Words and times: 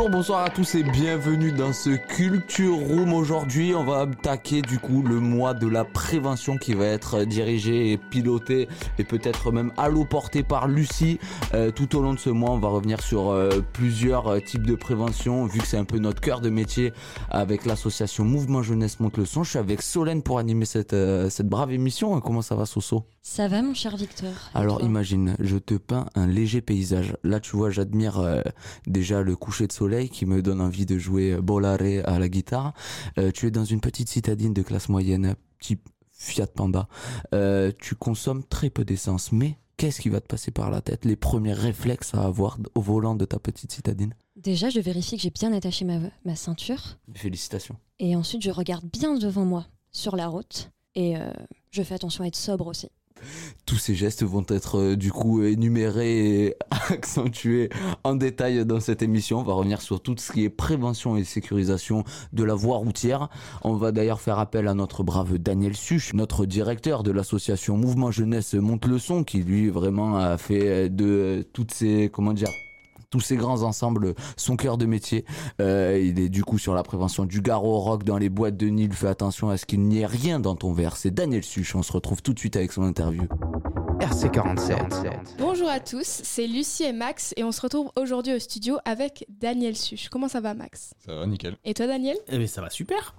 Bonjour, 0.00 0.12
bonsoir 0.12 0.44
à 0.46 0.48
tous 0.48 0.76
et 0.76 0.82
bienvenue 0.82 1.52
dans 1.52 1.74
ce 1.74 1.90
Culture 1.90 2.74
Room. 2.74 3.12
Aujourd'hui, 3.12 3.74
on 3.74 3.84
va 3.84 4.00
attaquer 4.00 4.62
du 4.62 4.78
coup 4.78 5.02
le 5.02 5.20
mois 5.20 5.52
de 5.52 5.66
la 5.66 5.84
prévention 5.84 6.56
qui 6.56 6.72
va 6.72 6.86
être 6.86 7.24
dirigé 7.24 7.92
et 7.92 7.98
piloté 7.98 8.66
et 8.98 9.04
peut-être 9.04 9.52
même 9.52 9.72
alloporté 9.76 10.42
par 10.42 10.68
Lucie. 10.68 11.18
Euh, 11.52 11.70
tout 11.70 11.96
au 11.96 12.00
long 12.00 12.14
de 12.14 12.18
ce 12.18 12.30
mois, 12.30 12.52
on 12.52 12.58
va 12.58 12.68
revenir 12.68 13.02
sur 13.02 13.28
euh, 13.28 13.60
plusieurs 13.74 14.28
euh, 14.28 14.40
types 14.40 14.64
de 14.64 14.74
prévention 14.74 15.44
vu 15.44 15.60
que 15.60 15.66
c'est 15.66 15.76
un 15.76 15.84
peu 15.84 15.98
notre 15.98 16.22
cœur 16.22 16.40
de 16.40 16.48
métier 16.48 16.94
avec 17.28 17.66
l'association 17.66 18.24
Mouvement 18.24 18.62
Jeunesse 18.62 19.00
Monte 19.00 19.18
le 19.18 19.26
Son. 19.26 19.42
Je 19.42 19.50
suis 19.50 19.58
avec 19.58 19.82
Solène 19.82 20.22
pour 20.22 20.38
animer 20.38 20.64
cette, 20.64 20.94
euh, 20.94 21.28
cette 21.28 21.48
brave 21.48 21.72
émission. 21.72 22.18
Comment 22.22 22.40
ça 22.40 22.54
va 22.54 22.64
Soso? 22.64 23.04
Ça 23.22 23.48
va 23.48 23.60
mon 23.60 23.74
cher 23.74 23.96
Victor? 23.96 24.32
Alors 24.54 24.82
imagine, 24.82 25.36
je 25.40 25.58
te 25.58 25.74
peins 25.74 26.06
un 26.14 26.26
léger 26.26 26.62
paysage. 26.62 27.16
Là 27.22 27.38
tu 27.38 27.54
vois, 27.54 27.68
j'admire 27.68 28.18
euh, 28.18 28.40
déjà 28.86 29.22
le 29.22 29.36
coucher 29.36 29.66
de 29.66 29.72
soleil 29.72 30.08
qui 30.08 30.24
me 30.24 30.40
donne 30.40 30.60
envie 30.60 30.86
de 30.86 30.96
jouer 30.98 31.32
euh, 31.32 31.42
Bolare 31.42 32.02
à 32.06 32.18
la 32.18 32.28
guitare. 32.30 32.72
Euh, 33.18 33.30
tu 33.30 33.46
es 33.46 33.50
dans 33.50 33.66
une 33.66 33.82
petite 33.82 34.08
citadine 34.08 34.54
de 34.54 34.62
classe 34.62 34.88
moyenne, 34.88 35.36
type 35.60 35.86
Fiat 36.12 36.46
Panda. 36.46 36.88
Euh, 37.34 37.72
tu 37.78 37.94
consommes 37.94 38.42
très 38.42 38.70
peu 38.70 38.86
d'essence, 38.86 39.32
mais 39.32 39.58
qu'est-ce 39.76 40.00
qui 40.00 40.08
va 40.08 40.22
te 40.22 40.26
passer 40.26 40.50
par 40.50 40.70
la 40.70 40.80
tête 40.80 41.04
Les 41.04 41.16
premiers 41.16 41.52
réflexes 41.52 42.14
à 42.14 42.22
avoir 42.24 42.58
au 42.74 42.80
volant 42.80 43.14
de 43.14 43.26
ta 43.26 43.38
petite 43.38 43.70
citadine? 43.70 44.14
Déjà, 44.36 44.70
je 44.70 44.80
vérifie 44.80 45.16
que 45.16 45.22
j'ai 45.22 45.30
bien 45.30 45.52
attaché 45.52 45.84
ma, 45.84 45.98
ma 46.24 46.36
ceinture. 46.36 46.98
Félicitations. 47.14 47.76
Et 47.98 48.16
ensuite, 48.16 48.42
je 48.42 48.50
regarde 48.50 48.86
bien 48.90 49.14
devant 49.18 49.44
moi 49.44 49.66
sur 49.92 50.16
la 50.16 50.28
route. 50.28 50.70
Et 50.94 51.14
je 51.70 51.82
fais 51.82 51.94
attention 51.94 52.24
à 52.24 52.26
être 52.26 52.36
sobre 52.36 52.66
aussi. 52.66 52.88
Tous 53.66 53.76
ces 53.76 53.94
gestes 53.94 54.24
vont 54.24 54.44
être 54.48 54.78
euh, 54.78 54.96
du 54.96 55.12
coup 55.12 55.42
énumérés 55.42 56.46
et 56.46 56.56
accentués 56.90 57.70
en 58.04 58.14
détail 58.14 58.64
dans 58.64 58.80
cette 58.80 59.02
émission. 59.02 59.40
On 59.40 59.42
va 59.42 59.54
revenir 59.54 59.80
sur 59.80 60.00
tout 60.00 60.14
ce 60.18 60.32
qui 60.32 60.44
est 60.44 60.50
prévention 60.50 61.16
et 61.16 61.24
sécurisation 61.24 62.04
de 62.32 62.44
la 62.44 62.54
voie 62.54 62.78
routière. 62.78 63.28
On 63.62 63.74
va 63.74 63.92
d'ailleurs 63.92 64.20
faire 64.20 64.38
appel 64.38 64.68
à 64.68 64.74
notre 64.74 65.02
brave 65.02 65.38
Daniel 65.38 65.76
Such, 65.76 66.14
notre 66.14 66.46
directeur 66.46 67.02
de 67.02 67.10
l'association 67.10 67.76
Mouvement 67.76 68.10
Jeunesse 68.10 68.54
Monte 68.54 68.86
le 68.86 68.98
Son, 68.98 69.24
qui 69.24 69.42
lui 69.42 69.68
vraiment 69.68 70.16
a 70.16 70.38
fait 70.38 70.88
de 70.88 71.46
toutes 71.52 71.72
ces 71.72 72.10
comment 72.12 72.32
dire 72.32 72.48
tous 73.10 73.20
ces 73.20 73.36
grands 73.36 73.62
ensembles, 73.62 74.14
son 74.36 74.56
cœur 74.56 74.78
de 74.78 74.86
métier. 74.86 75.24
Euh, 75.60 76.00
il 76.00 76.18
est 76.20 76.28
du 76.28 76.44
coup 76.44 76.58
sur 76.58 76.74
la 76.74 76.82
prévention 76.84 77.24
du 77.24 77.42
garrot 77.42 77.80
rock 77.80 78.04
dans 78.04 78.18
les 78.18 78.28
boîtes 78.28 78.56
de 78.56 78.68
Nil. 78.68 78.92
Fais 78.92 79.08
attention 79.08 79.50
à 79.50 79.56
ce 79.56 79.66
qu'il 79.66 79.80
n'y 79.82 79.98
ait 79.98 80.06
rien 80.06 80.38
dans 80.38 80.54
ton 80.54 80.72
verre. 80.72 80.96
C'est 80.96 81.10
Daniel 81.10 81.42
Such. 81.42 81.74
On 81.74 81.82
se 81.82 81.92
retrouve 81.92 82.22
tout 82.22 82.32
de 82.32 82.38
suite 82.38 82.56
avec 82.56 82.72
son 82.72 82.82
interview. 82.84 83.24
RC47. 83.98 85.36
Bonjour 85.38 85.68
à 85.68 85.78
tous, 85.80 86.06
c'est 86.06 86.46
Lucie 86.46 86.84
et 86.84 86.92
Max 86.92 87.34
et 87.36 87.44
on 87.44 87.52
se 87.52 87.60
retrouve 87.60 87.90
aujourd'hui 87.96 88.32
au 88.32 88.38
studio 88.38 88.78
avec 88.84 89.26
Daniel 89.28 89.76
Such. 89.76 90.08
Comment 90.08 90.28
ça 90.28 90.40
va 90.40 90.54
Max? 90.54 90.94
Ça 91.04 91.14
va, 91.14 91.26
nickel. 91.26 91.56
Et 91.64 91.74
toi 91.74 91.86
Daniel? 91.86 92.16
Eh 92.28 92.38
bien, 92.38 92.46
ça 92.46 92.62
va 92.62 92.70
super. 92.70 93.14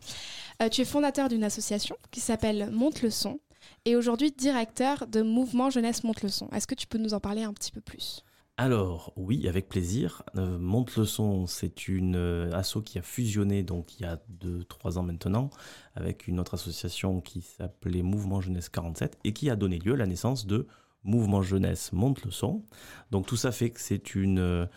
Euh, 0.61 0.69
Tu 0.69 0.81
es 0.81 0.85
fondateur 0.85 1.29
d'une 1.29 1.43
association 1.43 1.95
qui 2.09 2.19
s'appelle 2.19 2.69
Monte 2.71 3.01
le 3.03 3.09
Son 3.11 3.39
et 3.85 3.95
aujourd'hui 3.95 4.31
directeur 4.31 5.05
de 5.07 5.21
Mouvement 5.21 5.69
Jeunesse 5.69 6.03
Monte 6.03 6.23
le 6.23 6.29
Son. 6.29 6.47
Est-ce 6.49 6.65
que 6.65 6.75
tu 6.75 6.87
peux 6.87 6.97
nous 6.97 7.13
en 7.13 7.19
parler 7.19 7.43
un 7.43 7.53
petit 7.53 7.71
peu 7.71 7.81
plus? 7.81 8.23
Alors, 8.63 9.11
oui, 9.15 9.47
avec 9.47 9.67
plaisir. 9.67 10.21
Euh, 10.35 10.59
Monte 10.59 10.95
le 10.95 11.05
son, 11.05 11.47
c'est 11.47 11.87
une 11.87 12.15
euh, 12.15 12.51
asso 12.53 12.77
qui 12.85 12.99
a 12.99 13.01
fusionné 13.01 13.63
donc 13.63 13.99
il 13.99 14.03
y 14.03 14.05
a 14.05 14.19
2-3 14.39 14.99
ans 14.99 15.01
maintenant 15.01 15.49
avec 15.95 16.27
une 16.27 16.39
autre 16.39 16.53
association 16.53 17.21
qui 17.21 17.41
s'appelait 17.41 18.03
Mouvement 18.03 18.39
Jeunesse 18.39 18.69
47 18.69 19.17
et 19.23 19.33
qui 19.33 19.49
a 19.49 19.55
donné 19.55 19.79
lieu 19.79 19.93
à 19.93 19.97
la 19.97 20.05
naissance 20.05 20.45
de 20.45 20.67
Mouvement 21.03 21.41
Jeunesse 21.41 21.91
Monte 21.91 22.23
le 22.23 22.29
son. 22.29 22.63
Donc 23.09 23.25
tout 23.25 23.35
ça 23.35 23.51
fait 23.51 23.71
que 23.71 23.81
c'est 23.81 24.13
une, 24.13 24.37
euh, 24.37 24.67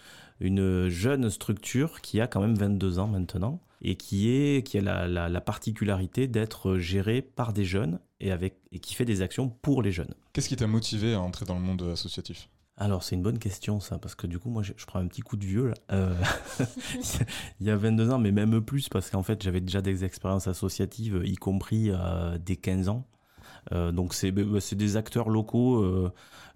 une 0.40 0.88
jeune 0.88 1.28
structure 1.28 2.00
qui 2.00 2.22
a 2.22 2.26
quand 2.26 2.40
même 2.40 2.54
22 2.54 2.98
ans 2.98 3.08
maintenant 3.08 3.60
et 3.82 3.96
qui, 3.96 4.62
a 4.76 4.80
la, 4.80 5.06
la- 5.06 5.28
la 5.28 5.40
particularité 5.42 6.26
d'être 6.26 6.78
gérée 6.78 7.20
par 7.20 7.52
des 7.52 7.66
jeunes 7.66 8.00
et, 8.18 8.30
et 8.72 8.78
qui 8.78 8.94
fait 8.94 9.04
des 9.04 9.20
actions 9.20 9.50
pour 9.50 9.82
les 9.82 9.92
jeunes. 9.92 10.14
Qu'est-ce 10.32 10.48
qui 10.48 10.56
t'a 10.56 10.66
motivé 10.66 11.12
à 11.12 11.20
entrer 11.20 11.44
dans 11.44 11.56
le 11.56 11.60
monde 11.60 11.82
associatif? 11.92 12.48
Alors, 12.76 13.04
c'est 13.04 13.14
une 13.14 13.22
bonne 13.22 13.38
question, 13.38 13.78
ça, 13.78 13.98
parce 13.98 14.16
que 14.16 14.26
du 14.26 14.40
coup, 14.40 14.50
moi, 14.50 14.62
je, 14.62 14.72
prends 14.84 14.98
un 14.98 15.06
petit 15.06 15.20
coup 15.20 15.36
de 15.36 15.44
vieux, 15.44 15.68
là. 15.68 15.74
Euh, 15.92 16.14
il 17.60 17.66
y 17.66 17.70
a 17.70 17.76
22 17.76 18.10
ans, 18.10 18.18
mais 18.18 18.32
même 18.32 18.60
plus, 18.60 18.88
parce 18.88 19.10
qu'en 19.10 19.22
fait, 19.22 19.42
j'avais 19.42 19.60
déjà 19.60 19.80
des 19.80 20.04
expériences 20.04 20.48
associatives, 20.48 21.22
y 21.24 21.36
compris 21.36 21.90
euh, 21.90 22.36
dès 22.44 22.56
15 22.56 22.88
ans. 22.88 23.06
Euh, 23.72 23.92
donc, 23.92 24.12
c'est 24.12 24.32
bah, 24.32 24.60
c'est 24.60 24.74
des 24.74 24.96
acteurs 24.96 25.28
locaux 25.28 25.84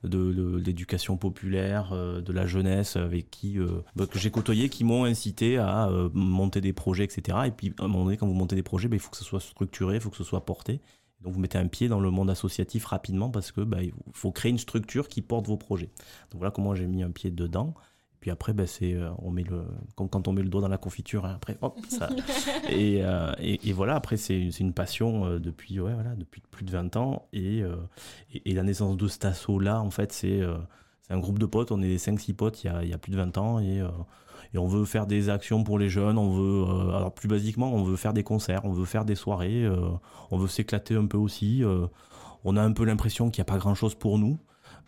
de, 0.02 0.56
l'éducation 0.58 1.16
populaire, 1.16 1.92
de 1.94 2.32
la 2.32 2.46
jeunesse, 2.46 2.96
avec 2.96 3.30
qui 3.30 3.56
bah, 3.94 4.06
que 4.06 4.18
j'ai 4.18 4.32
côtoyé, 4.32 4.68
qui 4.68 4.82
m'ont 4.82 5.04
incité 5.04 5.56
à 5.58 5.88
monter 6.14 6.60
des 6.60 6.72
projets, 6.72 7.04
etc. 7.04 7.38
Et 7.46 7.52
puis, 7.52 7.74
à 7.78 7.84
un 7.84 7.88
moment 7.88 8.04
donné, 8.06 8.16
quand 8.16 8.26
vous 8.26 8.34
montez 8.34 8.56
des 8.56 8.64
projets, 8.64 8.88
bah, 8.88 8.96
il 8.96 9.00
faut 9.00 9.10
que 9.10 9.16
ce 9.16 9.24
soit 9.24 9.40
structuré, 9.40 9.94
il 9.96 10.00
faut 10.00 10.10
que 10.10 10.16
ce 10.16 10.24
soit 10.24 10.44
porté. 10.44 10.80
Donc 11.20 11.32
vous 11.32 11.40
mettez 11.40 11.58
un 11.58 11.66
pied 11.66 11.88
dans 11.88 12.00
le 12.00 12.10
monde 12.10 12.30
associatif 12.30 12.84
rapidement 12.86 13.28
parce 13.30 13.50
que 13.52 13.60
bah, 13.60 13.82
il 13.82 13.92
faut 14.12 14.30
créer 14.30 14.50
une 14.50 14.58
structure 14.58 15.08
qui 15.08 15.20
porte 15.22 15.46
vos 15.46 15.56
projets. 15.56 15.90
Donc 16.30 16.38
voilà 16.38 16.50
comment 16.50 16.74
j'ai 16.74 16.86
mis 16.86 17.02
un 17.02 17.10
pied 17.10 17.30
dedans. 17.30 17.74
Et 18.14 18.18
puis 18.20 18.30
après, 18.30 18.52
bah, 18.52 18.66
c'est 18.66 18.94
euh, 18.94 19.10
on 19.18 19.30
met 19.30 19.42
le 19.44 19.64
comme 19.96 20.08
quand 20.08 20.26
on 20.28 20.32
met 20.32 20.42
le 20.42 20.48
doigt 20.48 20.60
dans 20.60 20.68
la 20.68 20.78
confiture. 20.78 21.24
hein, 21.24 21.34
après, 21.36 21.56
hop, 21.60 21.78
ça. 21.88 22.08
et, 22.68 23.04
euh, 23.04 23.32
et, 23.38 23.68
et 23.68 23.72
voilà. 23.72 23.94
Après, 23.96 24.16
c'est 24.16 24.48
une 24.60 24.72
passion 24.72 25.24
euh, 25.26 25.38
depuis 25.38 25.78
ouais, 25.80 25.94
voilà 25.94 26.14
depuis 26.16 26.40
plus 26.50 26.64
de 26.64 26.70
20 26.70 26.96
ans. 26.96 27.26
Et, 27.32 27.62
euh, 27.62 27.76
et, 28.32 28.50
et 28.50 28.54
la 28.54 28.62
naissance 28.62 28.96
de 28.96 29.08
cet 29.08 29.24
assaut 29.24 29.58
là, 29.58 29.80
en 29.80 29.90
fait, 29.90 30.12
c'est 30.12 30.40
euh, 30.40 30.56
c'est 31.02 31.14
un 31.14 31.18
groupe 31.18 31.38
de 31.38 31.46
potes. 31.46 31.72
On 31.72 31.80
est 31.82 31.96
5-6 31.96 32.34
potes 32.34 32.62
il 32.64 32.68
y 32.68 32.70
a, 32.70 32.82
il 32.84 32.90
y 32.90 32.92
a 32.92 32.98
plus 32.98 33.10
de 33.12 33.16
20 33.16 33.38
ans 33.38 33.58
et 33.60 33.80
et 34.54 34.58
on 34.58 34.66
veut 34.66 34.84
faire 34.84 35.06
des 35.06 35.28
actions 35.28 35.62
pour 35.64 35.78
les 35.78 35.88
jeunes, 35.88 36.18
on 36.18 36.30
veut, 36.30 36.64
euh, 36.68 36.96
alors 36.96 37.12
plus 37.12 37.28
basiquement, 37.28 37.72
on 37.72 37.82
veut 37.82 37.96
faire 37.96 38.12
des 38.12 38.22
concerts, 38.22 38.64
on 38.64 38.72
veut 38.72 38.86
faire 38.86 39.04
des 39.04 39.14
soirées, 39.14 39.64
euh, 39.64 39.90
on 40.30 40.38
veut 40.38 40.48
s'éclater 40.48 40.94
un 40.94 41.06
peu 41.06 41.18
aussi. 41.18 41.62
euh, 41.64 41.86
on 42.44 42.56
a 42.56 42.62
un 42.62 42.72
peu 42.72 42.84
l'impression 42.84 43.30
qu'il 43.30 43.42
n'y 43.42 43.48
a 43.48 43.52
pas 43.52 43.58
grand-chose 43.58 43.94
pour 43.94 44.18
nous. 44.18 44.38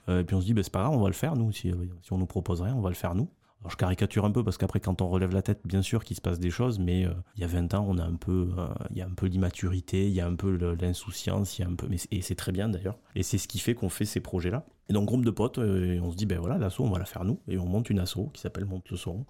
Et 0.09 0.25
puis 0.25 0.35
on 0.35 0.41
se 0.41 0.47
dit, 0.47 0.55
bah, 0.55 0.63
c'est 0.63 0.73
pas 0.73 0.81
grave, 0.81 0.93
on 0.93 1.03
va 1.03 1.09
le 1.09 1.15
faire, 1.15 1.37
nous. 1.37 1.53
Si, 1.53 1.73
si 2.03 2.13
on 2.13 2.19
nous 2.19 2.27
propose 2.27 2.63
rien, 2.63 2.75
on 2.75 2.81
va 2.81 2.89
le 2.89 2.95
faire, 2.95 3.15
nous. 3.15 3.29
Je 3.69 3.77
caricature 3.77 4.25
un 4.25 4.31
peu 4.31 4.43
parce 4.43 4.57
qu'après, 4.57 4.81
quand 4.81 5.03
on 5.03 5.09
relève 5.09 5.35
la 5.35 5.43
tête, 5.43 5.61
bien 5.65 5.83
sûr 5.83 6.03
qu'il 6.03 6.17
se 6.17 6.23
passe 6.23 6.41
des 6.41 6.49
choses, 6.51 6.79
mais 6.79 7.05
euh, 7.05 7.11
il 7.37 7.43
y 7.43 7.45
a 7.45 7.47
20 7.47 7.75
ans, 7.75 7.85
on 7.87 7.99
a 7.99 8.05
un 8.05 8.15
peu, 8.15 8.49
euh, 8.57 8.67
il 8.91 8.97
y 8.97 9.03
a 9.03 9.07
un 9.07 9.13
peu 9.15 9.27
l'immaturité, 9.27 10.07
il 10.09 10.15
y 10.15 10.21
a 10.23 10.27
un 10.27 10.35
peu 10.35 10.57
l'insouciance, 10.81 11.59
il 11.59 11.63
y 11.63 11.65
a 11.67 11.69
un 11.69 11.75
peu, 11.75 11.87
et 12.11 12.23
c'est 12.23 12.35
très 12.35 12.53
bien 12.53 12.71
d'ailleurs. 12.71 12.99
Et 13.15 13.23
c'est 13.23 13.37
ce 13.37 13.47
qui 13.49 13.59
fait 13.59 13.75
qu'on 13.75 13.91
fait 13.91 14.07
ces 14.07 14.21
projets-là. 14.21 14.65
Et 14.89 14.95
donc, 14.95 15.05
groupe 15.07 15.25
de 15.27 15.31
potes, 15.31 15.59
euh, 15.59 16.01
on 16.03 16.11
se 16.11 16.17
dit, 16.17 16.25
ben 16.27 16.39
voilà, 16.39 16.57
l'asso, 16.57 16.81
on 16.81 16.91
va 16.91 16.99
la 16.99 17.05
faire 17.05 17.25
nous. 17.25 17.39
Et 17.49 17.59
on 17.59 17.67
monte 17.67 17.91
une 17.91 17.99
asso 17.99 18.31
qui 18.33 18.41
s'appelle 18.41 18.65
Monte 18.65 18.89
le 18.91 18.97
son. 18.97 19.27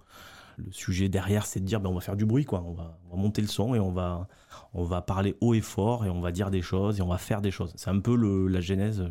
Le 0.58 0.70
sujet 0.70 1.08
derrière, 1.08 1.44
c'est 1.44 1.58
de 1.60 1.64
dire, 1.66 1.80
ben, 1.80 1.90
on 1.90 1.94
va 1.94 2.00
faire 2.00 2.16
du 2.16 2.24
bruit, 2.24 2.44
quoi. 2.44 2.62
On 2.64 2.72
va, 2.72 2.98
on 3.10 3.16
va 3.16 3.22
monter 3.22 3.42
le 3.42 3.48
son 3.48 3.74
et 3.74 3.80
on 3.80 3.90
va, 3.90 4.28
on 4.74 4.84
va 4.84 5.02
parler 5.02 5.34
haut 5.40 5.54
et 5.54 5.60
fort 5.60 6.04
et 6.04 6.10
on 6.10 6.20
va 6.20 6.30
dire 6.32 6.50
des 6.50 6.62
choses 6.62 6.98
et 7.00 7.02
on 7.02 7.08
va 7.08 7.18
faire 7.18 7.40
des 7.42 7.50
choses. 7.50 7.72
C'est 7.76 7.90
un 7.90 7.98
peu 7.98 8.14
la 8.46 8.60
genèse. 8.60 9.04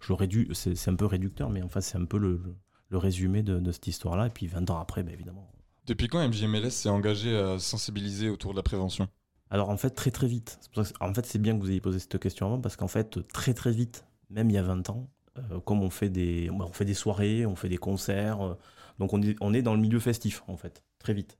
Je 0.00 0.08
l'aurais 0.10 0.26
dû, 0.28 0.48
c'est 0.52 0.88
un 0.88 0.94
peu 0.94 1.06
réducteur, 1.06 1.50
mais 1.50 1.60
enfin, 1.62 1.80
c'est 1.80 1.98
un 1.98 2.04
peu 2.04 2.18
le- 2.18 2.40
le 2.90 2.98
résumé 2.98 3.42
de, 3.42 3.58
de 3.58 3.72
cette 3.72 3.86
histoire-là. 3.86 4.26
Et 4.26 4.30
puis 4.30 4.46
20 4.46 4.68
ans 4.70 4.78
après, 4.78 5.02
ben, 5.02 5.12
évidemment. 5.14 5.50
Depuis 5.86 6.08
quand 6.08 6.20
MJMLS 6.20 6.70
s'est 6.70 6.88
engagé 6.88 7.36
à 7.36 7.58
sensibiliser 7.58 8.28
autour 8.28 8.52
de 8.52 8.56
la 8.56 8.62
prévention? 8.62 9.08
Alors 9.48 9.70
en 9.70 9.76
fait, 9.76 9.90
très 9.90 10.10
très 10.10 10.28
vite. 10.28 10.58
C'est 10.60 10.70
pour 10.70 10.84
ça 10.86 10.92
que- 10.92 11.04
en 11.04 11.12
fait, 11.14 11.26
c'est 11.26 11.38
bien 11.40 11.56
que 11.56 11.60
vous 11.62 11.70
ayez 11.70 11.80
posé 11.80 11.98
cette 11.98 12.18
question 12.18 12.46
avant 12.46 12.60
parce 12.60 12.76
qu'en 12.76 12.86
fait, 12.88 13.26
très 13.28 13.54
très 13.54 13.72
vite, 13.72 14.04
même 14.28 14.50
il 14.50 14.52
y 14.54 14.58
a 14.58 14.62
20 14.62 14.88
ans, 14.90 15.08
euh, 15.38 15.58
comme 15.60 15.82
on 15.82 15.90
fait 15.90 16.08
des, 16.10 16.48
bah, 16.50 16.66
on 16.68 16.72
fait 16.72 16.84
des 16.84 16.94
soirées, 16.94 17.46
on 17.46 17.56
fait 17.56 17.68
des 17.68 17.78
concerts, 17.78 18.40
euh, 18.42 18.54
donc 18.98 19.12
on 19.12 19.20
est, 19.22 19.36
on 19.40 19.52
est 19.54 19.62
dans 19.62 19.74
le 19.74 19.80
milieu 19.80 19.98
festif 19.98 20.42
en 20.46 20.56
fait, 20.56 20.84
très 20.98 21.14
vite. 21.14 21.38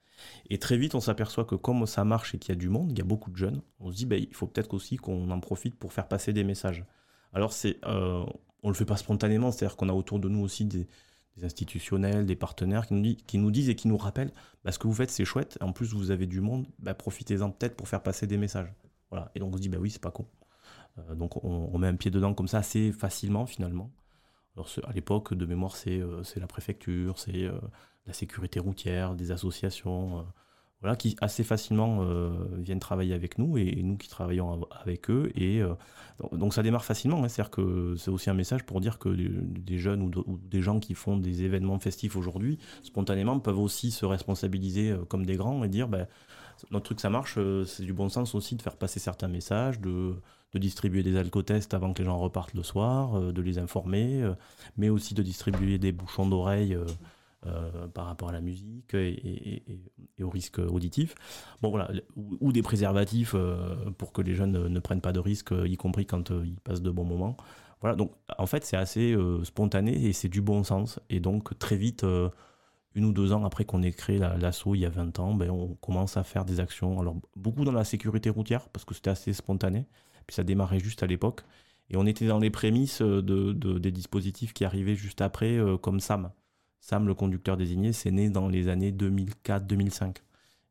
Et 0.51 0.59
très 0.59 0.77
vite, 0.77 0.95
on 0.95 1.01
s'aperçoit 1.01 1.45
que 1.45 1.55
comme 1.55 1.87
ça 1.87 2.05
marche 2.05 2.35
et 2.35 2.39
qu'il 2.39 2.51
y 2.53 2.57
a 2.57 2.61
du 2.61 2.69
monde, 2.69 2.91
il 2.93 2.99
y 2.99 3.01
a 3.01 3.05
beaucoup 3.05 3.31
de 3.31 3.37
jeunes, 3.37 3.63
on 3.79 3.91
se 3.93 3.97
dit, 3.97 4.07
bah, 4.07 4.17
il 4.17 4.35
faut 4.35 4.47
peut-être 4.47 4.75
aussi 4.75 4.97
qu'on 4.97 5.31
en 5.31 5.41
profite 5.41 5.77
pour 5.77 5.93
faire 5.93 6.09
passer 6.09 6.33
des 6.33 6.45
messages. 6.45 6.85
Alors 7.33 7.53
c'est, 7.53 7.79
euh, 7.87 8.25
on 8.63 8.69
le 8.69 8.75
fait 8.75 8.85
pas 8.85 8.97
spontanément, 8.97 9.53
c'est-à-dire 9.53 9.77
qu'on 9.77 9.89
a 9.89 9.93
autour 9.93 10.19
de 10.19 10.29
nous 10.29 10.41
aussi 10.41 10.65
des, 10.65 10.89
des 11.37 11.45
institutionnels, 11.45 12.27
des 12.27 12.37
partenaires 12.37 12.87
qui 12.87 12.95
nous, 12.95 13.15
qui 13.15 13.39
nous 13.39 13.51
disent 13.51 13.69
et 13.69 13.75
qui 13.75 13.89
nous 13.89 13.97
rappellent, 13.97 14.33
bah, 14.65 14.73
ce 14.73 14.79
que 14.79 14.87
vous 14.87 14.95
faites 14.95 15.11
c'est 15.11 15.25
chouette, 15.25 15.59
en 15.61 15.73
plus 15.73 15.93
vous 15.95 16.11
avez 16.11 16.27
du 16.27 16.41
monde, 16.41 16.67
bah, 16.79 16.95
profitez-en 16.95 17.51
peut-être 17.51 17.77
pour 17.77 17.89
faire 17.89 18.03
passer 18.03 18.27
des 18.27 18.37
messages. 18.37 18.73
Voilà. 19.11 19.31
Et 19.35 19.41
donc 19.41 19.53
on 19.55 19.57
se 19.57 19.63
dit, 19.63 19.69
bah 19.69 19.79
oui, 19.81 19.91
c'est 19.91 20.03
pas 20.03 20.11
con. 20.11 20.27
Euh, 20.99 21.15
donc 21.15 21.43
on, 21.45 21.77
met 21.79 21.89
un 21.89 21.97
pied 21.97 22.11
dedans 22.11 22.35
comme 22.35 22.49
ça 22.49 22.59
assez 22.59 22.93
facilement 22.93 23.47
finalement. 23.47 23.91
Alors 24.57 24.69
à 24.85 24.93
l'époque, 24.93 25.35
de 25.35 25.47
mémoire, 25.47 25.77
c'est 25.77 26.01
euh, 26.01 26.23
la 26.37 26.47
préfecture, 26.47 27.19
c'est 27.19 27.45
euh, 27.45 27.59
la 28.07 28.13
sécurité 28.13 28.61
routière, 28.61 29.15
des 29.15 29.31
associations. 29.31 30.27
Voilà, 30.81 30.97
qui 30.97 31.15
assez 31.21 31.45
facilement 31.45 31.99
euh, 32.03 32.31
viennent 32.59 32.81
travailler 32.81 33.13
avec 33.15 33.37
nous 33.39 33.59
et, 33.59 33.83
nous 33.83 33.97
qui 33.99 34.09
travaillons 34.09 34.51
av- 34.53 34.65
avec 34.83 35.11
eux. 35.11 35.31
Et 35.35 35.61
euh, 35.61 35.75
donc- 36.33 36.55
ça 36.55 36.63
démarre 36.63 36.85
facilement. 36.87 37.23
hein. 37.23 37.29
C'est-à-dire 37.29 37.51
que 37.51 37.95
c'est 37.99 38.11
aussi 38.11 38.31
un 38.31 38.35
message 38.35 38.65
pour 38.65 38.81
dire 38.81 38.99
que 38.99 39.11
des, 39.11 39.79
jeunes 39.79 40.03
ou, 40.03 40.09
de- 40.09 40.21
ou 40.27 40.39
des 40.43 40.63
gens 40.63 40.81
qui 40.81 40.95
font 40.95 41.19
des 41.19 41.43
événements 41.43 41.79
festifs 41.79 42.17
aujourd'hui, 42.17 42.59
spontanément, 42.83 43.39
peuvent 43.41 43.59
aussi 43.59 43.91
se 43.91 44.07
responsabiliser 44.07 44.93
euh, 44.93 45.05
comme 45.05 45.27
des 45.27 45.37
grands 45.37 45.63
et 45.65 45.69
dire 45.69 45.87
ben, 45.89 46.07
notre 46.71 46.85
truc 46.87 47.01
ça 47.01 47.11
marche, 47.11 47.39
c'est 47.67 47.85
du 47.85 47.93
bon 47.95 48.09
sens 48.11 48.35
aussi 48.35 48.55
de 48.55 48.61
faire 48.63 48.77
passer 48.77 49.01
certains 49.01 49.29
messages, 49.29 49.81
de, 49.81 50.15
de 50.53 50.59
distribuer 50.59 51.03
des 51.03 51.17
alcotests 51.17 51.73
avant 51.75 51.93
que 51.95 52.01
les 52.01 52.05
gens 52.05 52.19
repartent 52.19 52.53
le 52.55 52.63
soir, 52.63 53.19
de 53.33 53.41
les 53.43 53.57
informer, 53.59 54.31
mais 54.77 54.91
aussi 54.91 55.15
de 55.15 55.23
distribuer 55.23 55.79
des 55.79 55.91
bouchons 55.93 56.29
d'oreilles. 56.29 56.77
Euh, 57.47 57.89
par 57.89 58.07
rapport 58.07 58.29
à 58.29 58.33
la 58.33 58.41
musique 58.43 58.93
et, 58.95 59.63
au 60.23 60.29
risque 60.31 60.59
auditif. 60.59 61.15
Bon 61.63 61.71
voilà, 61.71 61.91
ou, 62.17 62.53
des 62.53 62.63
préservatifs 62.63 63.33
euh, 63.35 63.91
pour 63.97 64.13
que 64.13 64.21
les 64.23 64.35
jeunes 64.35 64.53
ne, 64.53 64.69
ne 64.69 64.79
prennent 64.81 65.01
pas 65.01 65.13
de 65.13 65.21
risques, 65.21 65.53
y 65.65 65.77
compris 65.77 66.05
quand 66.07 66.31
euh, 66.31 66.45
ils 66.47 66.61
passent 66.61 66.83
de 66.83 66.91
bons 66.91 67.05
moments. 67.05 67.37
Voilà, 67.81 67.97
donc 67.97 68.13
en 68.37 68.45
fait 68.47 68.65
c'est 68.65 68.77
assez 68.77 69.17
spontané 69.45 70.05
et 70.05 70.13
c'est 70.13 70.29
du 70.29 70.43
bon 70.43 70.65
sens. 70.65 71.01
Et 71.09 71.19
donc 71.21 71.59
très 71.59 71.77
vite, 71.77 72.05
une 72.95 73.05
ou 73.05 73.13
deux 73.13 73.33
ans 73.33 73.45
après 73.45 73.65
qu'on 73.65 73.83
ait 73.83 73.93
créé 73.93 74.19
la- 74.19 74.37
l'assaut 74.37 74.75
il 74.75 74.81
y 74.81 74.87
a 74.87 74.91
20 74.91 75.19
ans, 75.19 75.35
ben, 75.35 75.51
on 75.51 75.75
commence 75.77 76.17
à 76.17 76.25
faire 76.25 76.45
des 76.45 76.61
actions. 76.61 77.01
Alors 77.01 77.17
beaucoup 77.37 77.65
dans 77.65 77.73
la 77.73 77.85
sécurité 77.85 78.31
routière 78.31 78.69
parce 78.69 78.85
que 78.85 78.95
c'était 78.95 79.11
assez 79.11 79.33
spontané, 79.33 79.87
puis 80.27 80.35
ça 80.35 80.43
démarrait 80.45 80.81
juste 80.81 81.03
à 81.03 81.07
l'époque. 81.07 81.43
Et 81.91 81.97
on 81.97 82.07
était 82.07 82.27
dans 82.27 82.39
les 82.39 82.51
prémices 82.51 83.01
de, 83.03 83.21
de- 83.21 83.79
des 83.79 83.93
dispositifs 83.93 84.53
qui 84.53 84.65
arrivaient 84.65 84.95
juste 84.97 85.21
après, 85.23 85.59
comme 85.83 86.01
SAM. 86.01 86.31
Sam, 86.81 87.07
le 87.07 87.15
conducteur 87.15 87.57
désigné, 87.57 87.93
c'est 87.93 88.11
né 88.11 88.31
dans 88.31 88.49
les 88.49 88.69
années 88.69 88.93
2004-2005. 88.93 90.17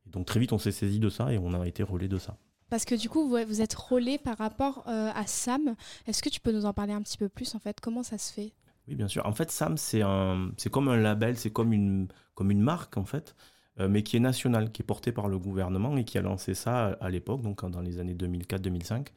Et 0.06 0.10
donc 0.10 0.26
très 0.26 0.40
vite, 0.40 0.54
on 0.54 0.58
s'est 0.58 0.72
saisi 0.72 1.00
de 1.00 1.10
ça 1.10 1.32
et 1.32 1.38
on 1.38 1.54
a 1.54 1.68
été 1.68 1.84
relais 1.84 2.08
de 2.08 2.18
ça. 2.18 2.38
Parce 2.70 2.86
que 2.86 2.96
du 2.96 3.10
coup, 3.10 3.28
vous, 3.28 3.62
êtes 3.62 3.74
relais 3.74 4.18
par 4.18 4.38
rapport 4.38 4.84
euh, 4.88 5.12
à 5.14 5.26
Sam. 5.26 5.76
Est-ce 6.06 6.22
que 6.22 6.30
tu 6.30 6.40
peux 6.40 6.52
nous 6.52 6.66
en 6.66 6.74
parler 6.74 6.94
un 6.94 7.02
petit 7.02 7.18
peu 7.18 7.30
plus 7.30 7.56
en 7.56 7.60
fait? 7.60 7.80
Comment 7.82 8.04
ça 8.04 8.18
se 8.18 8.32
fait? 8.32 8.54
Oui, 8.88 8.96
bien 8.96 9.08
sûr. 9.08 9.26
En 9.26 9.34
fait, 9.34 9.50
Sam, 9.52 9.78
c'est 9.78 10.02
un, 10.02 10.52
c'est 10.58 10.70
comme 10.70 10.88
un 10.88 10.98
label, 10.98 11.38
c'est 11.38 11.52
comme 11.52 11.74
une, 11.74 12.08
comme 12.36 12.52
une 12.52 12.62
marque 12.62 12.98
en 12.98 13.06
fait, 13.06 13.36
euh, 13.80 13.88
mais 13.88 14.04
qui 14.04 14.18
est 14.18 14.20
nationale, 14.20 14.72
qui 14.72 14.84
est 14.84 14.86
portée 14.86 15.12
par 15.12 15.28
le 15.28 15.40
gouvernement 15.40 15.98
et 15.98 16.06
qui 16.06 16.18
a 16.18 16.22
lancé 16.22 16.54
ça 16.54 16.88
à, 16.88 17.06
à 17.06 17.10
l'époque, 17.10 17.42
donc 17.42 17.68
dans 17.70 17.82
les 17.82 18.00
années 18.00 18.16
2004-2005. 18.16 19.08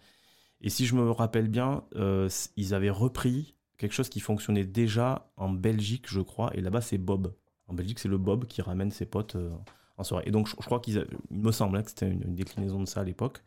Et 0.62 0.70
si 0.70 0.86
je 0.86 0.94
me 0.94 1.10
rappelle 1.10 1.48
bien, 1.48 1.84
euh, 1.96 2.28
ils 2.56 2.72
avaient 2.72 2.90
repris 2.90 3.54
quelque 3.82 3.94
chose 3.94 4.08
qui 4.08 4.20
fonctionnait 4.20 4.64
déjà 4.64 5.29
en 5.37 5.50
Belgique, 5.50 6.06
je 6.08 6.20
crois, 6.20 6.50
et 6.55 6.61
là-bas 6.61 6.81
c'est 6.81 6.99
Bob. 6.99 7.34
En 7.67 7.75
Belgique, 7.75 7.99
c'est 7.99 8.08
le 8.08 8.17
Bob 8.17 8.46
qui 8.46 8.62
ramène 8.62 8.93
ses 8.93 9.06
potes 9.06 9.34
euh, 9.34 9.50
en 9.96 10.05
soirée. 10.05 10.25
Et 10.26 10.31
donc, 10.31 10.46
je, 10.46 10.55
crois 10.55 10.79
qu'il 10.79 11.05
me 11.31 11.50
semble 11.50 11.76
hein, 11.76 11.82
que 11.82 11.90
c'était 11.90 12.08
une, 12.08 12.34
déclinaison 12.34 12.81
de 12.81 12.87
ça 12.87 13.00
à 13.00 13.05
l'époque. 13.05 13.43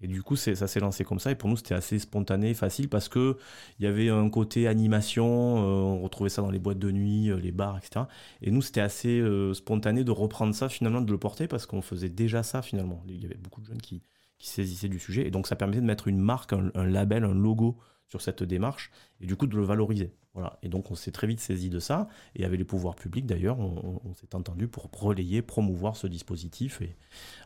Et 0.00 0.06
du 0.06 0.22
coup, 0.22 0.36
ça 0.36 0.54
s'est 0.54 0.80
lancé 0.80 1.04
comme 1.04 1.18
ça. 1.18 1.30
Et 1.30 1.34
pour 1.34 1.48
nous, 1.50 1.56
c'était 1.56 1.74
assez 1.74 1.98
spontané, 1.98 2.54
facile, 2.54 2.88
parce 2.88 3.08
que 3.08 3.36
il 3.78 3.84
y 3.84 3.88
avait 3.88 4.08
un 4.08 4.30
côté 4.30 4.68
animation. 4.68 5.58
euh, 5.58 5.82
on 5.82 6.02
retrouvait 6.02 6.30
ça 6.30 6.40
dans 6.40 6.50
les 6.50 6.58
boîtes 6.60 6.78
de 6.78 6.90
nuit, 6.90 7.30
euh, 7.30 7.36
les 7.36 7.52
bars, 7.52 7.76
etc. 7.76 8.06
Et 8.42 8.50
nous, 8.50 8.62
c'était 8.62 8.80
assez 8.80 9.22
spontané 9.54 10.04
de 10.04 10.12
reprendre 10.12 10.54
ça, 10.54 10.68
finalement, 10.68 11.00
de 11.00 11.10
le 11.10 11.18
porter, 11.18 11.48
parce 11.48 11.66
qu'on 11.66 11.82
faisait 11.82 12.08
déjà 12.08 12.42
ça, 12.42 12.62
finalement. 12.62 13.02
Il 13.08 13.20
y 13.20 13.26
avait 13.26 13.34
beaucoup 13.34 13.60
de 13.60 13.66
jeunes 13.66 13.82
qui, 13.82 14.02
saisissaient 14.38 14.88
du 14.88 14.98
sujet. 14.98 15.26
Et 15.26 15.30
donc, 15.30 15.46
ça 15.46 15.56
permettait 15.56 15.82
de 15.82 15.86
mettre 15.86 16.08
une 16.08 16.18
marque, 16.18 16.54
un 16.54 16.84
label, 16.86 17.24
un 17.24 17.34
logo 17.34 17.78
sur 18.10 18.20
cette 18.20 18.42
démarche, 18.42 18.90
et 19.20 19.26
du 19.26 19.36
coup, 19.36 19.46
de 19.46 19.56
le 19.56 19.62
valoriser. 19.62 20.12
Voilà. 20.34 20.58
Et 20.62 20.68
donc, 20.68 20.90
on 20.90 20.94
s'est 20.94 21.10
très 21.12 21.26
vite 21.26 21.40
saisi 21.40 21.70
de 21.70 21.78
ça. 21.78 22.08
Et 22.34 22.44
avec 22.44 22.58
les 22.58 22.64
pouvoirs 22.64 22.94
publics, 22.94 23.26
d'ailleurs, 23.26 23.58
on, 23.58 24.12
s'est 24.14 24.34
entendu 24.34 24.68
pour 24.68 24.90
relayer, 24.92 25.42
promouvoir 25.42 25.96
ce 25.96 26.06
dispositif. 26.06 26.80
Et 26.82 26.96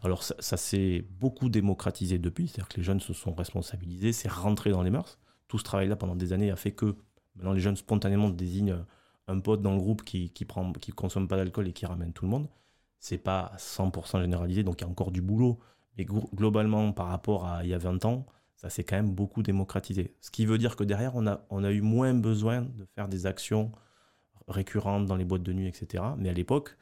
alors, 0.03 0.23
ça, 0.23 0.35
ça 0.39 0.57
s'est 0.57 1.05
beaucoup 1.21 1.49
démocratisé 1.49 2.19
depuis, 2.19 2.49
c'est-à-dire 2.49 2.69
que 2.69 2.77
les 2.79 2.83
jeunes 2.83 3.01
se 3.01 3.13
sont 3.13 3.35
responsabilisés, 3.35 4.13
c'est 4.13 4.31
rentré 4.31 4.71
dans 4.71 4.83
les 4.83 4.91
mœurs. 4.91 5.19
Tout 5.49 5.59
ce 5.59 5.65
travail-là 5.65 5.97
pendant 5.97 6.17
des 6.17 6.33
années 6.33 6.51
a 6.51 6.57
fait 6.57 6.73
que 6.73 6.97
maintenant 7.37 7.53
les 7.53 7.61
jeunes 7.61 7.77
spontanément 7.77 8.31
désignent 8.31 8.77
un 9.29 9.41
pote 9.41 9.63
dans 9.63 9.73
le 9.73 9.79
groupe 9.79 10.03
qui 10.03 10.31
qui 10.31 10.45
prend, 10.45 10.73
qui 10.73 10.91
consomme 10.93 11.29
pas 11.29 11.37
d'alcool 11.37 11.69
et 11.69 11.73
qui 11.73 11.87
ramène 11.87 12.13
tout 12.13 12.25
le 12.25 12.31
monde. 12.31 12.49
C'est 12.99 13.19
pas 13.19 13.53
100% 13.59 14.21
généralisé, 14.21 14.63
donc 14.63 14.81
il 14.81 14.85
y 14.85 14.87
a 14.87 14.91
encore 14.91 15.11
du 15.11 15.21
boulot. 15.21 15.59
Mais 15.97 16.05
glo- 16.05 16.29
globalement, 16.35 16.93
par 16.93 17.09
rapport 17.09 17.47
à 17.47 17.63
il 17.65 17.71
y 17.71 17.75
a 17.75 17.79
20 17.79 18.05
ans, 18.05 18.27
ça 18.57 18.71
s'est 18.71 18.85
quand 18.85 18.97
même 18.97 19.15
beaucoup 19.15 19.43
démocratisé. 19.43 20.15
Ce 20.21 20.31
qui 20.31 20.47
veut 20.47 20.59
dire 20.59 20.77
que 20.77 20.85
derrière, 20.85 21.17
on 21.17 21.27
a, 21.27 21.45
on 21.51 21.65
a 21.65 21.71
eu 21.71 21.81
moins 21.81 22.15
besoin 22.15 22.63
de 22.63 22.87
faire 22.95 23.09
des 23.09 23.27
actions 23.27 23.73
récurrentes 24.49 25.07
dans 25.07 25.17
les 25.17 25.25
boîtes 25.25 25.43
de 25.43 25.53
nuit, 25.53 25.69
etc. 25.69 26.03
Mais 26.19 26.29
à 26.29 26.33
l'époque, 26.33 26.77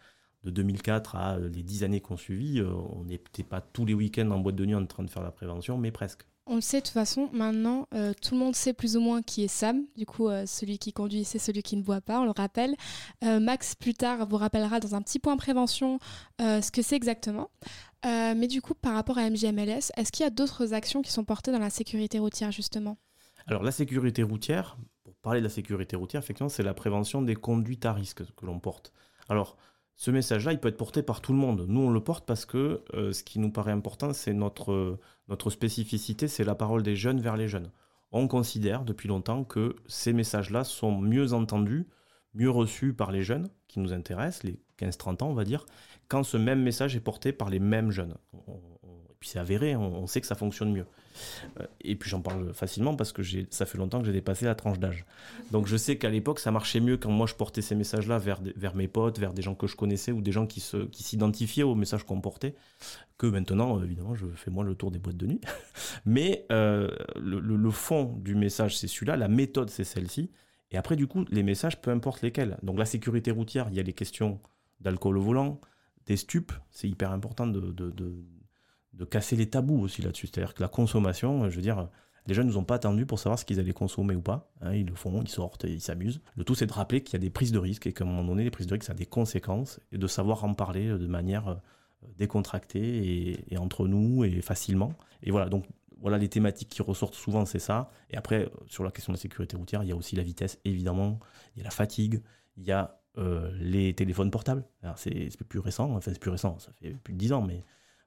de 0.44 0.50
2004 0.50 1.16
à 1.16 1.38
les 1.38 1.62
10 1.62 1.84
années 1.84 2.00
qu'on 2.00 2.16
suivi, 2.16 2.60
euh, 2.60 2.72
on 2.72 3.04
n'était 3.04 3.44
pas 3.44 3.60
tous 3.60 3.84
les 3.86 3.94
week-ends 3.94 4.30
en 4.30 4.40
boîte 4.40 4.56
de 4.56 4.66
nuit 4.66 4.74
en 4.74 4.86
train 4.86 5.04
de 5.04 5.10
faire 5.10 5.22
la 5.22 5.30
prévention, 5.30 5.78
mais 5.78 5.90
presque. 5.92 6.26
On 6.46 6.56
le 6.56 6.60
sait 6.60 6.80
de 6.80 6.86
toute 6.86 6.94
façon, 6.94 7.28
maintenant, 7.32 7.86
euh, 7.94 8.12
tout 8.20 8.34
le 8.34 8.40
monde 8.40 8.56
sait 8.56 8.72
plus 8.72 8.96
ou 8.96 9.00
moins 9.00 9.22
qui 9.22 9.44
est 9.44 9.48
Sam. 9.48 9.84
Du 9.96 10.06
coup, 10.06 10.28
euh, 10.28 10.44
celui 10.44 10.78
qui 10.78 10.92
conduit, 10.92 11.24
c'est 11.24 11.38
celui 11.38 11.62
qui 11.62 11.76
ne 11.76 11.82
boit 11.82 12.00
pas, 12.00 12.20
on 12.20 12.24
le 12.24 12.32
rappelle. 12.32 12.74
Euh, 13.22 13.38
Max, 13.38 13.76
plus 13.76 13.94
tard, 13.94 14.26
vous 14.26 14.38
rappellera 14.38 14.80
dans 14.80 14.96
un 14.96 15.02
petit 15.02 15.20
point 15.20 15.36
prévention 15.36 15.98
ce 16.40 16.70
que 16.72 16.82
c'est 16.82 16.96
exactement. 16.96 17.50
Mais 18.04 18.48
du 18.48 18.60
coup, 18.60 18.74
par 18.74 18.94
rapport 18.94 19.18
à 19.18 19.30
MGMLS, 19.30 19.92
est-ce 19.96 20.10
qu'il 20.10 20.24
y 20.24 20.26
a 20.26 20.30
d'autres 20.30 20.74
actions 20.74 21.02
qui 21.02 21.12
sont 21.12 21.24
portées 21.24 21.52
dans 21.52 21.60
la 21.60 21.70
sécurité 21.70 22.18
routière, 22.18 22.50
justement? 22.50 22.96
Alors 23.46 23.62
la 23.62 23.70
sécurité 23.72 24.22
routière, 24.22 24.76
pour 25.04 25.14
parler 25.16 25.40
de 25.40 25.46
la 25.46 25.50
sécurité 25.50 25.94
routière, 25.94 26.22
effectivement, 26.22 26.48
c'est 26.48 26.64
la 26.64 26.74
prévention 26.74 27.22
des 27.22 27.36
conduites 27.36 27.86
à 27.86 27.92
risque 27.92 28.24
que 28.34 28.46
l'on 28.46 28.58
porte. 28.58 28.92
Alors, 29.28 29.56
ce 29.96 30.10
message-là, 30.10 30.52
il 30.52 30.58
peut 30.58 30.68
être 30.68 30.76
porté 30.76 31.02
par 31.02 31.20
tout 31.20 31.32
le 31.32 31.38
monde. 31.38 31.66
Nous, 31.68 31.80
on 31.80 31.90
le 31.90 32.02
porte 32.02 32.26
parce 32.26 32.44
que 32.44 32.82
euh, 32.94 33.12
ce 33.12 33.22
qui 33.22 33.38
nous 33.38 33.50
paraît 33.50 33.72
important, 33.72 34.12
c'est 34.12 34.32
notre, 34.32 34.72
euh, 34.72 34.98
notre 35.28 35.50
spécificité, 35.50 36.28
c'est 36.28 36.44
la 36.44 36.54
parole 36.54 36.82
des 36.82 36.96
jeunes 36.96 37.20
vers 37.20 37.36
les 37.36 37.48
jeunes. 37.48 37.70
On 38.10 38.28
considère 38.28 38.84
depuis 38.84 39.08
longtemps 39.08 39.44
que 39.44 39.76
ces 39.86 40.12
messages-là 40.12 40.64
sont 40.64 40.98
mieux 40.98 41.32
entendus, 41.32 41.86
mieux 42.34 42.50
reçus 42.50 42.92
par 42.92 43.12
les 43.12 43.22
jeunes 43.22 43.48
qui 43.68 43.80
nous 43.80 43.92
intéressent, 43.92 44.42
les 44.44 44.60
15-30 44.78 45.22
ans, 45.22 45.28
on 45.28 45.34
va 45.34 45.44
dire, 45.44 45.66
quand 46.08 46.22
ce 46.22 46.36
même 46.36 46.62
message 46.62 46.96
est 46.96 47.00
porté 47.00 47.32
par 47.32 47.48
les 47.48 47.58
mêmes 47.58 47.90
jeunes. 47.90 48.16
C'est 49.26 49.38
avéré, 49.38 49.76
on, 49.76 50.06
sait 50.06 50.20
que 50.20 50.26
ça 50.26 50.34
fonctionne 50.34 50.72
mieux. 50.72 50.86
Euh, 51.60 51.66
Et 51.82 51.96
puis 51.96 52.08
j'en 52.08 52.20
parle 52.20 52.52
facilement 52.54 52.96
parce 52.96 53.12
que 53.12 53.22
ça 53.50 53.66
fait 53.66 53.78
longtemps 53.78 54.00
que 54.00 54.06
j'ai 54.06 54.12
dépassé 54.12 54.44
la 54.44 54.54
tranche 54.54 54.78
d'âge. 54.78 55.04
Donc 55.50 55.66
je 55.66 55.76
sais 55.76 55.96
qu'à 55.98 56.10
l'époque, 56.10 56.38
ça 56.38 56.50
marchait 56.50 56.80
mieux 56.80 56.96
quand 56.96 57.10
moi 57.10 57.26
je 57.26 57.34
portais 57.34 57.62
ces 57.62 57.74
messages-là 57.74 58.19
vers, 58.19 58.74
mes 58.74 58.88
potes, 58.88 59.19
vers 59.19 59.32
des 59.32 59.42
gens 59.42 59.54
que 59.54 59.66
je 59.66 59.76
connaissais 59.76 60.12
ou 60.12 60.20
des 60.22 60.32
gens 60.32 60.46
qui 60.46 60.60
s'identifiaient 60.92 61.62
aux 61.62 61.74
messages 61.74 62.04
qu'on 62.04 62.20
portait, 62.20 62.54
que 63.19 63.26
maintenant, 63.26 63.78
euh, 63.78 63.84
évidemment, 63.84 64.14
je 64.14 64.26
fais 64.34 64.50
moi 64.50 64.64
le 64.64 64.74
tour 64.74 64.90
des 64.90 64.98
boîtes 64.98 65.16
de 65.16 65.26
nuit. 65.26 65.40
Mais 66.04 66.46
euh, 66.50 66.88
le, 67.16 67.70
fond 67.70 68.16
du 68.18 68.34
message, 68.34 68.76
c'est 68.76 68.88
celui-là, 68.88 69.16
la 69.16 69.28
méthode, 69.28 69.70
c'est 69.70 69.85
celle-ci. 69.85 70.30
Et 70.73 70.76
après, 70.76 70.97
du 70.97 71.06
coup, 71.06 71.25
les 71.30 71.42
messages, 71.42 71.80
peu 71.80 71.90
importe 71.90 72.23
lesquels. 72.23 72.58
Donc 72.62 72.78
la 72.78 72.85
sécurité 72.85 73.30
routière, 73.30 73.68
il 73.70 73.76
y 73.76 73.80
a 73.80 73.82
les 73.82 73.92
questions 73.92 74.40
d'alcool 74.80 75.18
au 75.18 75.23
volant, 75.23 75.61
des 76.06 76.16
stupes, 76.16 76.52
c'est 76.70 76.88
hyper 76.88 77.12
important 77.12 77.47
de, 77.47 77.73
de 78.92 79.04
casser 79.04 79.37
les 79.37 79.49
tabous 79.49 79.80
aussi 79.80 80.02
là-dessus. 80.02 80.26
C'est-à-dire 80.26 80.54
que 80.54 80.62
la 80.62 80.68
consommation, 80.68 81.49
je 81.49 81.56
veux 81.56 81.62
dire, 81.62 81.88
les 82.26 82.34
jeunes 82.34 82.46
ne 82.46 82.52
nous 82.52 82.58
ont 82.58 82.64
pas 82.64 82.76
attendu 82.76 83.06
pour 83.06 83.18
savoir 83.18 83.38
ce 83.38 83.44
qu'ils 83.44 83.58
allaient 83.58 83.72
consommer 83.72 84.14
ou 84.14 84.22
pas. 84.22 84.50
hein, 84.61 84.75
ils 84.75 84.87
le 84.87 84.94
font, 84.94 85.22
ils 85.22 85.28
sortent, 85.28 85.64
ils 85.64 85.80
s'amusent. 85.80 86.20
Le 86.37 86.44
tout, 86.44 86.54
c'est 86.54 86.66
de 86.66 86.72
rappeler 86.72 87.02
qu'il 87.02 87.14
y 87.14 87.16
a 87.16 87.20
des 87.20 87.30
prises 87.30 87.52
de 87.52 87.58
risques 87.58 87.87
et 87.87 87.92
qu'à 87.92 88.04
un 88.04 88.06
moment 88.06 88.25
donné, 88.25 88.44
les 88.44 88.50
prises 88.50 88.66
de 88.66 88.75
risques, 88.75 88.87
ça 88.87 88.92
a 88.92 88.96
des 88.96 89.06
conséquences 89.06 89.80
et 89.90 89.99
de 89.99 90.06
savoir 90.06 90.44
en 90.44 90.54
parler 90.54 90.88
euh, 90.88 90.99
de 90.99 91.06
manière 91.06 91.49
euh, 91.49 91.54
décontractée 92.16 93.44
et, 93.50 93.58
entre 93.58 93.88
nous 93.88 94.25
et 94.25 94.40
facilement. 94.40 94.92
Et 95.22 95.30
voilà, 95.30 95.49
donc 95.49 95.66
voilà 96.00 96.18
les 96.18 96.28
thématiques 96.28 96.68
qui 96.68 96.82
ressortent 96.82 97.14
souvent, 97.14 97.44
c'est 97.44 97.58
ça. 97.58 97.90
Et 98.11 98.16
après, 98.16 98.44
euh, 98.44 98.49
sur 98.66 98.84
la 98.84 98.92
question 98.92 99.12
de 99.12 99.16
la 99.16 99.20
sécurité 99.20 99.56
routière, 99.56 99.82
il 99.82 99.88
y 99.88 99.92
a 99.92 99.96
aussi 99.96 100.14
la 100.14 100.22
vitesse, 100.22 100.61
évidemment. 100.64 101.18
Il 101.54 101.58
y 101.58 101.62
a 101.62 101.64
la 101.64 101.70
fatigue, 101.70 102.22
il 102.56 102.64
y 102.64 102.72
a 102.72 102.99
les 103.61 103.92
téléphones 103.92 104.30
portables. 104.30 104.64
C'est 104.96 105.28
plus 105.46 105.58
récent, 105.58 105.90
enfin 105.90 106.11
c'est 106.11 106.18
plus 106.18 106.30
récent, 106.30 106.58
ça 106.58 106.72
fait 106.80 106.94
plus 106.94 107.12
de 107.12 107.18
10 107.18 107.34
ans, 107.34 107.42
mais 107.42 107.62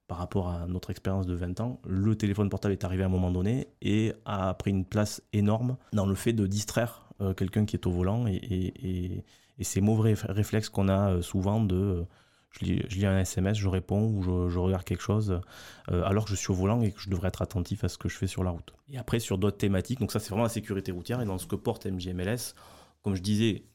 par 0.07 0.17
rapport 0.17 0.49
à 0.49 0.67
notre 0.67 0.91
expérience 0.91 1.25
de 1.25 1.33
20 1.33 1.59
ans, 1.61 1.79
le 1.87 2.15
téléphone 2.15 2.49
portable 2.49 2.73
est 2.73 2.83
arrivé 2.83 3.03
à 3.03 3.07
un 3.07 3.09
moment 3.09 3.31
donné 3.31 3.67
et 3.81 4.13
a 4.25 4.53
pris 4.53 4.71
une 4.71 4.85
place 4.85 5.21
énorme 5.33 5.77
dans 5.93 6.05
le 6.05 6.15
fait 6.15 6.33
de 6.33 6.45
distraire 6.45 7.09
euh, 7.21 7.33
quelqu'un 7.33 7.65
qui 7.65 7.75
est 7.75 7.87
au 7.87 7.91
volant 7.91 8.25
et, 8.27 9.23
ces 9.61 9.79
mauvais 9.79 10.13
réf- 10.13 10.29
réflexes 10.29 10.67
qu'on 10.69 10.89
a 10.89 11.11
euh, 11.11 11.21
souvent 11.21 11.61
de 11.61 11.75
euh, 11.75 12.03
je 12.51 12.65
lis, 12.65 13.05
un 13.05 13.19
SMS, 13.19 13.57
je 13.57 13.67
réponds 13.67 14.09
ou 14.09 14.49
je, 14.49 14.59
regarde 14.59 14.85
quelque 14.85 15.01
chose 15.01 15.41
alors 15.89 16.23
que 16.23 16.31
je 16.31 16.35
suis 16.35 16.51
au 16.51 16.53
volant 16.53 16.81
et 16.83 16.93
que 16.93 17.01
je 17.01 17.09
devrais 17.09 17.27
être 17.27 17.41
attentif 17.41 17.83
à 17.83 17.89
ce 17.89 17.97
que 17.97 18.07
je 18.07 18.15
fais 18.15 18.27
sur 18.27 18.45
la 18.45 18.51
route. 18.51 18.73
Et 18.89 18.97
après 18.97 19.19
sur 19.19 19.37
d'autres 19.37 19.57
thématiques, 19.57 19.99
donc 19.99 20.13
ça 20.13 20.19
c'est 20.19 20.29
vraiment 20.29 20.43
la 20.43 20.49
sécurité 20.49 20.93
routière 20.93 21.19
et 21.21 21.25
dans 21.25 21.37
ce 21.37 21.47
que 21.47 21.57
porte 21.57 21.85
MJMLS, 21.85 22.53
comme 23.01 23.15
je 23.15 23.21
disais, 23.21 23.65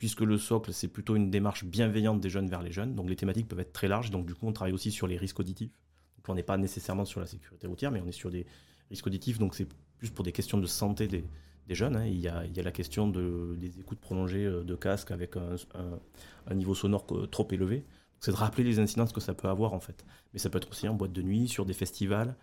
puisque 0.00 0.22
le 0.22 0.38
socle, 0.38 0.72
c'est 0.72 0.88
plutôt 0.88 1.14
une 1.14 1.30
démarche 1.30 1.62
bienveillante 1.62 2.22
des 2.22 2.30
jeunes 2.30 2.48
vers 2.48 2.62
les 2.62 2.72
jeunes. 2.72 2.94
Donc 2.94 3.10
les 3.10 3.16
thématiques 3.16 3.46
peuvent 3.46 3.60
être 3.60 3.74
très 3.74 3.86
larges. 3.86 4.10
Donc 4.10 4.24
du 4.24 4.34
coup, 4.34 4.46
on 4.48 4.52
travaille 4.54 4.72
aussi 4.72 4.90
sur 4.90 5.06
les 5.06 5.18
risques 5.18 5.38
auditifs. 5.40 5.72
Donc 6.16 6.26
on 6.30 6.34
n'est 6.34 6.42
pas 6.42 6.56
nécessairement 6.56 7.04
sur 7.04 7.20
la 7.20 7.26
sécurité 7.26 7.66
routière, 7.66 7.90
mais 7.90 8.00
on 8.00 8.06
est 8.06 8.12
sur 8.12 8.30
des 8.30 8.46
risques 8.88 9.06
auditifs. 9.06 9.38
Donc 9.38 9.54
c'est 9.54 9.68
plus 9.98 10.08
pour 10.08 10.24
des 10.24 10.32
questions 10.32 10.56
de 10.56 10.64
santé 10.64 11.06
des, 11.06 11.22
jeunes. 11.68 11.96
hein. 11.96 12.06
Il, 12.06 12.18
y 12.18 12.28
a, 12.28 12.46
la 12.62 12.72
question 12.72 13.08
de, 13.08 13.54
des 13.60 13.78
écoutes 13.78 14.00
prolongées 14.00 14.46
euh, 14.46 14.64
de 14.64 14.74
casque 14.74 15.10
avec 15.10 15.34
un, 15.36 16.54
niveau 16.54 16.74
sonore 16.74 17.04
euh, 17.10 17.26
trop 17.26 17.46
élevé. 17.50 17.84
C'est 18.20 18.30
de 18.30 18.36
rappeler 18.36 18.64
les 18.64 18.78
incidences 18.78 19.12
que 19.12 19.20
ça 19.20 19.34
peut 19.34 19.48
avoir 19.48 19.74
en 19.74 19.80
fait. 19.80 20.06
Mais 20.32 20.38
ça 20.38 20.48
peut 20.48 20.56
être 20.56 20.70
aussi 20.70 20.88
en 20.88 20.94
boîte 20.94 21.12
de 21.12 21.20
nuit, 21.20 21.46
sur 21.46 21.66
des 21.66 21.74
festivals. 21.74 22.36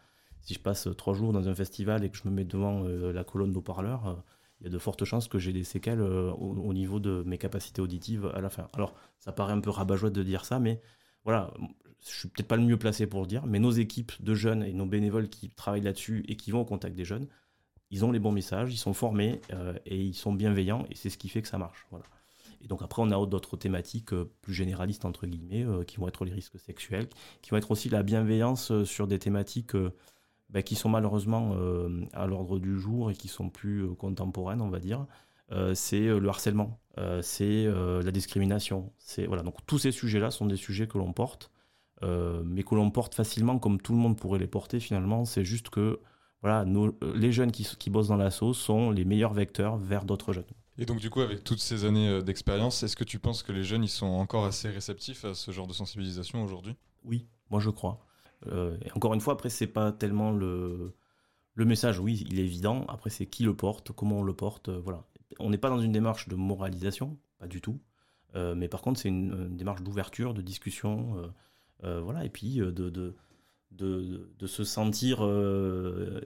Si 0.48 0.54
je 0.54 0.60
passe 0.60 0.88
trois 0.96 1.14
jours 1.14 1.34
dans 1.34 1.50
un 1.50 1.56
festival 1.56 2.06
et 2.06 2.10
que 2.10 2.18
je 2.18 2.22
me 2.26 2.34
mets 2.34 2.46
devant 2.46 2.86
euh, 2.86 3.12
la 3.12 3.24
colonne 3.26 3.52
d'eau-parleurs, 3.52 4.08
euh, 4.08 4.14
il 4.60 4.66
y 4.66 4.68
a 4.68 4.70
de 4.70 4.78
fortes 4.80 5.06
chances 5.06 5.28
que 5.28 5.38
j'ai 5.38 5.54
des 5.54 5.64
séquelles 5.64 6.02
euh, 6.02 6.32
au, 6.32 6.56
au 6.56 6.74
niveau 6.74 7.00
de 7.00 7.24
mes 7.26 7.38
capacités 7.38 7.82
auditives 7.82 8.32
à 8.34 8.42
la 8.42 8.50
fin. 8.50 8.68
Alors, 8.74 8.94
ça 9.20 9.32
paraît 9.32 9.54
un 9.54 9.60
peu 9.60 9.70
rabat-joie 9.70 10.10
de 10.10 10.24
dire 10.24 10.46
ça, 10.46 10.60
mais 10.60 10.82
voilà, 11.24 11.54
je 12.04 12.20
suis 12.20 12.28
peut-être 12.30 12.48
pas 12.48 12.58
le 12.58 12.64
mieux 12.64 12.78
placé 12.78 13.06
pour 13.08 13.22
le 13.22 13.28
dire, 13.28 13.46
mais 13.46 13.60
nos 13.60 13.72
équipes 13.72 14.14
de 14.22 14.34
jeunes 14.34 14.64
et 14.64 14.74
nos 14.74 14.86
bénévoles 14.86 15.30
qui 15.30 15.50
travaillent 15.50 15.82
là-dessus 15.82 16.24
et 16.28 16.36
qui 16.36 16.52
vont 16.52 16.62
au 16.62 16.66
contact 16.66 16.96
des 16.96 17.06
jeunes, 17.06 17.28
ils 17.92 18.04
ont 18.04 18.12
les 18.12 18.20
bons 18.20 18.32
messages, 18.32 18.74
ils 18.74 18.78
sont 18.78 18.94
formés 18.94 19.42
euh, 19.54 19.74
et 19.86 20.02
ils 20.02 20.16
sont 20.16 20.34
bienveillants 20.34 20.86
et 20.90 20.96
c'est 20.96 21.10
ce 21.10 21.18
qui 21.18 21.30
fait 21.30 21.42
que 21.42 21.48
ça 21.48 21.58
marche. 21.58 21.88
Et 22.62 22.68
donc 22.68 22.82
après, 22.82 23.02
on 23.02 23.12
a 23.12 23.26
d'autres 23.26 23.56
thématiques 23.56 24.14
euh, 24.14 24.32
plus 24.42 24.54
généralistes, 24.54 25.06
entre 25.06 25.28
guillemets, 25.28 25.66
qui 25.86 25.98
vont 25.98 26.08
être 26.08 26.26
les 26.26 26.34
risques 26.34 26.60
sexuels, 26.60 27.08
qui 27.42 27.52
vont 27.52 27.58
être 27.58 27.72
aussi 27.72 27.90
la 27.90 28.04
bienveillance 28.04 28.84
sur 28.84 29.08
des 29.08 29.20
thématiques 29.20 29.76
bah, 30.50 30.62
qui 30.62 30.76
sont 30.76 30.90
malheureusement 30.90 31.54
euh, 31.56 32.06
à 32.14 32.28
l'ordre 32.28 32.60
du 32.60 32.80
jour 32.80 33.12
et 33.12 33.14
qui 33.16 33.28
sont 33.28 33.50
plus 33.50 33.84
euh, 33.84 33.94
contemporaines, 33.96 34.62
on 34.62 34.70
va 34.70 34.80
dire. 34.80 35.06
Euh, 35.52 35.74
c'est 35.76 36.08
le 36.08 36.28
harcèlement, 36.28 36.80
c'est 37.22 37.66
la 37.68 38.12
discrimination. 38.12 38.92
C'est 38.98 39.28
voilà. 39.28 39.44
Donc 39.44 39.56
tous 39.66 39.78
ces 39.78 39.92
sujets-là 39.92 40.32
sont 40.32 40.46
des 40.46 40.58
sujets 40.58 40.88
que 40.88 40.98
l'on 40.98 41.14
porte, 41.14 41.52
mais 42.02 42.64
que 42.64 42.76
l'on 42.76 42.92
porte 42.92 43.16
facilement, 43.16 43.60
comme 43.60 43.80
tout 43.80 43.94
le 43.94 44.00
monde 44.00 44.18
pourrait 44.18 44.40
les 44.40 44.48
porter 44.48 44.80
finalement. 44.80 45.24
C'est 45.24 45.46
juste 45.46 45.70
que 45.70 46.00
voilà, 46.42 46.66
nos- 46.66 46.98
les 47.16 47.32
jeunes 47.32 47.52
qui, 47.52 47.64
qui 47.80 47.90
bossent 47.90 48.10
dans 48.10 48.18
l'assaut 48.18 48.54
sont 48.54 48.92
les 48.92 49.06
meilleurs 49.06 49.34
vecteurs 49.34 49.78
vers 49.78 50.04
d'autres 50.06 50.34
jeunes. 50.34 50.44
Et 50.78 50.86
donc 50.86 51.00
du 51.00 51.10
coup, 51.10 51.22
avec 51.22 51.44
toutes 51.44 51.60
ces 51.60 51.86
années 51.86 52.22
d'expérience, 52.24 52.84
est-ce 52.84 52.96
que 52.96 53.04
tu 53.06 53.18
penses 53.20 53.42
que 53.42 53.52
les 53.54 53.64
jeunes 53.64 53.84
ils 53.84 53.90
sont 53.90 54.06
encore 54.08 54.46
assez 54.46 54.70
réceptifs 54.70 55.24
à 55.24 55.34
ce 55.34 55.52
genre 55.52 55.68
de 55.68 55.74
sensibilisation 55.74 56.44
aujourd'hui? 56.44 56.76
Oui, 57.04 57.28
moi 57.50 57.60
je 57.60 57.70
crois. 57.70 58.06
Euh, 58.48 58.78
et 58.86 58.92
encore 58.92 59.14
une 59.14 59.22
fois, 59.22 59.34
après, 59.34 59.50
c'est 59.50 59.68
pas 59.68 59.92
tellement 59.92 60.32
le, 60.32 60.94
le 61.56 61.66
message, 61.66 62.00
oui, 62.00 62.26
il 62.30 62.40
est 62.40 62.44
évident. 62.44 62.86
Après, 62.88 63.10
c'est 63.10 63.26
qui 63.26 63.44
le 63.44 63.56
porte, 63.56 63.92
comment 63.92 64.20
on 64.20 64.24
le 64.24 64.34
porte. 64.34 64.70
euh, 64.70 64.80
voilà. 64.84 65.04
On 65.40 65.50
n'est 65.50 65.58
pas 65.58 65.70
dans 65.70 65.80
une 65.80 65.92
démarche 65.92 66.28
de 66.30 66.36
moralisation, 66.36 67.18
pas 67.40 67.48
du 67.48 67.62
tout. 67.62 67.80
Euh, 68.36 68.56
mais 68.56 68.68
par 68.68 68.82
contre, 68.82 69.00
c'est 69.00 69.10
une, 69.10 69.56
démarche 69.58 69.82
d'ouverture, 69.82 70.34
de 70.34 70.42
discussion. 70.42 71.32
voilà, 71.84 72.26
et 72.26 72.30
puis 72.30 72.58
de, 72.58 72.72
de, 72.72 73.16
de, 73.72 74.48
se 74.48 74.64
sentir 74.64 75.22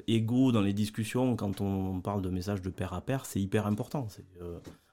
égaux 0.08 0.52
dans 0.52 0.62
les 0.62 0.74
discussions 0.74 1.36
quand 1.36 1.62
on 1.62 2.00
parle 2.02 2.22
de 2.22 2.30
messages 2.30 2.62
de 2.62 2.70
pair 2.70 2.94
à 2.94 3.02
pair, 3.02 3.26
c'est 3.26 3.42
hyper 3.42 3.68
important. 3.68 4.08
C'est, 4.10 4.26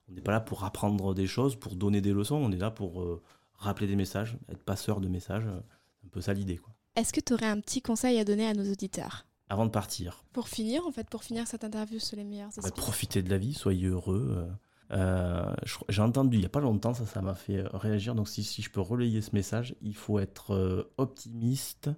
on 0.08 0.12
n'est 0.12 0.22
pas 0.22 0.32
là 0.32 0.40
pour 0.40 0.64
apprendre 0.64 1.14
des 1.14 1.26
choses, 1.26 1.54
pour 1.56 1.76
donner 1.76 2.00
des 2.00 2.12
leçons, 2.12 2.36
on 2.36 2.50
est 2.50 2.58
là 2.58 2.70
pour 2.70 3.20
rappeler 3.58 3.86
des 3.86 3.96
messages, 3.96 4.38
être 4.48 4.62
passeur 4.62 5.00
de 5.00 5.08
messages. 5.08 5.46
euh, 5.46 5.60
un 6.04 6.08
peu 6.10 6.20
ça 6.20 6.32
l'idée, 6.32 6.56
quoi. 6.56 6.72
Est-ce 6.96 7.12
que 7.12 7.20
tu 7.20 7.32
aurais 7.34 7.46
un 7.46 7.60
petit 7.60 7.80
conseil 7.82 8.18
à 8.18 8.24
donner 8.24 8.46
à 8.46 8.54
nos 8.54 8.70
auditeurs 8.70 9.26
Avant 9.48 9.66
de 9.66 9.70
partir, 9.70 10.24
Pour 10.32 10.48
finir, 10.48 10.86
en 10.86 10.90
fait, 10.90 11.08
pour 11.08 11.22
finir 11.24 11.46
cette 11.46 11.64
interview 11.64 11.98
sur 11.98 12.16
les 12.16 12.24
meilleurs 12.24 12.50
bah, 12.62 12.70
profitez 12.74 13.22
de 13.22 13.30
la 13.30 13.38
vie, 13.38 13.54
soyez 13.54 13.86
heureux. 13.86 14.28
euh. 14.30 14.52
Euh, 14.90 15.54
J'ai 15.90 16.00
entendu 16.02 16.36
il 16.38 16.40
n'y 16.40 16.46
a 16.46 16.50
pas 16.50 16.60
longtemps, 16.60 16.94
ça 16.94 17.04
ça 17.06 17.20
m'a 17.20 17.34
fait 17.34 17.58
euh, 17.58 17.68
réagir. 17.74 18.14
Donc 18.14 18.28
si, 18.28 18.42
si 18.42 18.62
je 18.62 18.70
peux 18.70 18.80
relayer 18.80 19.20
ce 19.20 19.30
message, 19.34 19.74
il 19.82 19.94
faut 19.94 20.18
être 20.18 20.88
optimiste 20.96 21.90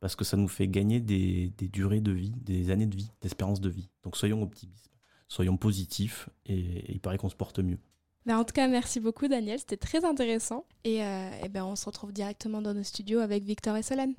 parce 0.00 0.14
que 0.14 0.24
ça 0.24 0.36
nous 0.36 0.46
fait 0.48 0.68
gagner 0.68 1.00
des, 1.00 1.50
des 1.58 1.68
durées 1.68 2.00
de 2.00 2.12
vie, 2.12 2.32
des 2.42 2.70
années 2.70 2.86
de 2.86 2.94
vie, 2.96 3.10
d'espérance 3.20 3.60
de 3.60 3.68
vie. 3.68 3.90
Donc 4.04 4.16
soyons 4.16 4.40
optimistes, 4.42 4.92
soyons 5.26 5.56
positifs 5.56 6.28
et, 6.46 6.54
et 6.60 6.92
il 6.92 7.00
paraît 7.00 7.18
qu'on 7.18 7.28
se 7.28 7.34
porte 7.34 7.58
mieux. 7.58 7.80
Bah, 8.28 8.38
en 8.38 8.44
tout 8.44 8.52
cas, 8.52 8.68
merci 8.68 9.00
beaucoup, 9.00 9.26
Daniel. 9.26 9.58
C'était 9.58 9.78
très 9.78 10.04
intéressant. 10.04 10.66
Et, 10.84 11.02
euh, 11.02 11.30
eh 11.42 11.48
ben, 11.48 11.64
on 11.64 11.76
se 11.76 11.86
retrouve 11.86 12.12
directement 12.12 12.60
dans 12.60 12.74
nos 12.74 12.82
studios 12.82 13.20
avec 13.20 13.42
Victor 13.42 13.74
et 13.74 13.82
Solène. 13.82 14.12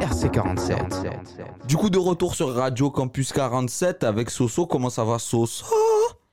RC47. 0.00 1.66
Du 1.66 1.78
coup, 1.78 1.88
de 1.88 1.96
retour 1.96 2.34
sur 2.34 2.54
Radio 2.54 2.90
Campus 2.90 3.32
47 3.32 4.04
avec 4.04 4.28
Soso. 4.28 4.66
Comment 4.66 4.90
ça 4.90 5.04
va, 5.04 5.18
Soso? 5.18 5.64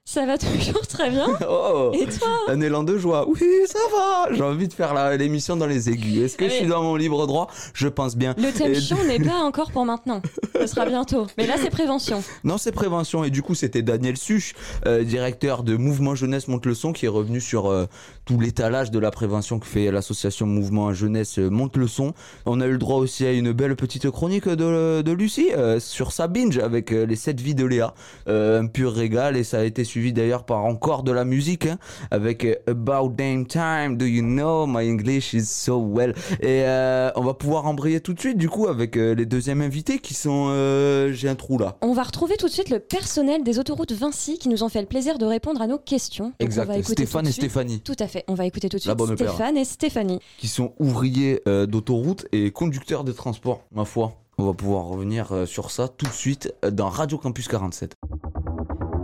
Ça 0.07 0.23
va 0.27 0.37
toujours 0.37 0.85
très 0.87 1.09
bien. 1.09 1.25
Oh 1.49 1.91
Et 1.99 2.05
toi 2.05 2.27
Un 2.47 2.61
élan 2.61 2.83
de 2.83 2.95
joie. 2.95 3.25
Oui, 3.27 3.41
ça 3.65 3.79
va. 3.91 4.31
J'ai 4.35 4.43
envie 4.43 4.67
de 4.67 4.73
faire 4.73 4.93
l'émission 5.17 5.57
dans 5.57 5.65
les 5.65 5.89
aigus. 5.89 6.19
Est-ce 6.23 6.37
que 6.37 6.45
je 6.45 6.53
suis 6.53 6.67
dans 6.67 6.83
mon 6.83 6.95
libre 6.95 7.25
droit? 7.25 7.47
Je 7.73 7.87
pense 7.87 8.15
bien. 8.15 8.35
Le 8.37 8.51
thème 8.51 8.71
Et- 8.73 9.07
n'est 9.07 9.25
pas 9.27 9.39
encore 9.39 9.71
pour 9.71 9.83
maintenant. 9.83 10.21
Ce 10.53 10.67
sera 10.67 10.85
bientôt. 10.85 11.25
Mais 11.39 11.47
là, 11.47 11.55
c'est 11.59 11.71
prévention. 11.71 12.23
Non, 12.43 12.59
c'est 12.59 12.71
prévention. 12.71 13.23
Et 13.23 13.31
du 13.31 13.41
coup, 13.41 13.55
c'était 13.55 13.81
Daniel 13.81 14.15
Such, 14.15 14.53
euh, 14.85 15.03
directeur 15.03 15.63
de 15.63 15.75
Mouvement 15.75 16.13
Jeunesse 16.13 16.47
Monte 16.47 16.67
le 16.67 16.75
Son, 16.75 16.93
qui 16.93 17.05
est 17.07 17.09
revenu 17.09 17.41
sur 17.41 17.65
euh, 17.71 17.85
tout 18.25 18.39
l'étalage 18.39 18.91
de 18.91 18.99
la 18.99 19.09
prévention 19.09 19.57
que 19.57 19.65
fait 19.65 19.89
l'association 19.89 20.45
Mouvement 20.45 20.93
Jeunesse 20.93 21.39
euh, 21.39 21.49
Monte 21.49 21.77
le 21.77 21.87
Son. 21.87 22.13
On 22.45 22.61
a 22.61 22.67
eu 22.67 22.73
le 22.73 22.77
droit 22.77 22.97
aussi 22.99 23.25
à 23.25 23.31
une 23.31 23.53
belle 23.53 23.75
petite 23.75 24.09
chronique 24.11 24.47
de, 24.47 25.01
de 25.01 25.11
Lucie 25.11 25.49
euh, 25.57 25.79
sur 25.79 26.11
sa 26.11 26.27
binge 26.27 26.59
avec 26.59 26.91
les 26.91 27.15
7 27.15 27.41
vies 27.41 27.55
de 27.55 27.65
Léa. 27.65 27.95
Un 28.27 28.67
pur 28.67 28.93
régal. 28.93 29.35
Et 29.35 29.43
ça 29.43 29.59
a 29.59 29.63
été 29.63 29.83
suivi 29.95 30.11
d'ailleurs 30.11 30.43
par 30.43 30.65
encore 30.65 31.03
de 31.03 31.13
la 31.13 31.23
musique 31.23 31.67
hein, 31.67 31.77
avec 32.11 32.43
euh, 32.43 32.55
About 32.67 33.13
Damn 33.15 33.47
Time. 33.47 33.95
Do 33.95 34.05
you 34.05 34.21
know 34.21 34.67
my 34.67 34.89
English 34.89 35.33
is 35.33 35.45
so 35.45 35.79
well? 35.81 36.13
Et 36.41 36.63
euh, 36.65 37.11
on 37.15 37.21
va 37.23 37.33
pouvoir 37.33 37.65
embrayer 37.65 38.01
tout 38.01 38.13
de 38.13 38.19
suite, 38.19 38.37
du 38.37 38.49
coup, 38.49 38.67
avec 38.67 38.97
euh, 38.97 39.15
les 39.15 39.25
deuxièmes 39.25 39.61
invités 39.61 39.99
qui 39.99 40.13
sont. 40.13 40.47
euh, 40.49 41.13
J'ai 41.13 41.29
un 41.29 41.35
trou 41.35 41.57
là. 41.57 41.77
On 41.81 41.93
va 41.93 42.03
retrouver 42.03 42.35
tout 42.35 42.47
de 42.47 42.51
suite 42.51 42.69
le 42.69 42.79
personnel 42.79 43.43
des 43.45 43.57
autoroutes 43.57 43.93
Vinci 43.93 44.37
qui 44.37 44.49
nous 44.49 44.63
ont 44.63 44.69
fait 44.69 44.81
le 44.81 44.87
plaisir 44.87 45.17
de 45.17 45.25
répondre 45.25 45.61
à 45.61 45.67
nos 45.67 45.77
questions. 45.77 46.25
Donc, 46.25 46.35
on 46.41 46.45
Exact. 46.45 46.65
va 46.65 46.77
écouter 46.77 47.03
Stéphane 47.05 47.27
et 47.27 47.31
suite- 47.31 47.43
Stéphanie, 47.45 47.79
Tout 47.79 47.95
à 47.99 48.07
fait. 48.09 48.25
On 48.27 48.33
va 48.33 48.45
écouter 48.45 48.67
tout 48.67 48.75
de 48.75 48.81
suite. 48.81 48.93
Stéphane 49.15 49.55
et 49.55 49.63
Stéphanie. 49.63 50.19
qui 50.37 50.49
sont 50.49 50.73
ouvriers 50.79 51.41
d'autoroute 51.45 52.25
et 52.33 52.51
conducteurs 52.51 53.05
de 53.05 53.13
transport, 53.13 53.61
ma 53.73 53.85
foi. 53.85 54.11
On 54.37 54.43
va 54.43 54.53
pouvoir 54.53 54.83
revenir 54.87 55.43
sur 55.45 55.71
ça 55.71 55.87
tout 55.87 56.05
de 56.05 56.11
suite 56.11 56.53
dans 56.69 56.89
Radio 56.89 57.17
Campus 57.17 57.47
47. 57.47 57.93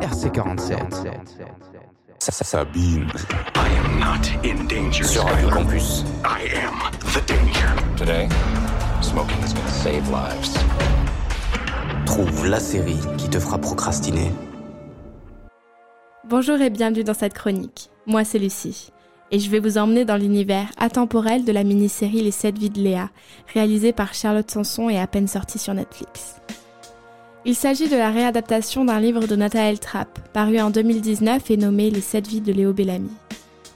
RC47. 0.02 1.16
Sabine. 2.20 3.12
I 3.56 3.68
am 3.78 4.00
not 4.00 4.28
in 4.44 4.68
danger. 4.68 5.04
Sur 5.04 5.24
Radio 5.24 5.50
Campus. 5.50 6.04
I 6.26 6.50
am 6.58 6.92
the 7.14 7.22
danger. 7.28 7.70
Today, 7.98 8.28
smoking 9.02 9.38
is 9.44 9.54
gonna 9.54 9.68
save 9.70 10.10
lives. 10.10 10.58
Trouve 12.06 12.48
la 12.48 12.60
série 12.60 13.00
qui 13.18 13.30
te 13.30 13.40
fera 13.40 13.60
procrastiner. 13.60 14.32
Bonjour 16.28 16.60
et 16.60 16.72
bienvenue 16.72 17.04
dans 17.04 17.14
cette 17.14 17.34
chronique. 17.34 17.92
Moi, 18.08 18.24
c'est 18.24 18.40
Lucie. 18.40 18.92
Et 19.30 19.40
je 19.40 19.50
vais 19.50 19.60
vous 19.60 19.78
emmener 19.78 20.04
dans 20.04 20.18
l'univers 20.18 20.68
atemporel 20.78 21.46
de 21.46 21.52
la 21.52 21.64
mini-série 21.64 22.22
Les 22.22 22.32
7 22.32 22.58
vies 22.58 22.70
de 22.70 22.80
Léa, 22.80 23.10
réalisée 23.54 23.94
par 23.94 24.14
Charlotte 24.14 24.50
Sanson 24.50 24.90
et 24.90 25.00
à 25.00 25.08
peine 25.08 25.28
sortie 25.28 25.60
sur 25.60 25.74
Netflix. 25.74 26.42
Il 27.44 27.56
s'agit 27.56 27.90
de 27.90 27.96
la 27.96 28.12
réadaptation 28.12 28.86
d'un 28.86 29.00
livre 29.00 29.26
de 29.26 29.36
Nathanaël 29.36 29.80
Trapp, 29.80 30.20
paru 30.32 30.60
en 30.60 30.70
2019 30.70 31.50
et 31.50 31.58
nommé 31.58 31.90
Les 31.90 32.02
7 32.02 32.28
vies 32.28 32.42
de 32.42 32.54
Léo 32.54 32.72
Bellamy. 32.72 33.10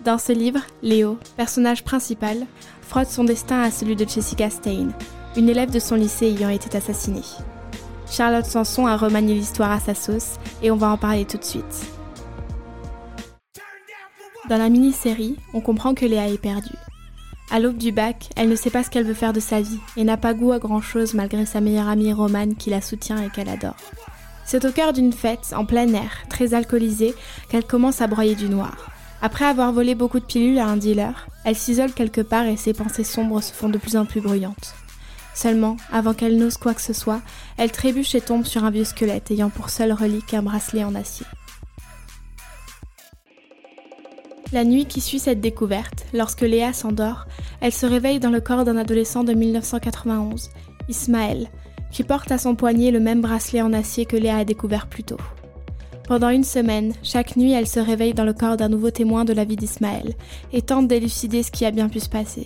Dans 0.03 0.19
ce 0.19 0.33
livre, 0.33 0.59
Léo, 0.83 1.17
personnage 1.35 1.83
principal, 1.83 2.45
frotte 2.81 3.09
son 3.09 3.23
destin 3.23 3.61
à 3.61 3.71
celui 3.71 3.95
de 3.95 4.07
Jessica 4.07 4.51
Stein, 4.51 4.89
une 5.35 5.49
élève 5.49 5.71
de 5.71 5.79
son 5.79 5.95
lycée 5.95 6.27
ayant 6.27 6.49
été 6.49 6.77
assassinée. 6.77 7.23
Charlotte 8.07 8.45
Sanson 8.45 8.85
a 8.85 8.97
remanié 8.97 9.33
l'histoire 9.33 9.71
à 9.71 9.79
sa 9.79 9.95
sauce 9.95 10.35
et 10.61 10.69
on 10.69 10.75
va 10.75 10.91
en 10.91 10.97
parler 10.97 11.25
tout 11.25 11.39
de 11.39 11.43
suite. 11.43 11.87
Dans 14.47 14.57
la 14.57 14.69
mini-série, 14.69 15.37
on 15.55 15.61
comprend 15.61 15.95
que 15.95 16.05
Léa 16.05 16.29
est 16.29 16.37
perdue. 16.37 16.84
À 17.51 17.59
l'aube 17.59 17.77
du 17.77 17.91
bac, 17.91 18.29
elle 18.35 18.49
ne 18.49 18.55
sait 18.55 18.71
pas 18.71 18.83
ce 18.83 18.89
qu'elle 18.89 19.05
veut 19.05 19.13
faire 19.13 19.33
de 19.33 19.39
sa 19.39 19.61
vie 19.61 19.79
et 19.97 20.03
n'a 20.03 20.17
pas 20.17 20.33
goût 20.33 20.51
à 20.51 20.59
grand-chose 20.59 21.13
malgré 21.13 21.45
sa 21.45 21.61
meilleure 21.61 21.87
amie 21.87 22.11
Romane 22.11 22.55
qui 22.55 22.71
la 22.71 22.81
soutient 22.81 23.21
et 23.23 23.29
qu'elle 23.29 23.49
adore. 23.49 23.75
C'est 24.45 24.65
au 24.65 24.71
cœur 24.71 24.93
d'une 24.93 25.13
fête, 25.13 25.53
en 25.55 25.65
plein 25.65 25.91
air, 25.93 26.23
très 26.29 26.53
alcoolisée, 26.53 27.13
qu'elle 27.49 27.65
commence 27.65 28.01
à 28.01 28.07
broyer 28.07 28.35
du 28.35 28.49
noir. 28.49 28.91
Après 29.21 29.45
avoir 29.45 29.71
volé 29.71 29.95
beaucoup 29.95 30.19
de 30.19 30.25
pilules 30.25 30.59
à 30.59 30.67
un 30.67 30.77
dealer, 30.77 31.27
elle 31.45 31.55
s'isole 31.55 31.93
quelque 31.93 32.21
part 32.21 32.45
et 32.45 32.57
ses 32.57 32.73
pensées 32.73 33.03
sombres 33.03 33.41
se 33.41 33.53
font 33.53 33.69
de 33.69 33.77
plus 33.77 33.95
en 33.95 34.05
plus 34.05 34.21
bruyantes. 34.21 34.75
Seulement, 35.33 35.77
avant 35.91 36.13
qu'elle 36.13 36.37
n'ose 36.37 36.57
quoi 36.57 36.73
que 36.73 36.81
ce 36.81 36.93
soit, 36.93 37.21
elle 37.57 37.71
trébuche 37.71 38.15
et 38.15 38.21
tombe 38.21 38.45
sur 38.45 38.63
un 38.63 38.71
vieux 38.71 38.85
squelette 38.85 39.31
ayant 39.31 39.49
pour 39.49 39.69
seule 39.69 39.93
relique 39.93 40.33
un 40.33 40.43
bracelet 40.43 40.83
en 40.83 40.95
acier. 40.95 41.25
La 44.51 44.63
nuit 44.63 44.85
qui 44.85 45.01
suit 45.01 45.19
cette 45.19 45.41
découverte, 45.41 46.05
lorsque 46.13 46.41
Léa 46.41 46.71
s'endort, 46.71 47.25
elle 47.61 47.73
se 47.73 47.85
réveille 47.85 48.19
dans 48.19 48.29
le 48.29 48.41
corps 48.41 48.63
d'un 48.63 48.77
adolescent 48.77 49.23
de 49.23 49.33
1991, 49.33 50.49
Ismaël, 50.87 51.47
qui 51.91 52.03
porte 52.03 52.31
à 52.31 52.37
son 52.37 52.55
poignet 52.55 52.91
le 52.91 52.99
même 52.99 53.21
bracelet 53.21 53.61
en 53.61 53.73
acier 53.73 54.05
que 54.05 54.15
Léa 54.15 54.37
a 54.37 54.45
découvert 54.45 54.87
plus 54.87 55.03
tôt. 55.03 55.17
Pendant 56.07 56.29
une 56.29 56.43
semaine, 56.43 56.93
chaque 57.01 57.35
nuit, 57.35 57.53
elle 57.53 57.67
se 57.67 57.79
réveille 57.79 58.13
dans 58.13 58.23
le 58.23 58.33
corps 58.33 58.57
d'un 58.57 58.69
nouveau 58.69 58.91
témoin 58.91 59.25
de 59.25 59.33
la 59.33 59.45
vie 59.45 59.55
d'Ismaël 59.55 60.13
et 60.53 60.61
tente 60.61 60.87
d'élucider 60.87 61.41
ce 61.41 61.49
qui 61.49 61.65
a 61.65 61.71
bien 61.71 61.89
pu 61.89 61.99
se 61.99 62.09
passer. 62.09 62.45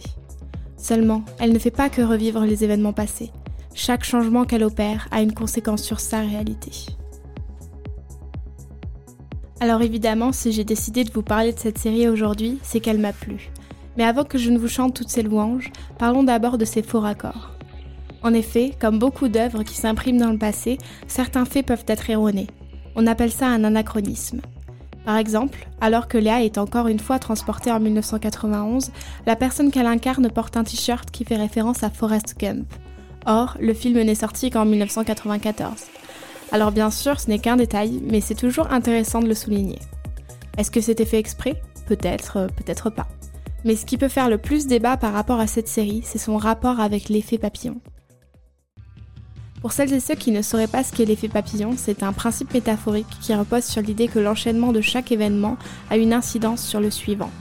Seulement, 0.77 1.23
elle 1.39 1.51
ne 1.51 1.59
fait 1.59 1.69
pas 1.69 1.89
que 1.89 2.01
revivre 2.01 2.45
les 2.45 2.63
événements 2.63 2.93
passés. 2.93 3.31
Chaque 3.73 4.05
changement 4.05 4.45
qu'elle 4.45 4.63
opère 4.63 5.09
a 5.11 5.21
une 5.21 5.33
conséquence 5.33 5.83
sur 5.83 5.99
sa 5.99 6.21
réalité. 6.21 6.71
Alors 9.61 9.81
évidemment, 9.81 10.31
si 10.31 10.53
j'ai 10.53 10.63
décidé 10.63 11.03
de 11.03 11.11
vous 11.11 11.21
parler 11.21 11.51
de 11.51 11.59
cette 11.59 11.77
série 11.77 12.07
aujourd'hui, 12.07 12.59
c'est 12.63 12.79
qu'elle 12.79 12.97
m'a 12.97 13.11
plu. 13.11 13.49
Mais 13.97 14.05
avant 14.05 14.23
que 14.23 14.37
je 14.37 14.51
ne 14.51 14.57
vous 14.57 14.69
chante 14.69 14.95
toutes 14.95 15.09
ces 15.09 15.21
louanges, 15.21 15.71
parlons 15.97 16.23
d'abord 16.23 16.57
de 16.57 16.63
ces 16.63 16.81
faux 16.81 17.01
raccords. 17.01 17.51
En 18.23 18.33
effet, 18.33 18.71
comme 18.79 18.99
beaucoup 18.99 19.27
d'œuvres 19.27 19.63
qui 19.63 19.75
s'impriment 19.75 20.19
dans 20.19 20.31
le 20.31 20.37
passé, 20.37 20.77
certains 21.07 21.43
faits 21.43 21.65
peuvent 21.65 21.85
être 21.87 22.09
erronés. 22.09 22.47
On 22.95 23.05
appelle 23.05 23.31
ça 23.31 23.47
un 23.47 23.65
anachronisme. 23.65 24.39
Par 25.03 25.17
exemple, 25.17 25.67
alors 25.81 26.07
que 26.07 26.17
Léa 26.17 26.43
est 26.43 26.57
encore 26.57 26.87
une 26.87 26.99
fois 26.99 27.19
transportée 27.19 27.71
en 27.71 27.79
1991, 27.81 28.91
la 29.25 29.35
personne 29.35 29.71
qu'elle 29.71 29.87
incarne 29.87 30.29
porte 30.29 30.55
un 30.55 30.63
t-shirt 30.63 31.11
qui 31.11 31.25
fait 31.25 31.37
référence 31.37 31.83
à 31.83 31.89
Forrest 31.89 32.35
Gump. 32.39 32.65
Or, 33.25 33.57
le 33.59 33.73
film 33.73 34.01
n'est 34.01 34.15
sorti 34.15 34.49
qu'en 34.49 34.65
1994. 34.65 35.85
Alors 36.51 36.71
bien 36.71 36.89
sûr, 36.89 37.19
ce 37.19 37.29
n'est 37.29 37.39
qu'un 37.39 37.57
détail, 37.57 38.01
mais 38.03 38.21
c'est 38.21 38.35
toujours 38.35 38.71
intéressant 38.71 39.19
de 39.19 39.27
le 39.27 39.35
souligner. 39.35 39.79
Est-ce 40.57 40.71
que 40.71 40.81
c'était 40.81 41.05
fait 41.05 41.19
exprès? 41.19 41.61
Peut-être, 41.87 42.37
euh, 42.37 42.47
peut-être 42.47 42.89
pas. 42.89 43.07
Mais 43.65 43.75
ce 43.75 43.85
qui 43.85 43.97
peut 43.97 44.07
faire 44.07 44.29
le 44.29 44.37
plus 44.37 44.67
débat 44.67 44.97
par 44.97 45.13
rapport 45.13 45.39
à 45.39 45.47
cette 45.47 45.67
série, 45.67 46.01
c'est 46.03 46.17
son 46.17 46.37
rapport 46.37 46.79
avec 46.79 47.09
l'effet 47.09 47.37
papillon. 47.37 47.79
Pour 49.61 49.73
celles 49.73 49.93
et 49.93 49.99
ceux 49.99 50.15
qui 50.15 50.31
ne 50.31 50.41
sauraient 50.41 50.67
pas 50.67 50.83
ce 50.83 50.93
qu'est 50.93 51.05
l'effet 51.05 51.27
papillon, 51.27 51.73
c'est 51.77 52.01
un 52.01 52.13
principe 52.13 52.53
métaphorique 52.53 53.19
qui 53.21 53.35
repose 53.35 53.65
sur 53.65 53.81
l'idée 53.81 54.07
que 54.07 54.19
l'enchaînement 54.19 54.71
de 54.71 54.81
chaque 54.81 55.11
événement 55.11 55.57
a 55.89 55.97
une 55.97 56.13
incidence 56.13 56.65
sur 56.65 56.79
le 56.79 56.89
suivant. 56.89 57.31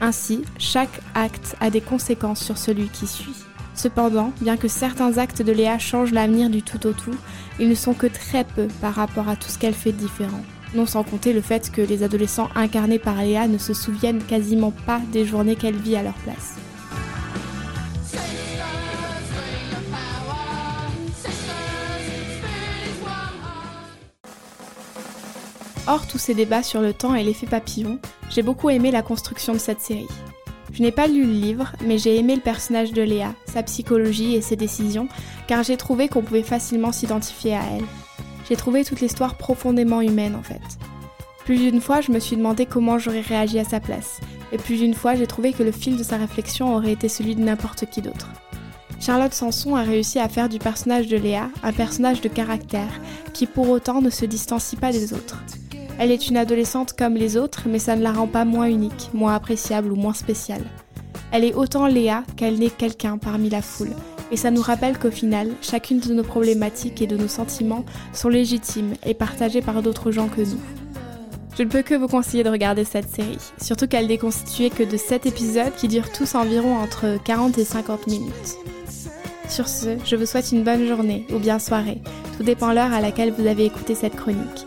Ainsi, 0.00 0.42
chaque 0.58 1.00
acte 1.14 1.54
a 1.60 1.70
des 1.70 1.80
conséquences 1.80 2.42
sur 2.42 2.58
celui 2.58 2.88
qui 2.88 3.06
suit. 3.06 3.36
Cependant, 3.74 4.32
bien 4.40 4.56
que 4.56 4.68
certains 4.68 5.18
actes 5.18 5.42
de 5.42 5.52
Léa 5.52 5.78
changent 5.78 6.12
l'avenir 6.12 6.50
du 6.50 6.62
tout 6.62 6.86
au 6.86 6.92
tout, 6.92 7.14
ils 7.58 7.68
ne 7.68 7.74
sont 7.74 7.94
que 7.94 8.06
très 8.06 8.44
peu 8.44 8.68
par 8.80 8.94
rapport 8.94 9.28
à 9.28 9.36
tout 9.36 9.48
ce 9.48 9.58
qu'elle 9.58 9.74
fait 9.74 9.92
de 9.92 9.98
différent. 9.98 10.42
Non 10.74 10.86
sans 10.86 11.04
compter 11.04 11.32
le 11.32 11.40
fait 11.40 11.70
que 11.70 11.82
les 11.82 12.02
adolescents 12.02 12.48
incarnés 12.54 12.98
par 12.98 13.16
Léa 13.16 13.46
ne 13.46 13.58
se 13.58 13.74
souviennent 13.74 14.22
quasiment 14.22 14.72
pas 14.86 15.00
des 15.12 15.24
journées 15.24 15.56
qu'elle 15.56 15.76
vit 15.76 15.96
à 15.96 16.02
leur 16.02 16.14
place. 16.14 16.56
Hors 25.88 26.06
tous 26.06 26.18
ces 26.18 26.34
débats 26.34 26.62
sur 26.62 26.80
le 26.80 26.94
temps 26.94 27.14
et 27.14 27.24
l'effet 27.24 27.46
papillon, 27.46 27.98
j'ai 28.30 28.42
beaucoup 28.42 28.70
aimé 28.70 28.90
la 28.90 29.02
construction 29.02 29.52
de 29.52 29.58
cette 29.58 29.80
série. 29.80 30.06
Je 30.72 30.82
n'ai 30.82 30.92
pas 30.92 31.06
lu 31.06 31.24
le 31.24 31.32
livre, 31.32 31.72
mais 31.84 31.98
j'ai 31.98 32.16
aimé 32.16 32.34
le 32.34 32.40
personnage 32.40 32.92
de 32.92 33.02
Léa, 33.02 33.34
sa 33.46 33.62
psychologie 33.62 34.34
et 34.34 34.40
ses 34.40 34.56
décisions, 34.56 35.08
car 35.46 35.62
j'ai 35.62 35.76
trouvé 35.76 36.08
qu'on 36.08 36.22
pouvait 36.22 36.42
facilement 36.42 36.92
s'identifier 36.92 37.54
à 37.54 37.62
elle. 37.76 37.84
J'ai 38.48 38.56
trouvé 38.56 38.84
toute 38.84 39.00
l'histoire 39.00 39.36
profondément 39.36 40.00
humaine 40.00 40.34
en 40.34 40.42
fait. 40.42 40.62
Plus 41.44 41.58
d'une 41.58 41.80
fois, 41.80 42.00
je 42.00 42.12
me 42.12 42.20
suis 42.20 42.36
demandé 42.36 42.66
comment 42.66 42.98
j'aurais 42.98 43.20
réagi 43.20 43.58
à 43.58 43.64
sa 43.64 43.80
place, 43.80 44.20
et 44.52 44.58
plus 44.58 44.76
d'une 44.76 44.94
fois, 44.94 45.14
j'ai 45.14 45.26
trouvé 45.26 45.52
que 45.52 45.62
le 45.62 45.72
fil 45.72 45.96
de 45.96 46.02
sa 46.02 46.16
réflexion 46.16 46.74
aurait 46.74 46.92
été 46.92 47.08
celui 47.08 47.34
de 47.34 47.42
n'importe 47.42 47.86
qui 47.90 48.00
d'autre. 48.00 48.28
Charlotte 49.00 49.34
Sanson 49.34 49.74
a 49.74 49.82
réussi 49.82 50.20
à 50.20 50.28
faire 50.28 50.48
du 50.48 50.58
personnage 50.58 51.08
de 51.08 51.16
Léa 51.16 51.50
un 51.64 51.72
personnage 51.72 52.20
de 52.20 52.28
caractère, 52.28 53.00
qui 53.32 53.46
pour 53.46 53.68
autant 53.68 54.00
ne 54.00 54.10
se 54.10 54.24
distancie 54.24 54.76
pas 54.76 54.92
des 54.92 55.12
autres. 55.12 55.42
Elle 56.02 56.10
est 56.10 56.26
une 56.28 56.36
adolescente 56.36 56.94
comme 56.94 57.14
les 57.14 57.36
autres, 57.36 57.68
mais 57.68 57.78
ça 57.78 57.94
ne 57.94 58.02
la 58.02 58.10
rend 58.10 58.26
pas 58.26 58.44
moins 58.44 58.66
unique, 58.66 59.10
moins 59.14 59.36
appréciable 59.36 59.92
ou 59.92 59.94
moins 59.94 60.14
spéciale. 60.14 60.64
Elle 61.30 61.44
est 61.44 61.54
autant 61.54 61.86
Léa 61.86 62.24
qu'elle 62.34 62.58
n'est 62.58 62.70
quelqu'un 62.70 63.18
parmi 63.18 63.48
la 63.48 63.62
foule, 63.62 63.92
et 64.32 64.36
ça 64.36 64.50
nous 64.50 64.62
rappelle 64.62 64.98
qu'au 64.98 65.12
final, 65.12 65.50
chacune 65.60 66.00
de 66.00 66.12
nos 66.12 66.24
problématiques 66.24 67.00
et 67.02 67.06
de 67.06 67.16
nos 67.16 67.28
sentiments 67.28 67.84
sont 68.12 68.30
légitimes 68.30 68.94
et 69.06 69.14
partagées 69.14 69.62
par 69.62 69.80
d'autres 69.80 70.10
gens 70.10 70.26
que 70.26 70.40
nous. 70.40 70.60
Je 71.56 71.62
ne 71.62 71.68
peux 71.68 71.82
que 71.82 71.94
vous 71.94 72.08
conseiller 72.08 72.42
de 72.42 72.50
regarder 72.50 72.82
cette 72.82 73.08
série, 73.08 73.38
surtout 73.62 73.86
qu'elle 73.86 74.08
n'est 74.08 74.18
constituée 74.18 74.70
que 74.70 74.82
de 74.82 74.96
7 74.96 75.26
épisodes 75.26 75.76
qui 75.76 75.86
durent 75.86 76.10
tous 76.10 76.34
environ 76.34 76.78
entre 76.78 77.16
40 77.24 77.58
et 77.58 77.64
50 77.64 78.08
minutes. 78.08 78.56
Sur 79.48 79.68
ce, 79.68 79.96
je 80.04 80.16
vous 80.16 80.26
souhaite 80.26 80.50
une 80.50 80.64
bonne 80.64 80.84
journée 80.84 81.28
ou 81.32 81.38
bien 81.38 81.60
soirée, 81.60 82.02
tout 82.36 82.42
dépend 82.42 82.72
l'heure 82.72 82.92
à 82.92 83.00
laquelle 83.00 83.30
vous 83.30 83.46
avez 83.46 83.66
écouté 83.66 83.94
cette 83.94 84.16
chronique 84.16 84.66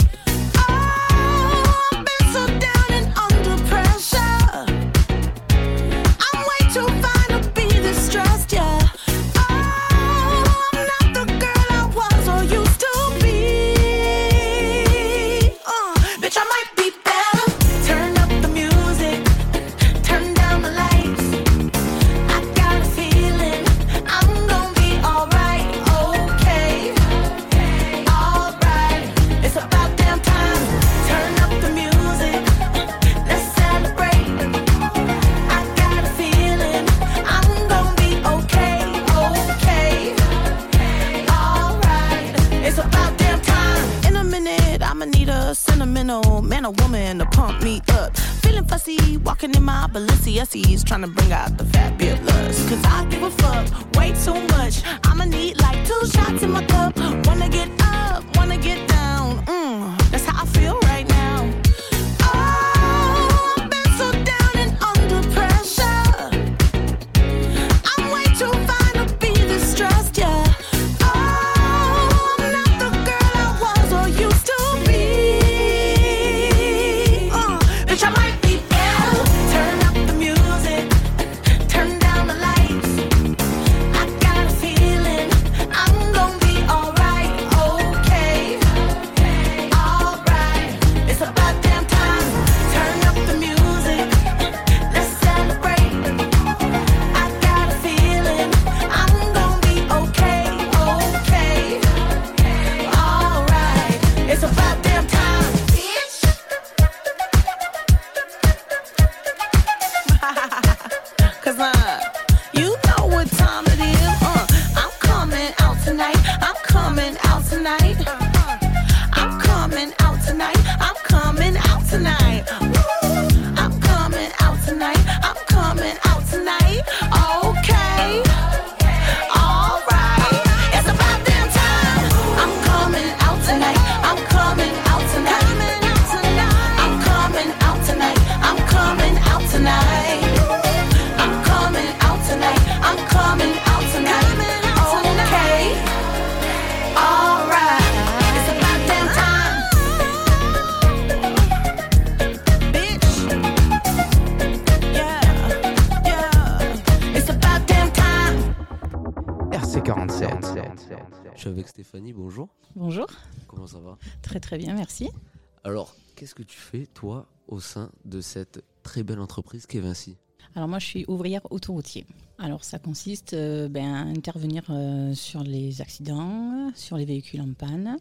Sein 167.71 167.89
de 168.05 168.19
cette 168.21 168.63
très 168.83 169.03
belle 169.03 169.19
entreprise 169.19 169.65
qu'est 169.65 169.79
Vinci 169.79 170.17
Alors 170.55 170.67
moi, 170.67 170.79
je 170.79 170.85
suis 170.85 171.05
ouvrière 171.07 171.41
autoroutier. 171.51 172.05
Alors 172.37 172.63
ça 172.63 172.79
consiste 172.79 173.33
euh, 173.33 173.69
ben, 173.69 173.93
à 173.93 173.99
intervenir 174.01 174.63
euh, 174.69 175.13
sur 175.13 175.43
les 175.43 175.79
accidents, 175.81 176.71
sur 176.75 176.97
les 176.97 177.05
véhicules 177.05 177.41
en 177.41 177.53
panne. 177.53 177.97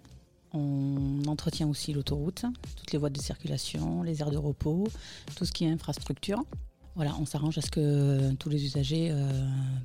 On 0.53 1.23
entretient 1.29 1.69
aussi 1.69 1.93
l'autoroute, 1.93 2.45
toutes 2.77 2.91
les 2.91 2.99
voies 2.99 3.11
de 3.11 3.21
circulation, 3.21 4.03
les 4.03 4.21
aires 4.21 4.33
de 4.33 4.37
repos, 4.37 4.89
tout 5.37 5.45
ce 5.45 5.53
qui 5.53 5.65
est 5.65 5.71
infrastructure. 5.71 6.43
Voilà, 6.97 7.15
on 7.21 7.27
s'arrange 7.27 7.57
à 7.57 7.61
ce 7.61 7.71
que 7.71 8.33
tous 8.35 8.49
les 8.49 8.65
usagers 8.65 9.11
euh, 9.13 9.31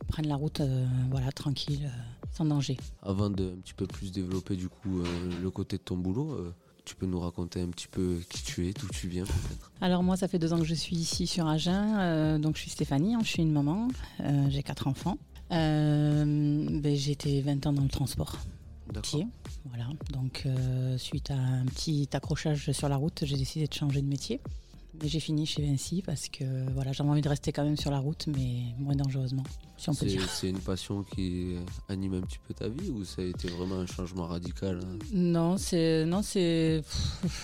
prennent 0.08 0.28
la 0.28 0.36
route 0.36 0.64
voilà, 1.12 1.32
tranquille, 1.32 1.92
sans 2.32 2.46
danger. 2.46 2.78
Avant 3.04 3.30
de 3.30 3.44
un 3.52 3.62
petit 3.62 3.76
peu 3.76 3.86
plus 3.86 4.12
développer 4.12 4.56
du 4.56 4.70
coup 4.70 5.04
le 5.44 5.50
côté 5.52 5.78
de 5.78 5.84
ton 5.84 5.98
boulot, 5.98 6.36
tu 6.86 6.96
peux 6.96 7.06
nous 7.08 7.20
raconter 7.20 7.62
un 7.62 7.68
petit 7.68 7.88
peu 7.88 8.20
qui 8.30 8.44
tu 8.44 8.68
es, 8.68 8.74
d'où 8.74 8.88
tu 8.90 9.08
viens 9.08 9.26
peut-être 9.26 9.72
Alors 9.82 10.04
moi, 10.04 10.16
ça 10.16 10.28
fait 10.28 10.40
deux 10.40 10.54
ans 10.54 10.60
que 10.60 10.66
je 10.66 10.76
suis 10.76 10.96
ici 10.96 11.28
sur 11.28 11.48
Agen. 11.48 11.96
Euh, 11.98 12.38
donc 12.38 12.56
je 12.56 12.62
suis 12.62 12.70
Stéphanie, 12.70 13.16
hein, 13.16 13.20
je 13.24 13.30
suis 13.30 13.42
une 13.42 13.52
maman, 13.52 13.88
euh, 14.22 14.46
j'ai 14.50 14.64
quatre 14.64 14.88
enfants. 14.88 15.18
Euh, 15.52 16.24
ben, 16.82 16.96
j'ai 16.96 17.12
été 17.12 17.42
20 17.42 17.66
ans 17.66 17.74
dans 17.74 17.84
le 17.84 17.90
transport. 17.90 18.38
D'accord. 18.94 19.22
Voilà, 19.66 19.88
donc 20.14 20.48
suite 20.98 21.32
à 21.32 21.36
un 21.36 21.66
petit 21.66 22.08
accrochage 22.14 22.72
sur 22.72 22.88
la 22.88 22.98
route, 22.98 23.24
j'ai 23.24 23.36
décidé 23.36 23.68
de 23.68 23.74
changer 23.74 24.02
de 24.02 24.08
métier. 24.08 24.40
J'ai 25.04 25.20
fini 25.20 25.46
chez 25.46 25.62
Vinci 25.62 26.02
parce 26.02 26.30
que 26.30 26.44
voilà, 26.74 26.92
j'avais 26.92 27.10
envie 27.10 27.22
de 27.22 27.30
rester 27.30 27.52
quand 27.52 27.64
même 27.64 27.78
sur 27.78 27.92
la 27.92 28.00
route, 28.00 28.28
mais 28.28 28.64
moins 28.78 28.96
dangereusement, 28.96 29.44
si 29.78 29.90
on 29.90 29.94
peut 29.94 30.06
dire. 30.06 30.28
C'est 30.30 30.50
une 30.50 30.60
passion 30.60 31.04
qui 31.04 31.56
anime 31.90 32.16
un 32.16 32.22
petit 32.22 32.40
peu 32.48 32.54
ta 32.54 32.70
vie 32.70 32.90
ou 32.90 33.04
ça 33.04 33.22
a 33.22 33.26
été 33.26 33.48
vraiment 33.50 33.76
un 33.76 33.86
changement 33.86 34.26
radical 34.26 34.80
hein? 34.84 34.98
Non, 35.14 35.58
c'est 35.58 36.06
non, 36.06 36.22
c'est 36.22 36.84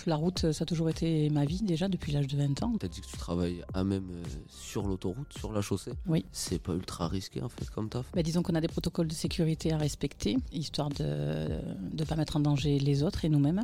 la 0.06 0.16
route, 0.16 0.52
ça 0.52 0.62
a 0.62 0.66
toujours 0.66 0.88
été 0.88 1.30
ma 1.30 1.44
vie 1.44 1.62
déjà 1.62 1.88
depuis 1.88 2.12
l'âge 2.12 2.26
de 2.26 2.36
20 2.36 2.62
ans. 2.62 2.72
Tu 2.80 2.86
as 2.86 2.88
dit 2.88 3.00
que 3.00 3.06
tu 3.06 3.16
travailles 3.16 3.62
à 3.74 3.84
même 3.84 4.08
euh, 4.10 4.22
sur 4.48 4.86
l'autoroute, 4.86 5.32
sur 5.38 5.52
la 5.52 5.60
chaussée? 5.60 5.92
Oui. 6.06 6.24
C'est 6.32 6.60
pas 6.60 6.72
ultra 6.72 7.08
risqué 7.08 7.42
en 7.42 7.48
fait 7.48 7.68
comme 7.70 7.88
taf? 7.88 8.06
Bah, 8.14 8.22
disons 8.22 8.42
qu'on 8.42 8.54
a 8.54 8.60
des 8.60 8.68
protocoles 8.68 9.08
de 9.08 9.14
sécurité 9.14 9.72
à 9.72 9.76
respecter, 9.76 10.36
histoire 10.52 10.88
de 10.88 11.48
ne 11.92 12.04
pas 12.04 12.16
mettre 12.16 12.36
en 12.36 12.40
danger 12.40 12.78
les 12.78 13.02
autres 13.02 13.24
et 13.24 13.28
nous-mêmes. 13.28 13.62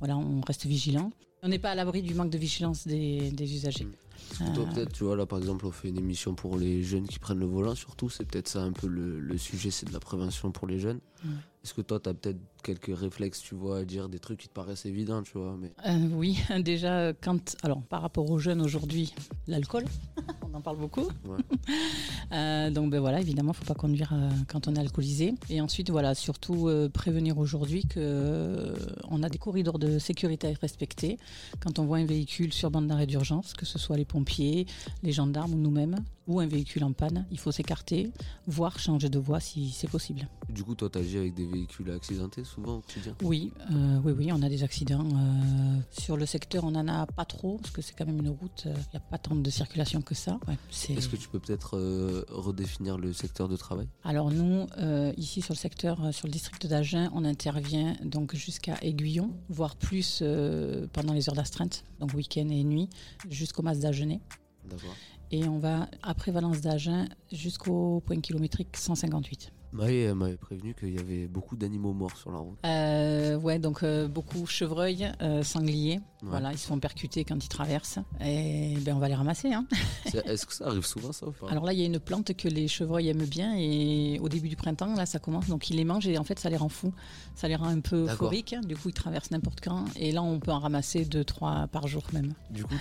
Voilà, 0.00 0.16
on 0.16 0.40
reste 0.40 0.66
vigilant. 0.66 1.10
On 1.46 1.48
n'est 1.48 1.58
pas 1.58 1.72
à 1.72 1.74
l'abri 1.74 2.00
du 2.00 2.14
manque 2.14 2.30
de 2.30 2.38
vigilance 2.38 2.86
des, 2.86 3.30
usagers. 3.38 3.86
Toi, 4.38 4.46
euh, 4.46 4.72
peut-être, 4.72 4.92
tu 4.92 5.04
vois, 5.04 5.14
là, 5.14 5.26
par 5.26 5.38
exemple, 5.38 5.66
on 5.66 5.70
fait 5.70 5.90
une 5.90 5.98
émission 5.98 6.34
pour 6.34 6.56
les 6.56 6.82
jeunes 6.82 7.06
qui 7.06 7.18
prennent 7.18 7.38
le 7.38 7.44
volant, 7.44 7.74
surtout. 7.74 8.08
C'est 8.08 8.24
peut-être 8.24 8.48
ça 8.48 8.62
un 8.62 8.72
peu 8.72 8.86
le, 8.86 9.36
sujet, 9.36 9.70
c'est 9.70 9.86
de 9.86 9.92
la 9.92 10.00
prévention 10.00 10.50
pour 10.52 10.66
les 10.66 10.78
jeunes. 10.78 11.00
Est-ce 11.64 11.72
que 11.72 11.80
toi, 11.80 11.98
tu 11.98 12.10
as 12.10 12.14
peut-être 12.14 12.38
quelques 12.62 12.94
réflexes, 12.94 13.40
tu 13.40 13.54
vois, 13.54 13.78
à 13.78 13.84
dire 13.84 14.10
des 14.10 14.18
trucs 14.18 14.38
qui 14.38 14.48
te 14.48 14.52
paraissent 14.52 14.84
évidents, 14.84 15.22
tu 15.22 15.38
vois 15.38 15.56
mais... 15.58 15.72
Euh, 15.86 16.08
oui, 16.12 16.38
déjà, 16.60 17.14
quand. 17.14 17.56
Alors, 17.62 17.80
par 17.82 18.02
rapport 18.02 18.30
aux 18.30 18.38
jeunes 18.38 18.60
aujourd'hui, 18.60 19.14
l'alcool, 19.46 19.84
on 20.42 20.54
en 20.54 20.60
parle 20.60 20.76
beaucoup. 20.78 21.08
Euh, 22.32 22.70
donc, 22.70 22.90
ben 22.90 23.00
voilà, 23.00 23.20
évidemment, 23.20 23.52
il 23.52 23.60
ne 23.60 23.64
faut 23.64 23.72
pas 23.72 23.78
conduire 23.78 24.12
euh, 24.12 24.28
quand 24.48 24.66
on 24.66 24.74
est 24.74 24.78
alcoolisé. 24.80 25.34
Et 25.50 25.60
ensuite, 25.60 25.90
voilà, 25.90 26.14
surtout 26.14 26.68
prévenir 26.92 27.38
aujourd'hui 27.38 27.84
qu'on 27.86 29.22
a 29.22 29.28
des 29.28 29.38
corridors 29.38 29.78
de 29.78 29.98
sécurité 29.98 30.48
à 30.48 30.50
respecter. 30.60 31.18
Quand 31.60 31.78
on 31.78 31.84
voit 31.84 31.98
un 31.98 32.06
véhicule 32.06 32.52
sur 32.52 32.70
bande 32.70 32.88
d'arrêt 32.88 33.06
d'urgence, 33.06 33.52
que 33.52 33.66
ce 33.66 33.78
soit 33.78 33.96
les 33.96 34.04
pompiers, 34.04 34.66
les 35.02 35.12
gendarmes 35.12 35.54
ou 35.54 35.58
nous-mêmes, 35.58 35.96
ou 36.26 36.40
un 36.40 36.46
véhicule 36.46 36.84
en 36.84 36.92
panne, 36.92 37.26
il 37.30 37.38
faut 37.38 37.52
s'écarter, 37.52 38.10
voire 38.46 38.78
changer 38.78 39.08
de 39.08 39.18
voie 39.18 39.40
si 39.40 39.70
c'est 39.70 39.88
possible. 39.88 40.28
Du 40.48 40.62
coup, 40.62 40.74
toi, 40.74 40.88
tu 40.90 40.98
agis 40.98 41.18
avec 41.18 41.34
des 41.34 41.46
véhicules 41.46 41.90
accidentés 41.90 42.44
souvent 42.44 42.76
au 42.76 42.80
quotidien? 42.80 43.14
Oui, 43.22 43.52
euh, 43.70 44.00
oui, 44.04 44.12
oui, 44.16 44.30
on 44.32 44.42
a 44.42 44.48
des 44.48 44.62
accidents. 44.62 45.06
Euh, 45.06 45.80
sur 45.90 46.16
le 46.16 46.26
secteur, 46.26 46.64
on 46.64 46.72
n'en 46.72 46.88
a 46.88 47.06
pas 47.06 47.24
trop, 47.24 47.58
parce 47.58 47.70
que 47.70 47.82
c'est 47.82 47.94
quand 47.94 48.06
même 48.06 48.20
une 48.20 48.30
route, 48.30 48.62
il 48.66 48.72
euh, 48.72 48.74
n'y 48.92 48.96
a 48.96 49.00
pas 49.00 49.18
tant 49.18 49.34
de 49.34 49.50
circulation 49.50 50.00
que 50.02 50.14
ça. 50.14 50.38
Est-ce 50.88 51.08
que 51.08 51.16
tu 51.16 51.28
peux 51.28 51.38
peut-être 51.38 51.78
redéfinir 52.30 52.98
le 52.98 53.12
secteur 53.12 53.48
de 53.48 53.56
travail? 53.56 53.88
Alors 54.02 54.30
nous, 54.30 54.66
ici 55.16 55.42
sur 55.42 55.54
le 55.54 55.58
secteur, 55.58 56.12
sur 56.12 56.26
le 56.26 56.32
district 56.32 56.66
d'Agen, 56.66 57.10
on 57.14 57.24
intervient 57.24 57.96
donc 58.02 58.34
jusqu'à 58.34 58.76
Aiguillon, 58.82 59.30
voire 59.48 59.76
plus 59.76 60.22
pendant 60.92 61.12
les 61.12 61.28
heures 61.28 61.34
d'astreinte, 61.34 61.84
donc 62.00 62.14
week-end 62.14 62.48
et 62.48 62.64
nuit, 62.64 62.88
jusqu'au 63.28 63.62
Mas 63.62 63.80
d'Agenais. 63.80 64.20
Et 65.30 65.48
on 65.48 65.58
va, 65.58 65.88
après 66.02 66.30
Valence 66.30 66.60
d'Agen, 66.60 67.06
jusqu'au 67.32 68.00
point 68.06 68.20
kilométrique 68.20 68.76
158. 68.76 69.52
Maë 69.74 70.14
m'avait 70.14 70.36
prévenu 70.36 70.72
qu'il 70.72 70.94
y 70.94 70.98
avait 70.98 71.26
beaucoup 71.26 71.56
d'animaux 71.56 71.92
morts 71.92 72.16
sur 72.16 72.30
la 72.30 72.38
route. 72.38 72.58
Euh, 72.64 73.36
ouais, 73.36 73.58
donc 73.58 73.82
euh, 73.82 74.06
beaucoup 74.06 74.46
chevreuils, 74.46 75.10
euh, 75.20 75.42
sangliers. 75.42 76.00
Voilà, 76.22 76.52
ils 76.52 76.58
se 76.58 76.68
font 76.68 76.78
percuter 76.78 77.24
quand 77.24 77.44
ils 77.44 77.48
traversent. 77.48 77.98
Et 78.24 78.76
ben, 78.80 78.94
on 78.94 78.98
va 79.00 79.08
les 79.08 79.14
ramasser. 79.14 79.52
Hein. 79.52 79.66
Est-ce 80.24 80.46
que 80.46 80.54
ça 80.54 80.68
arrive 80.68 80.86
souvent, 80.86 81.12
ça 81.12 81.26
Alors 81.48 81.64
là, 81.64 81.72
il 81.72 81.80
y 81.80 81.82
a 81.82 81.86
une 81.86 81.98
plante 81.98 82.34
que 82.34 82.48
les 82.48 82.68
chevreuils 82.68 83.08
aiment 83.08 83.26
bien. 83.26 83.54
Et 83.58 84.18
au 84.20 84.28
début 84.28 84.48
du 84.48 84.56
printemps, 84.56 84.94
là, 84.94 85.06
ça 85.06 85.18
commence. 85.18 85.48
Donc 85.48 85.68
ils 85.70 85.76
les 85.76 85.84
mangent 85.84 86.06
et 86.06 86.16
en 86.18 86.24
fait, 86.24 86.38
ça 86.38 86.48
les 86.48 86.56
rend 86.56 86.68
fous. 86.68 86.94
Ça 87.34 87.48
les 87.48 87.56
rend 87.56 87.68
un 87.68 87.80
peu 87.80 88.04
euphoriques. 88.04 88.54
Du 88.66 88.76
coup, 88.76 88.90
ils 88.90 88.94
traversent 88.94 89.32
n'importe 89.32 89.60
quand. 89.60 89.86
Et 89.96 90.12
là, 90.12 90.22
on 90.22 90.38
peut 90.38 90.52
en 90.52 90.60
ramasser 90.60 91.04
deux, 91.04 91.24
trois 91.24 91.66
par 91.66 91.88
jour 91.88 92.04
même. 92.12 92.32
Du 92.50 92.64
coup, 92.64 92.76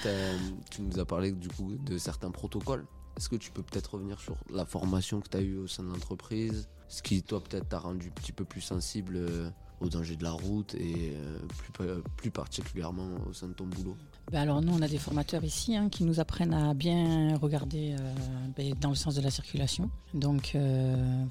tu 0.69 0.81
nous 0.83 0.99
as 0.99 1.05
parlé 1.05 1.31
du 1.31 1.49
coup, 1.49 1.75
de 1.75 1.97
certains 1.97 2.29
protocoles. 2.31 2.85
Est-ce 3.17 3.29
que 3.29 3.35
tu 3.35 3.51
peux 3.51 3.61
peut-être 3.61 3.93
revenir 3.93 4.19
sur 4.19 4.35
la 4.49 4.65
formation 4.65 5.21
que 5.21 5.29
tu 5.29 5.37
as 5.37 5.41
eue 5.41 5.57
au 5.57 5.67
sein 5.67 5.83
de 5.83 5.89
l'entreprise? 5.89 6.67
Ce 6.93 7.01
qui, 7.01 7.23
toi, 7.23 7.43
peut-être 7.43 7.67
t'a 7.69 7.79
rendu 7.79 8.09
un 8.09 8.21
petit 8.21 8.31
peu 8.31 8.45
plus 8.45 8.61
sensible 8.61 9.15
euh, 9.15 9.49
aux 9.81 9.89
dangers 9.89 10.15
de 10.15 10.23
la 10.23 10.31
route 10.31 10.75
et 10.75 11.13
euh, 11.15 11.39
plus, 11.47 11.87
plus 12.17 12.29
particulièrement 12.29 13.07
au 13.27 13.33
sein 13.33 13.47
de 13.47 13.53
ton 13.53 13.65
boulot? 13.65 13.97
Ben 14.31 14.41
alors 14.41 14.61
nous, 14.61 14.71
on 14.71 14.81
a 14.83 14.87
des 14.87 14.99
formateurs 14.99 15.43
ici 15.43 15.75
hein, 15.75 15.89
qui 15.89 16.03
nous 16.03 16.19
apprennent 16.19 16.53
à 16.53 16.75
bien 16.75 17.35
regarder 17.37 17.95
euh, 17.99 18.13
ben, 18.55 18.75
dans 18.79 18.89
le 18.89 18.95
sens 18.95 19.15
de 19.15 19.21
la 19.21 19.31
circulation. 19.31 19.89
Donc 20.13 20.55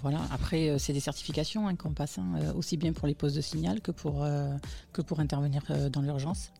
voilà, 0.02 0.20
après, 0.32 0.76
c'est 0.80 0.92
des 0.92 1.00
certifications 1.00 1.68
hein, 1.68 1.76
qu'on 1.76 1.94
passe, 1.94 2.18
hein, 2.18 2.52
aussi 2.56 2.76
bien 2.76 2.92
pour 2.92 3.06
les 3.06 3.14
postes 3.14 3.36
de 3.36 3.40
signal 3.40 3.80
que 3.80 3.92
pour, 3.92 4.26
que 4.92 5.00
pour 5.00 5.20
intervenir 5.20 5.62
dans 5.90 6.02
l'urgence. 6.02 6.50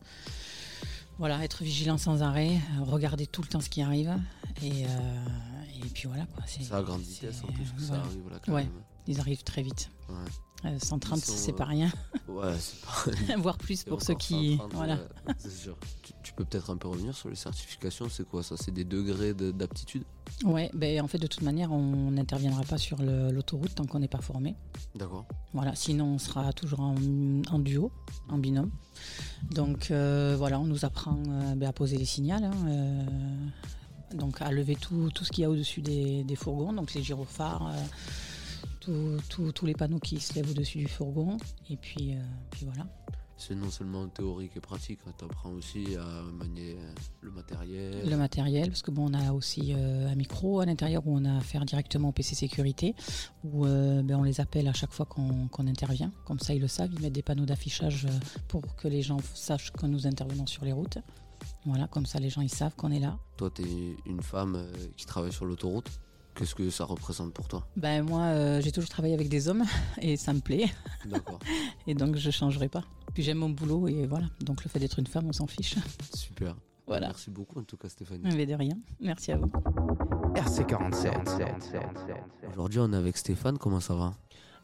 Voilà, 1.19 1.43
être 1.43 1.61
vigilant 1.61 1.97
sans 1.97 2.23
arrêt, 2.23 2.57
regarder 2.81 3.27
tout 3.27 3.41
le 3.41 3.49
temps 3.49 3.61
ce 3.61 3.69
qui 3.69 3.81
arrive. 3.81 4.17
Et, 4.63 4.83
et 4.83 5.89
puis 5.93 6.07
voilà. 6.07 6.25
Quoi, 6.25 6.43
c'est 6.47 6.73
à 6.73 6.81
grande 6.81 7.01
vitesse 7.01 7.43
en 7.43 7.51
plus 7.51 7.69
que 7.73 7.81
ça 7.81 7.95
arrive 7.95 8.29
là 8.31 8.39
quand 8.43 8.53
ouais. 8.53 8.67
Ils 9.07 9.19
arrivent 9.19 9.43
très 9.43 9.61
vite. 9.61 9.89
130, 10.79 11.19
c'est 11.19 11.51
pas 11.51 11.65
rien. 11.65 11.91
Ouais, 12.27 12.53
c'est 12.57 13.25
pas 13.27 13.35
Voire 13.37 13.57
plus 13.57 13.83
pour 13.83 14.01
ceux 14.01 14.13
qui. 14.13 14.59
voilà. 14.71 14.97
c'est 15.37 15.51
sûr. 15.51 15.77
Tu, 16.23 16.31
peux 16.31 16.45
peut-être 16.45 16.69
un 16.69 16.77
peu 16.77 16.87
revenir 16.87 17.15
sur 17.15 17.29
les 17.29 17.35
certifications. 17.35 18.07
C'est 18.09 18.25
quoi 18.27 18.43
ça? 18.43 18.55
C'est 18.57 18.71
des 18.71 18.85
degrés 18.85 19.33
d'aptitude? 19.33 20.03
Ouais, 20.45 20.71
ben, 20.73 21.01
en 21.01 21.07
fait, 21.07 21.17
de 21.17 21.27
toute 21.27 21.41
manière, 21.41 21.71
on 21.73 22.11
n'interviendra 22.11 22.63
pas 22.63 22.77
sur 22.77 23.01
l'autoroute 23.01 23.75
tant 23.75 23.85
qu'on 23.85 23.99
n'est 23.99 24.07
pas 24.07 24.21
formé. 24.21 24.55
D'accord. 24.95 25.25
Voilà, 25.53 25.75
sinon, 25.75 26.13
on 26.13 26.17
sera 26.17 26.53
toujours 26.53 26.79
en, 26.79 26.95
duo, 27.59 27.91
en 28.29 28.37
binôme. 28.37 28.71
Donc, 29.51 29.91
euh, 29.91 30.35
voilà, 30.37 30.59
on 30.59 30.65
nous 30.65 30.85
apprend 30.85 31.21
euh, 31.27 31.55
ben, 31.55 31.67
à 31.67 31.73
poser 31.73 31.97
les 31.97 32.05
signaux. 32.05 32.37
Hein, 32.37 32.51
euh, 32.67 33.03
donc 34.13 34.41
à 34.41 34.51
lever 34.51 34.75
tout, 34.75 35.09
tout 35.13 35.25
ce 35.25 35.31
qu'il 35.31 35.41
y 35.41 35.45
a 35.45 35.49
au-dessus 35.49 35.81
des, 35.81 36.35
fourgons, 36.35 36.73
donc 36.73 36.93
les 36.93 37.03
gyrophares, 37.03 37.67
euh, 37.67 37.81
tous 39.29 39.65
les 39.65 39.73
panneaux 39.73 39.99
qui 39.99 40.19
se 40.19 40.33
lèvent 40.35 40.51
au-dessus 40.51 40.79
du 40.79 40.87
fourgon, 40.87 41.37
et 41.69 41.77
puis, 41.77 42.15
euh, 42.15 42.21
puis 42.51 42.65
voilà. 42.65 42.87
C'est 43.35 43.55
non 43.55 43.69
seulement 43.69 44.07
théorique 44.07 44.55
et 44.55 44.59
pratique, 44.61 44.99
hein, 45.07 45.11
tu 45.17 45.25
apprends 45.25 45.49
aussi 45.49 45.95
à 45.95 46.23
manier 46.31 46.77
le 47.21 47.31
matériel. 47.31 48.07
Le 48.07 48.15
matériel, 48.15 48.69
parce 48.69 48.83
que 48.83 48.91
bon, 48.91 49.09
on 49.09 49.13
a 49.13 49.33
aussi 49.33 49.73
euh, 49.73 50.07
un 50.07 50.15
micro 50.15 50.61
à 50.61 50.65
l'intérieur 50.65 51.05
où 51.05 51.17
on 51.17 51.25
a 51.25 51.37
affaire 51.37 51.65
directement 51.65 52.09
au 52.09 52.11
PC 52.11 52.35
sécurité, 52.35 52.95
où 53.43 53.65
ben, 53.65 54.15
on 54.15 54.23
les 54.23 54.39
appelle 54.39 54.67
à 54.67 54.73
chaque 54.73 54.93
fois 54.93 55.05
qu'on 55.05 55.67
intervient. 55.67 56.11
Comme 56.25 56.39
ça, 56.39 56.53
ils 56.53 56.61
le 56.61 56.67
savent, 56.67 56.91
ils 56.93 57.01
mettent 57.01 57.13
des 57.13 57.23
panneaux 57.23 57.45
d'affichage 57.45 58.07
pour 58.47 58.75
que 58.75 58.87
les 58.87 59.01
gens 59.01 59.19
sachent 59.33 59.71
que 59.73 59.87
nous 59.87 60.07
intervenons 60.07 60.45
sur 60.45 60.63
les 60.63 60.71
routes. 60.71 60.99
Voilà, 61.65 61.87
comme 61.87 62.05
ça 62.05 62.19
les 62.19 62.29
gens 62.29 62.41
ils 62.41 62.49
savent 62.49 62.75
qu'on 62.75 62.91
est 62.91 62.99
là. 62.99 63.17
Toi, 63.37 63.49
tu 63.53 63.63
es 63.63 63.95
une 64.05 64.21
femme 64.21 64.55
euh, 64.55 64.73
qui 64.97 65.05
travaille 65.05 65.31
sur 65.31 65.45
l'autoroute. 65.45 65.89
Qu'est-ce 66.35 66.55
que 66.55 66.69
ça 66.69 66.85
représente 66.85 67.33
pour 67.33 67.47
toi? 67.47 67.67
Ben 67.75 68.03
moi, 68.03 68.21
euh, 68.21 68.61
j'ai 68.61 68.71
toujours 68.71 68.89
travaillé 68.89 69.13
avec 69.13 69.29
des 69.29 69.47
hommes 69.47 69.63
et 70.01 70.17
ça 70.17 70.33
me 70.33 70.39
plaît. 70.39 70.65
D'accord. 71.05 71.39
et 71.87 71.93
donc 71.93 72.15
je 72.15 72.31
changerai 72.31 72.69
pas. 72.69 72.83
Puis 73.13 73.23
j'aime 73.23 73.37
mon 73.37 73.49
boulot 73.49 73.87
et 73.87 74.07
voilà. 74.07 74.25
Donc 74.41 74.63
le 74.63 74.69
fait 74.69 74.79
d'être 74.79 74.99
une 74.99 75.07
femme, 75.07 75.27
on 75.27 75.33
s'en 75.33 75.47
fiche. 75.47 75.75
Super. 76.15 76.55
Voilà. 76.87 77.07
Merci 77.07 77.29
beaucoup 77.29 77.59
en 77.59 77.63
tout 77.63 77.77
cas 77.77 77.89
Stéphanie. 77.89 78.23
Mais 78.35 78.45
de 78.45 78.55
rien. 78.55 78.77
Merci 78.99 79.31
à 79.31 79.37
vous. 79.37 79.51
RC47. 80.33 82.51
Aujourd'hui 82.51 82.79
on 82.79 82.91
est 82.91 82.97
avec 82.97 83.17
Stéphane, 83.17 83.57
comment 83.57 83.79
ça 83.79 83.95
va? 83.95 84.13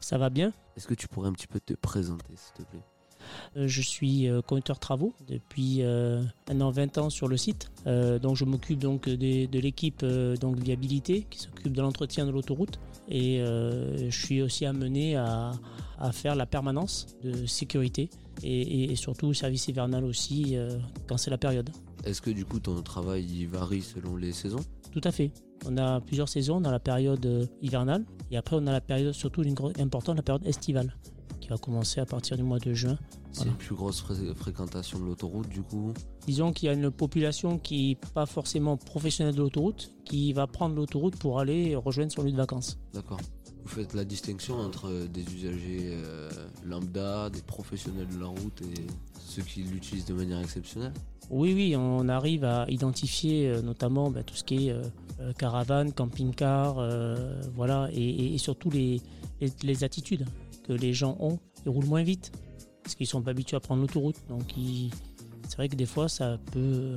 Ça 0.00 0.18
va 0.18 0.30
bien? 0.30 0.52
Est-ce 0.76 0.88
que 0.88 0.94
tu 0.94 1.08
pourrais 1.08 1.28
un 1.28 1.32
petit 1.32 1.46
peu 1.46 1.60
te 1.60 1.74
présenter 1.74 2.34
s'il 2.36 2.64
te 2.64 2.70
plaît? 2.70 2.82
Je 3.56 3.82
suis 3.82 4.28
conducteur 4.46 4.78
travaux 4.78 5.12
depuis 5.28 5.82
maintenant 6.48 6.70
20 6.70 6.98
ans 6.98 7.10
sur 7.10 7.28
le 7.28 7.36
site. 7.36 7.70
donc 7.86 8.36
je 8.36 8.44
m'occupe 8.44 8.78
donc 8.78 9.08
de, 9.08 9.58
l'équipe 9.58 10.04
donc 10.40 10.58
viabilité 10.58 11.26
qui 11.28 11.40
s'occupe 11.40 11.72
de 11.72 11.82
l'entretien 11.82 12.26
de 12.26 12.30
l'autoroute 12.30 12.78
et 13.08 13.38
je 13.38 14.10
suis 14.10 14.42
aussi 14.42 14.66
amené 14.66 15.16
à, 15.16 15.52
faire 16.12 16.34
la 16.34 16.46
permanence 16.46 17.06
de 17.22 17.46
sécurité 17.46 18.10
et, 18.42 18.94
surtout 18.96 19.34
service 19.34 19.68
hivernal 19.68 20.04
aussi 20.04 20.56
quand 21.06 21.16
c'est 21.16 21.30
la 21.30 21.38
période. 21.38 21.70
Est-ce 22.04 22.22
que 22.22 22.30
du 22.30 22.44
coup 22.44 22.60
ton 22.60 22.80
travail 22.82 23.44
varie 23.46 23.82
selon 23.82 24.16
les 24.16 24.32
saisons? 24.32 24.64
Tout 24.90 25.00
à 25.04 25.12
fait. 25.12 25.30
On 25.66 25.76
a 25.76 26.00
plusieurs 26.00 26.28
saisons, 26.28 26.60
dans 26.60 26.70
la 26.70 26.80
période 26.80 27.24
euh, 27.26 27.46
hivernale 27.60 28.04
et 28.30 28.36
après 28.36 28.56
on 28.56 28.66
a 28.66 28.72
la 28.72 28.80
période 28.80 29.12
surtout 29.12 29.42
importante, 29.78 30.16
la 30.16 30.22
période 30.22 30.46
estivale 30.46 30.94
va 31.50 31.58
commencer 31.58 32.00
à 32.00 32.06
partir 32.06 32.36
du 32.36 32.42
mois 32.42 32.58
de 32.58 32.72
juin. 32.72 32.96
C'est 33.32 33.44
une 33.44 33.54
plus 33.54 33.74
grosse 33.74 34.04
fréquentation 34.36 34.98
de 34.98 35.04
l'autoroute 35.04 35.48
du 35.48 35.62
coup 35.62 35.92
Disons 36.26 36.52
qu'il 36.52 36.66
y 36.66 36.68
a 36.68 36.74
une 36.74 36.90
population 36.90 37.58
qui 37.58 37.88
n'est 37.88 38.12
pas 38.14 38.26
forcément 38.26 38.76
professionnelle 38.76 39.34
de 39.34 39.40
l'autoroute 39.40 39.92
qui 40.04 40.32
va 40.32 40.46
prendre 40.46 40.76
l'autoroute 40.76 41.16
pour 41.16 41.40
aller 41.40 41.74
rejoindre 41.76 42.12
son 42.12 42.22
lieu 42.22 42.32
de 42.32 42.36
vacances. 42.36 42.78
D'accord. 42.94 43.20
Vous 43.62 43.68
faites 43.68 43.94
la 43.94 44.04
distinction 44.04 44.58
entre 44.58 44.88
euh, 44.88 45.06
des 45.06 45.22
usagers 45.22 45.90
euh, 45.92 46.30
lambda, 46.64 47.30
des 47.30 47.42
professionnels 47.42 48.08
de 48.08 48.18
la 48.18 48.26
route 48.26 48.62
et 48.62 48.86
ceux 49.18 49.42
qui 49.42 49.62
l'utilisent 49.62 50.06
de 50.06 50.14
manière 50.14 50.40
exceptionnelle? 50.40 50.92
Oui, 51.30 51.52
oui, 51.54 51.76
on 51.76 52.08
arrive 52.08 52.44
à 52.44 52.64
identifier 52.68 53.48
euh, 53.48 53.62
notamment 53.62 54.10
bah, 54.10 54.22
tout 54.22 54.34
ce 54.34 54.44
qui 54.44 54.68
est 54.68 54.72
euh, 54.72 55.32
caravane, 55.38 55.92
camping-car, 55.92 56.76
voilà, 57.54 57.88
et, 57.92 58.38
surtout 58.38 58.70
les, 58.70 59.02
les, 59.62 59.84
attitudes 59.84 60.24
les 60.72 60.92
gens 60.92 61.16
ont. 61.20 61.38
Ils 61.64 61.70
roulent 61.70 61.86
moins 61.86 62.02
vite 62.02 62.32
parce 62.82 62.94
qu'ils 62.94 63.06
sont 63.06 63.22
pas 63.22 63.30
habitués 63.30 63.56
à 63.56 63.60
prendre 63.60 63.82
l'autoroute. 63.82 64.16
Donc 64.28 64.54
c'est 65.48 65.56
vrai 65.56 65.68
que 65.68 65.76
des 65.76 65.86
fois, 65.86 66.08
ça 66.08 66.38
peut 66.52 66.96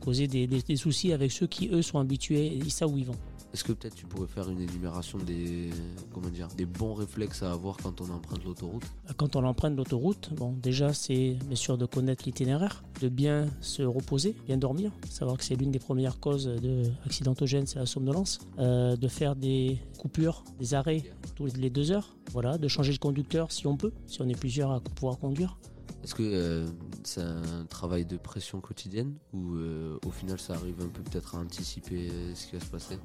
causer 0.00 0.26
des, 0.26 0.76
soucis 0.76 1.12
avec 1.12 1.32
ceux 1.32 1.46
qui, 1.46 1.68
eux, 1.68 1.82
sont 1.82 1.98
habitués 1.98 2.58
et 2.58 2.70
savent 2.70 2.92
où 2.92 2.98
ils 2.98 3.06
vont. 3.06 3.18
Est-ce 3.52 3.64
que 3.64 3.72
peut-être 3.72 3.94
tu 3.94 4.06
pourrais 4.06 4.26
faire 4.26 4.48
une 4.48 4.60
énumération 4.60 5.18
des, 5.18 5.68
comment 6.14 6.30
dire, 6.30 6.48
des 6.56 6.64
bons 6.64 6.94
réflexes 6.94 7.42
à 7.42 7.52
avoir 7.52 7.76
quand 7.76 8.00
on 8.00 8.08
emprunte 8.10 8.42
l'autoroute? 8.44 8.84
Quand 9.18 9.36
on 9.36 9.44
emprunte 9.44 9.76
l'autoroute, 9.76 10.30
bon, 10.34 10.52
déjà 10.52 10.94
c'est 10.94 11.36
bien 11.46 11.56
sûr 11.56 11.76
de 11.76 11.84
connaître 11.84 12.24
l'itinéraire, 12.24 12.82
de 13.02 13.10
bien 13.10 13.48
se 13.60 13.82
reposer, 13.82 14.34
bien 14.46 14.56
dormir, 14.56 14.90
savoir 15.10 15.36
que 15.36 15.44
c'est 15.44 15.54
l'une 15.54 15.70
des 15.70 15.78
premières 15.78 16.18
causes 16.18 16.46
de 16.46 16.84
accidentogène, 17.04 17.66
c'est 17.66 17.78
la 17.78 17.86
somnolence, 17.86 18.38
euh, 18.58 18.96
de 18.96 19.08
faire 19.08 19.36
des 19.36 19.78
coupures, 19.98 20.44
des 20.58 20.72
arrêts 20.72 21.02
tous 21.36 21.54
les 21.56 21.68
deux 21.68 21.92
heures, 21.92 22.16
voilà, 22.30 22.56
de 22.56 22.68
changer 22.68 22.94
de 22.94 22.98
conducteur 22.98 23.52
si 23.52 23.66
on 23.66 23.76
peut, 23.76 23.92
si 24.06 24.22
on 24.22 24.28
est 24.28 24.38
plusieurs 24.38 24.70
à 24.70 24.80
pouvoir 24.80 25.18
conduire. 25.18 25.58
Est-ce 26.02 26.14
que 26.14 26.22
euh, 26.22 26.66
c'est 27.04 27.20
un 27.20 27.64
travail 27.68 28.04
de 28.04 28.16
pression 28.16 28.60
quotidienne 28.60 29.14
ou 29.32 29.54
euh, 29.54 29.98
au 30.04 30.10
final 30.10 30.40
ça 30.40 30.54
arrive 30.54 30.80
un 30.80 30.88
peu 30.88 31.02
peut-être 31.02 31.36
à 31.36 31.38
anticiper 31.38 32.10
ce 32.34 32.46
qui 32.46 32.56
va 32.56 32.60
se 32.60 32.70
passer? 32.70 32.98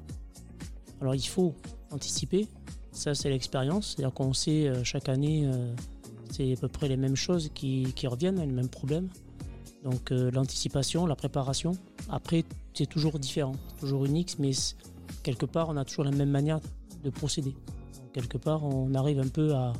Alors 1.00 1.14
il 1.14 1.26
faut 1.26 1.54
anticiper, 1.90 2.48
ça 2.92 3.14
c'est 3.14 3.30
l'expérience, 3.30 3.94
c'est-à-dire 3.94 4.12
qu'on 4.12 4.32
sait 4.32 4.68
euh, 4.68 4.82
chaque 4.82 5.08
année, 5.08 5.46
euh, 5.46 5.72
c'est 6.30 6.52
à 6.52 6.56
peu 6.56 6.68
près 6.68 6.88
les 6.88 6.96
mêmes 6.96 7.16
choses 7.16 7.50
qui, 7.54 7.92
reviennent, 8.06 8.40
les 8.40 8.46
mêmes 8.46 8.68
problèmes. 8.68 9.08
Donc 9.84 10.10
euh, 10.10 10.30
l'anticipation, 10.32 11.06
la 11.06 11.14
préparation, 11.14 11.72
après 12.08 12.44
c'est 12.74 12.86
toujours 12.86 13.18
différent, 13.18 13.54
toujours 13.78 14.04
unique, 14.04 14.36
mais 14.38 14.50
quelque 15.22 15.46
part 15.46 15.68
on 15.68 15.76
a 15.76 15.84
toujours 15.84 16.04
la 16.04 16.10
même 16.10 16.30
manière 16.30 16.60
de 17.04 17.10
procéder. 17.10 17.54
quelque 18.12 18.38
part 18.38 18.64
on 18.64 18.92
arrive 18.94 19.20
un 19.20 19.28
peu 19.28 19.54
à, 19.54 19.72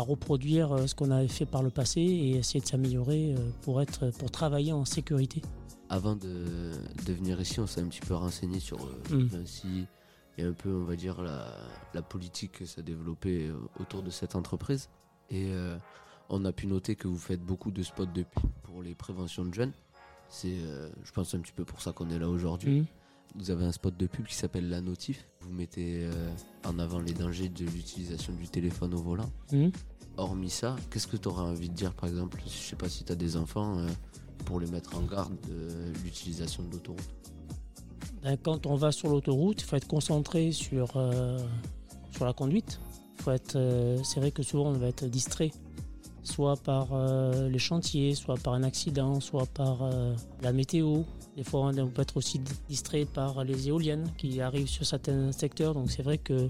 reproduire 0.00 0.88
ce 0.88 0.94
qu'on 0.94 1.10
avait 1.10 1.28
fait 1.28 1.46
par 1.46 1.62
le 1.62 1.70
passé 1.70 2.00
et 2.00 2.36
essayer 2.36 2.60
de 2.60 2.66
s'améliorer 2.66 3.34
pour, 3.62 3.80
être, 3.80 4.10
pour 4.18 4.30
travailler 4.30 4.72
en 4.72 4.84
sécurité. 4.84 5.42
Avant 5.88 6.16
de, 6.16 6.72
venir 7.06 7.40
ici, 7.40 7.60
on 7.60 7.66
s'est 7.66 7.80
un 7.80 7.88
petit 7.88 8.00
peu 8.00 8.14
renseigné 8.14 8.60
sur 8.60 8.78
mmh 9.10 9.86
et 10.38 10.42
un 10.42 10.52
peu, 10.52 10.70
on 10.70 10.84
va 10.84 10.96
dire, 10.96 11.22
la, 11.22 12.02
politique 12.02 12.52
que 12.52 12.66
ça 12.66 12.82
euh, 12.82 13.52
autour 13.80 14.02
de 14.02 14.10
cette 14.10 14.36
entreprise. 14.36 14.90
Et 15.30 15.46
euh, 15.50 15.76
on 16.28 16.44
a 16.44 16.52
pu 16.52 16.66
noter 16.66 16.94
que 16.94 17.08
vous 17.08 17.18
faites 17.18 17.40
beaucoup 17.40 17.70
de 17.70 17.82
spots 17.82 18.06
de 18.06 18.22
pub 18.22 18.50
pour 18.62 18.82
les 18.82 18.94
préventions 18.94 19.44
de 19.44 19.54
jeunes. 19.54 19.72
C'est, 20.28 20.58
euh, 20.58 20.90
je 21.04 21.12
pense, 21.12 21.34
un 21.34 21.40
petit 21.40 21.52
peu 21.52 21.64
pour 21.64 21.80
ça 21.80 21.92
qu'on 21.92 22.10
est 22.10 22.18
là 22.18 22.28
aujourd'hui. 22.28 22.80
Mmh. 22.80 22.86
Vous 23.38 23.50
avez 23.50 23.64
un 23.64 23.72
spot 23.72 23.96
de 23.96 24.06
pub 24.06 24.26
qui 24.26 24.34
s'appelle 24.34 24.68
La 24.68 24.80
Notif. 24.80 25.28
Vous 25.40 25.52
mettez 25.52 26.08
en 26.64 26.78
avant 26.78 27.00
les 27.00 27.12
dangers 27.12 27.48
de 27.48 27.64
l'utilisation 27.64 28.32
du 28.32 28.48
téléphone 28.48 28.94
au 28.94 29.02
volant. 29.02 29.30
Mmh. 29.52 29.68
Hormis 30.16 30.50
ça, 30.50 30.76
qu'est-ce 30.90 31.06
que 31.06 31.16
tu 31.16 31.28
aurais 31.28 31.42
envie 31.42 31.68
de 31.68 31.74
dire, 31.74 31.92
par 31.92 32.08
exemple, 32.08 32.40
je 32.44 32.50
sais 32.50 32.76
pas 32.76 32.88
si 32.88 33.04
tu 33.04 33.12
as 33.12 33.16
des 33.16 33.36
enfants, 33.36 33.86
pour 34.46 34.60
les 34.60 34.66
mettre 34.66 34.96
en 34.96 35.02
garde 35.02 35.34
de 35.48 35.92
l'utilisation 36.02 36.62
de 36.62 36.72
l'autoroute? 36.72 37.10
Ben, 38.22 38.36
quand 38.36 38.66
on 38.66 38.76
va 38.76 38.92
sur 38.92 39.08
l'autoroute, 39.08 39.60
il 39.60 39.64
faut 39.64 39.76
être 39.76 39.86
concentré 39.86 40.52
sur, 40.52 40.96
euh, 40.96 41.38
sur 42.12 42.24
la 42.24 42.32
conduite. 42.32 42.80
Faut 43.16 43.30
être, 43.32 43.56
euh, 43.56 43.98
c'est 44.04 44.20
vrai 44.20 44.30
que 44.30 44.42
souvent 44.42 44.66
on 44.66 44.72
va 44.72 44.88
être 44.88 45.04
distrait, 45.06 45.50
soit 46.26 46.56
par 46.56 46.88
euh, 46.92 47.48
les 47.48 47.58
chantiers, 47.58 48.14
soit 48.14 48.36
par 48.36 48.54
un 48.54 48.62
accident, 48.62 49.20
soit 49.20 49.46
par 49.46 49.88
la 50.42 50.52
météo. 50.52 51.02
Des 51.36 51.44
fois, 51.44 51.70
on 51.76 51.88
peut 51.88 52.02
être 52.02 52.16
aussi 52.16 52.40
distrait 52.68 53.04
par 53.04 53.44
les 53.44 53.68
éoliennes 53.68 54.10
qui 54.16 54.40
arrivent 54.40 54.68
sur 54.68 54.86
certains 54.86 55.32
secteurs. 55.32 55.74
Donc, 55.74 55.90
c'est 55.90 56.02
vrai 56.02 56.18
que 56.18 56.48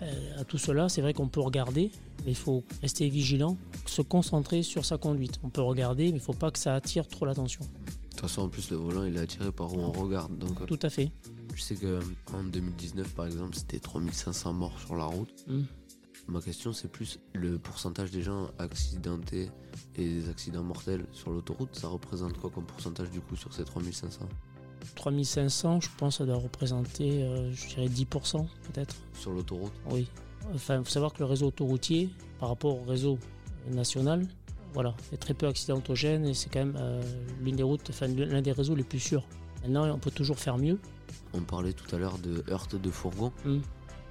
ben, 0.00 0.08
à 0.38 0.44
tout 0.44 0.58
cela, 0.58 0.88
c'est 0.88 1.02
vrai 1.02 1.12
qu'on 1.12 1.28
peut 1.28 1.40
regarder, 1.40 1.90
mais 2.24 2.32
il 2.32 2.36
faut 2.36 2.64
rester 2.80 3.08
vigilant, 3.08 3.56
se 3.86 4.02
concentrer 4.02 4.62
sur 4.62 4.84
sa 4.84 4.98
conduite. 4.98 5.38
On 5.42 5.50
peut 5.50 5.62
regarder, 5.62 6.04
mais 6.04 6.10
il 6.10 6.14
ne 6.14 6.20
faut 6.20 6.32
pas 6.32 6.50
que 6.50 6.58
ça 6.58 6.74
attire 6.74 7.06
trop 7.06 7.26
l'attention. 7.26 7.60
De 7.60 8.08
toute 8.10 8.20
façon, 8.20 8.42
en 8.42 8.48
plus, 8.48 8.70
le 8.70 8.76
volant, 8.76 9.04
il 9.04 9.16
est 9.16 9.20
attiré 9.20 9.50
par 9.52 9.72
où 9.74 9.80
on 9.80 9.92
regarde. 9.92 10.36
Donc, 10.38 10.60
euh, 10.60 10.66
Tout 10.66 10.78
à 10.82 10.90
fait. 10.90 11.10
Je 11.54 11.62
sais 11.62 11.76
qu'en 11.76 12.44
2019, 12.44 13.14
par 13.14 13.26
exemple, 13.26 13.54
c'était 13.54 13.78
3500 13.78 14.52
morts 14.52 14.78
sur 14.80 14.96
la 14.96 15.04
route. 15.04 15.32
Hmm. 15.46 15.62
Ma 16.32 16.40
question, 16.40 16.72
c'est 16.72 16.88
plus 16.88 17.20
le 17.34 17.58
pourcentage 17.58 18.10
des 18.10 18.22
gens 18.22 18.48
accidentés 18.58 19.50
et 19.96 20.04
des 20.08 20.30
accidents 20.30 20.62
mortels 20.62 21.04
sur 21.12 21.30
l'autoroute. 21.30 21.76
Ça 21.76 21.88
représente 21.88 22.38
quoi 22.38 22.48
comme 22.48 22.64
pourcentage 22.64 23.10
du 23.10 23.20
coup 23.20 23.36
sur 23.36 23.52
ces 23.52 23.64
3500 23.64 24.26
3500, 24.94 25.82
je 25.82 25.88
pense, 25.98 26.16
ça 26.16 26.24
doit 26.24 26.36
représenter, 26.36 27.22
euh, 27.22 27.52
je 27.52 27.68
dirais, 27.68 27.86
10% 27.86 28.46
peut-être. 28.72 28.96
Sur 29.12 29.32
l'autoroute? 29.32 29.74
Oui. 29.90 30.08
Enfin, 30.54 30.78
il 30.78 30.84
faut 30.84 30.90
savoir 30.90 31.12
que 31.12 31.18
le 31.18 31.26
réseau 31.26 31.48
autoroutier, 31.48 32.08
par 32.40 32.48
rapport 32.48 32.80
au 32.80 32.84
réseau 32.84 33.18
national, 33.70 34.26
voilà, 34.72 34.94
c'est 35.10 35.18
très 35.18 35.34
peu 35.34 35.46
accidentogène 35.46 36.24
et 36.24 36.32
c'est 36.32 36.48
quand 36.48 36.60
même 36.60 36.78
euh, 36.80 37.02
l'une 37.42 37.56
des 37.56 37.62
routes, 37.62 37.90
enfin 37.90 38.06
l'un 38.06 38.40
des 38.40 38.52
réseaux 38.52 38.74
les 38.74 38.84
plus 38.84 39.00
sûrs. 39.00 39.26
Maintenant, 39.62 39.86
on 39.94 39.98
peut 39.98 40.10
toujours 40.10 40.38
faire 40.38 40.56
mieux. 40.56 40.78
On 41.34 41.42
parlait 41.42 41.74
tout 41.74 41.94
à 41.94 41.98
l'heure 41.98 42.16
de 42.16 42.42
heurte 42.48 42.74
de 42.74 42.90
fourgon. 42.90 43.32
Hmm. 43.44 43.60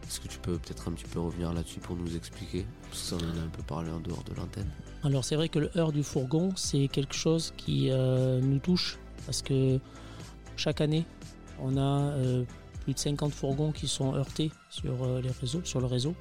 Est-ce 0.07 0.19
que 0.19 0.27
tu 0.27 0.39
peux 0.39 0.57
peut-être 0.57 0.89
un 0.89 0.91
petit 0.91 1.05
peu 1.05 1.19
revenir 1.19 1.53
là-dessus 1.53 1.79
pour 1.79 1.95
nous 1.95 2.15
expliquer? 2.15 2.65
Parce 2.89 3.01
que 3.01 3.07
ça, 3.07 3.15
en 3.15 3.37
a 3.37 3.43
un 3.43 3.49
peu 3.49 3.63
parlé 3.63 3.91
en 3.91 3.99
dehors 3.99 4.23
de 4.23 4.33
l'antenne. 4.35 4.69
Alors, 5.03 5.23
c'est 5.23 5.35
vrai 5.35 5.49
que 5.49 5.59
le 5.59 5.71
heurt 5.77 5.93
du 5.93 6.03
fourgon, 6.03 6.51
c'est 6.55 6.87
quelque 6.87 7.15
chose 7.15 7.53
qui 7.57 7.89
euh, 7.89 8.39
nous 8.41 8.59
touche 8.59 8.99
parce 9.25 9.41
que 9.41 9.79
chaque 10.57 10.81
année, 10.81 11.05
on 11.59 11.77
a 11.77 12.11
euh, 12.11 12.43
plus 12.81 12.93
de 12.93 12.99
50 12.99 13.33
fourgons 13.33 13.71
qui 13.71 13.87
sont 13.87 14.15
heurtés 14.15 14.51
sur, 14.69 15.21
les 15.21 15.31
réseaux, 15.31 15.61
sur 15.63 15.79
le 15.79 15.85
réseau. 15.85 16.15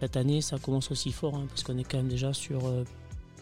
Cette 0.00 0.16
année, 0.16 0.40
ça 0.40 0.58
commence 0.58 0.90
aussi 0.90 1.12
fort 1.12 1.34
hein, 1.34 1.46
parce 1.48 1.62
qu'on 1.62 1.78
est 1.78 1.84
quand 1.84 1.98
même 1.98 2.08
déjà 2.08 2.32
sur 2.32 2.62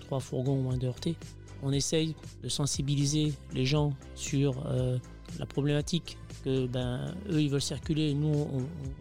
trois 0.04 0.20
fourgons 0.20 0.58
au 0.58 0.62
moins 0.62 0.76
de 0.76 0.86
heurtés. 0.86 1.16
On 1.62 1.72
essaye 1.72 2.14
de 2.42 2.48
sensibiliser 2.48 3.32
les 3.52 3.64
gens 3.64 3.94
sur 4.14 4.66
euh, 4.66 4.98
la 5.38 5.46
problématique 5.46 6.18
ben, 6.48 7.14
eux 7.30 7.40
ils 7.40 7.50
veulent 7.50 7.60
circuler 7.60 8.10
et 8.10 8.14
nous 8.14 8.28
on, 8.28 8.58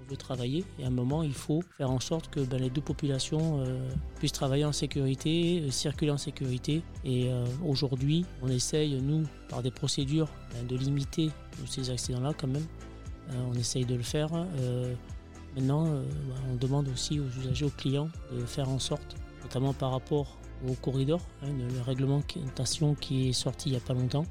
veut 0.09 0.17
travailler. 0.17 0.63
Et 0.79 0.83
à 0.83 0.87
un 0.87 0.91
moment 0.91 1.23
il 1.23 1.33
faut 1.33 1.63
faire 1.77 1.91
en 1.91 1.99
sorte 1.99 2.29
que 2.29 2.39
ben, 2.41 2.59
les 2.59 2.69
deux 2.69 2.81
populations 2.81 3.59
euh, 3.59 3.89
puissent 4.19 4.33
travailler 4.33 4.65
en 4.65 4.71
sécurité, 4.71 5.61
euh, 5.61 5.71
circuler 5.71 6.11
en 6.11 6.17
sécurité. 6.17 6.81
Et 7.05 7.29
aujourd'hui 7.65 8.25
on 8.41 8.47
essaye 8.47 8.99
nous 9.01 9.23
par 9.49 9.61
des 9.61 9.71
procédures 9.71 10.29
ben, 10.53 10.67
de 10.67 10.75
limiter 10.75 11.29
ces 11.65 11.89
accidents-là 11.89 12.33
quand 12.37 12.47
même. 12.47 12.65
on 13.49 13.53
essaye 13.53 13.85
de 13.85 13.95
le 13.95 14.03
faire. 14.03 14.29
maintenant 15.55 15.87
on 16.51 16.55
demande 16.55 16.87
aussi 16.89 17.19
aux 17.19 17.27
usagers, 17.41 17.65
aux 17.65 17.69
clients 17.69 18.09
de 18.31 18.45
faire 18.45 18.69
en 18.69 18.79
sorte, 18.79 19.15
notamment 19.43 19.73
par 19.73 19.91
rapport 19.91 20.37
au 20.67 20.73
corridor, 20.73 21.19
hein, 21.43 21.47
le 21.57 21.81
réglementation 21.81 22.95
qui 22.95 23.29
est 23.29 23.33
sorti 23.33 23.69
il 23.69 23.71
n'y 23.73 23.77
a 23.77 23.81
pas 23.81 23.93
longtemps, 23.93 24.25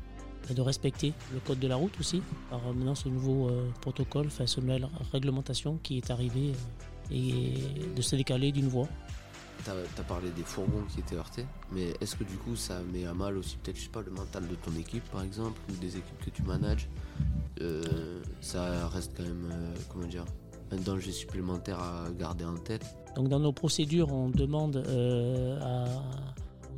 de 0.51 0.61
respecter 0.61 1.13
le 1.33 1.41
code 1.41 1.59
de 1.59 1.69
la 1.69 1.77
route 1.77 1.99
aussi, 2.01 2.23
par 2.51 2.61
euh, 2.67 2.73
maintenant 2.73 2.95
ce 2.95 3.09
nouveau 3.09 3.49
euh, 3.49 3.71
protocole, 3.81 4.27
enfin 4.27 4.47
cette 4.47 4.65
nouvelle 4.65 4.89
réglementation 5.13 5.79
qui 5.83 5.99
est 5.99 6.11
arrivée 6.11 6.53
euh, 7.11 7.15
et 7.15 7.95
de 7.95 8.03
se 8.03 8.17
décaler 8.17 8.53
d'une 8.53 8.69
voie. 8.69 8.89
Tu 9.65 9.71
as, 9.71 10.05
parlé 10.05 10.31
des 10.31 10.43
fourgons 10.43 10.83
qui 10.93 11.01
étaient 11.01 11.15
heurtés, 11.15 11.47
mais 11.71 11.95
est-ce 12.01 12.17
que 12.17 12.25
du 12.25 12.37
coup 12.37 12.57
ça 12.57 12.81
met 12.93 13.07
à 13.07 13.15
mal 13.15 13.37
aussi 13.37 13.57
peut-être, 13.59 13.77
je 13.77 13.83
sais 13.83 13.91
pas, 13.91 14.03
le 14.03 14.11
mental 14.11 14.49
de 14.49 14.57
ton 14.57 14.75
équipe 14.77 15.05
par 15.11 15.23
exemple, 15.23 15.61
ou 15.71 15.77
des 15.77 15.97
équipes 15.97 16.25
que 16.25 16.31
tu 16.31 16.43
manages 16.43 16.89
Ça 18.41 18.89
reste 18.89 19.13
quand 19.17 19.23
même, 19.23 19.53
comment 19.89 20.07
dire, 20.07 20.25
un 20.73 20.79
danger 20.79 21.13
supplémentaire 21.13 21.79
à 21.79 22.07
garder 22.19 22.45
en 22.45 22.57
tête? 22.57 22.85
Donc 23.15 23.29
dans 23.29 23.39
nos 23.39 23.53
procédures, 23.53 24.13
on 24.13 24.31
demande 24.31 24.85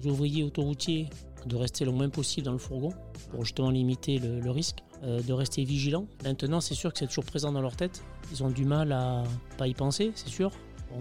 aux 0.03 0.07
ouvriers 0.07 0.43
autoroutiers 0.43 1.09
de 1.47 1.57
rester 1.57 1.85
le 1.85 1.93
moins 1.93 2.09
possible 2.09 2.47
dans 2.47 2.53
le 2.53 2.59
fourgon 2.59 2.93
pour 3.31 3.45
justement 3.45 3.71
limiter 3.71 4.19
le, 4.19 4.51
risque, 4.51 4.79
euh, 5.03 5.23
de 5.23 5.33
rester 5.33 5.65
vigilant. 5.65 6.07
Maintenant, 6.25 6.61
c'est 6.61 6.75
sûr 6.75 6.93
que 6.93 6.99
c'est 6.99 7.07
toujours 7.07 7.25
présent 7.25 7.53
dans 7.53 7.61
leur 7.61 7.77
tête. 7.77 8.03
Ils 8.33 8.43
ont 8.43 8.51
du 8.51 8.65
mal 8.65 8.93
à 8.93 9.25
pas 9.59 9.67
y 9.67 9.75
penser, 9.75 10.13
c'est 10.15 10.29
sûr. 10.29 10.51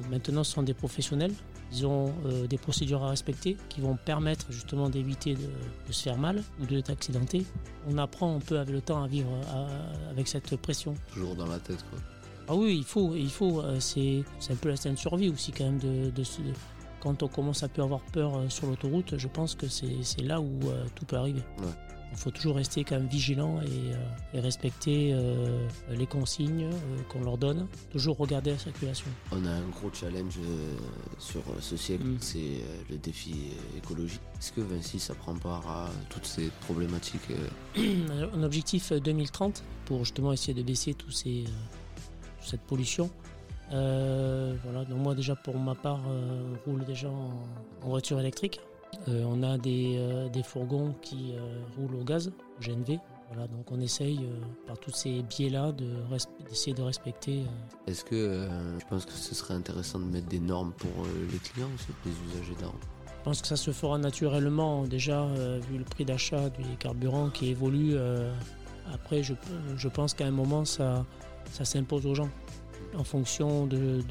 maintenant, 0.09 0.43
ce 0.43 0.53
sont 0.53 0.63
des 0.63 0.73
professionnels. 0.73 1.33
Ils 1.71 1.87
ont 1.87 2.13
euh, 2.25 2.45
des 2.45 2.59
procédures 2.59 3.03
à 3.03 3.09
respecter 3.09 3.57
qui 3.69 3.81
vont 3.81 3.97
permettre 3.97 4.51
justement 4.51 4.89
d'éviter 4.89 5.33
de, 5.33 5.91
se 5.91 6.03
faire 6.03 6.17
mal 6.17 6.43
ou 6.61 6.65
de 6.65 6.81
s'accidenter. 6.85 7.45
On 7.89 7.97
apprend 7.97 8.35
un 8.35 8.39
peu 8.39 8.59
avec 8.59 8.73
le 8.73 8.81
temps 8.81 9.01
à 9.01 9.07
vivre 9.07 9.29
avec 10.11 10.27
cette 10.27 10.55
pression. 10.57 10.93
Toujours 11.13 11.35
dans 11.35 11.47
la 11.47 11.57
tête, 11.57 11.83
quoi. 11.89 11.99
Ah 12.47 12.55
oui, 12.55 12.77
il 12.77 12.83
faut, 12.83 13.15
il 13.15 13.29
faut. 13.29 13.61
Euh, 13.61 13.79
c'est, 13.79 14.23
un 14.49 14.55
peu 14.55 14.69
la 14.69 14.75
scène 14.75 14.95
de 14.95 14.99
survie 14.99 15.29
aussi 15.29 15.51
quand 15.51 15.63
même 15.63 15.79
de, 15.79 16.09
de, 16.09 16.23
quand 17.03 17.21
on 17.21 17.27
commence 17.27 17.63
à 17.63 17.67
avoir 17.77 17.99
peur 17.99 18.35
euh, 18.35 18.49
sur 18.49 18.67
l'autoroute, 18.67 19.17
je 19.17 19.27
pense 19.27 19.55
que 19.55 19.67
c'est, 19.67 20.21
là 20.21 20.39
où 20.39 20.59
tout 20.95 21.05
peut 21.05 21.17
arriver. 21.17 21.41
Il 22.11 22.17
faut 22.17 22.31
toujours 22.31 22.55
rester 22.55 22.83
quand 22.83 22.95
même 22.95 23.07
vigilant 23.07 23.59
et, 23.61 24.39
respecter 24.39 25.15
les 25.89 26.05
consignes 26.05 26.69
qu'on 27.09 27.21
leur 27.21 27.39
donne. 27.39 27.67
Toujours 27.91 28.17
regarder 28.17 28.51
la 28.51 28.57
circulation. 28.59 29.07
On 29.31 29.43
a 29.45 29.49
un 29.49 29.67
gros 29.69 29.91
challenge 29.91 30.39
sur 31.17 31.41
ce 31.59 31.75
siècle, 31.75 32.05
mm. 32.05 32.17
c'est 32.19 32.61
le 32.89 32.97
défi 32.97 33.35
écologique. 33.75 34.21
Est-ce 34.39 34.51
que 34.51 34.61
Vinci, 34.61 34.99
ça 34.99 35.15
prend 35.15 35.35
part 35.35 35.67
à 35.67 35.89
toutes 36.09 36.27
ces 36.27 36.51
problématiques 36.61 37.29
Un 37.77 38.43
objectif 38.43 38.93
2030 38.93 39.63
pour 39.85 40.05
justement 40.05 40.31
essayer 40.31 40.53
de 40.53 40.63
baisser 40.63 40.93
tous 40.93 41.11
ces, 41.11 41.45
cette 42.45 42.61
pollution. 42.61 43.09
Voilà, 44.63 44.85
donc 44.85 44.99
moi 44.99 45.15
déjà 45.15 45.35
pour 45.35 45.57
ma 45.57 45.75
part, 45.75 45.99
on 46.07 46.69
roule 46.69 46.85
déjà 46.85 47.09
en 47.09 47.89
voiture 47.89 48.19
électrique. 48.19 48.59
Euh, 49.07 49.23
on 49.25 49.43
a 49.43 49.57
des, 49.57 49.95
euh, 49.97 50.29
des 50.29 50.43
fourgons 50.43 50.95
qui 51.01 51.33
euh, 51.35 51.61
roulent 51.77 51.95
au 52.01 52.03
gaz, 52.03 52.27
au 52.29 52.63
GNV. 52.63 52.99
Voilà, 53.29 53.47
donc 53.47 53.71
on 53.71 53.79
essaye 53.79 54.29
par 54.67 54.77
tous 54.77 54.91
ces 54.91 55.23
biais-là 55.23 55.71
d'essayer 55.71 56.75
de, 56.75 56.83
respecter. 56.83 57.45
Est-ce 57.87 58.05
que 58.05 58.47
je 58.79 58.85
pense 58.85 59.05
que 59.05 59.11
ce 59.11 59.33
serait 59.33 59.55
intéressant 59.55 59.97
de 59.97 60.05
mettre 60.05 60.27
des 60.27 60.39
normes 60.39 60.71
pour 60.73 60.91
les 61.31 61.39
clients 61.39 61.69
aussi, 61.73 61.87
les 62.05 62.11
usagers 62.31 62.53
d'armes 62.61 62.77
Je 63.07 63.23
pense 63.23 63.41
que 63.41 63.47
ça 63.47 63.55
se 63.55 63.71
fera 63.71 63.97
naturellement 63.97 64.83
déjà 64.83 65.25
vu 65.67 65.79
le 65.79 65.83
prix 65.83 66.05
d'achat 66.05 66.51
du 66.51 66.77
carburant 66.77 67.31
qui 67.31 67.49
évolue. 67.49 67.95
après, 68.93 69.23
je, 69.23 69.33
je 69.77 69.87
pense 69.87 70.13
qu'à 70.13 70.27
un 70.27 70.31
moment, 70.31 70.63
ça, 70.63 71.03
ça 71.53 71.65
s'impose 71.65 72.05
aux 72.05 72.13
gens 72.13 72.29
en 72.95 73.03
fonction 73.03 73.65
de, 73.67 74.03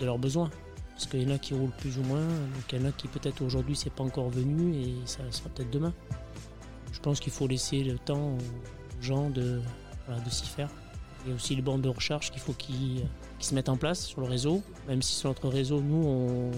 leurs 0.00 0.18
besoins. 0.18 0.50
Parce 0.94 1.06
qu'il 1.06 1.22
y 1.22 1.30
en 1.30 1.34
a 1.34 1.38
qui 1.38 1.52
roulent 1.52 1.76
plus 1.78 1.98
ou 1.98 2.02
moins, 2.04 2.24
donc 2.24 2.72
il 2.72 2.80
y 2.80 2.82
en 2.82 2.88
a 2.88 2.92
qui 2.92 3.06
peut-être 3.06 3.42
aujourd'hui 3.42 3.76
c'est 3.76 3.92
pas 3.92 4.02
encore 4.02 4.30
venu 4.30 4.74
et 4.74 4.94
ça 5.04 5.20
sera 5.30 5.50
peut-être 5.50 5.70
demain. 5.70 5.92
Je 6.92 7.00
pense 7.00 7.20
qu'il 7.20 7.32
faut 7.32 7.46
laisser 7.46 7.84
le 7.84 7.98
temps 7.98 8.30
aux 8.30 9.02
gens 9.02 9.28
de, 9.28 9.60
s'y 10.30 10.46
faire. 10.46 10.70
Il 11.24 11.30
y 11.30 11.32
a 11.32 11.34
aussi 11.34 11.54
les 11.54 11.60
bornes 11.60 11.82
de 11.82 11.90
recharge 11.90 12.30
qu'il 12.30 12.40
faut 12.40 12.54
qu'ils 12.54 13.04
se 13.40 13.54
mettent 13.54 13.68
en 13.68 13.76
place 13.76 14.06
sur 14.06 14.22
le 14.22 14.26
réseau, 14.26 14.62
même 14.88 15.02
si 15.02 15.14
sur 15.14 15.28
notre 15.28 15.48
réseau, 15.48 15.82
nous, 15.82 16.50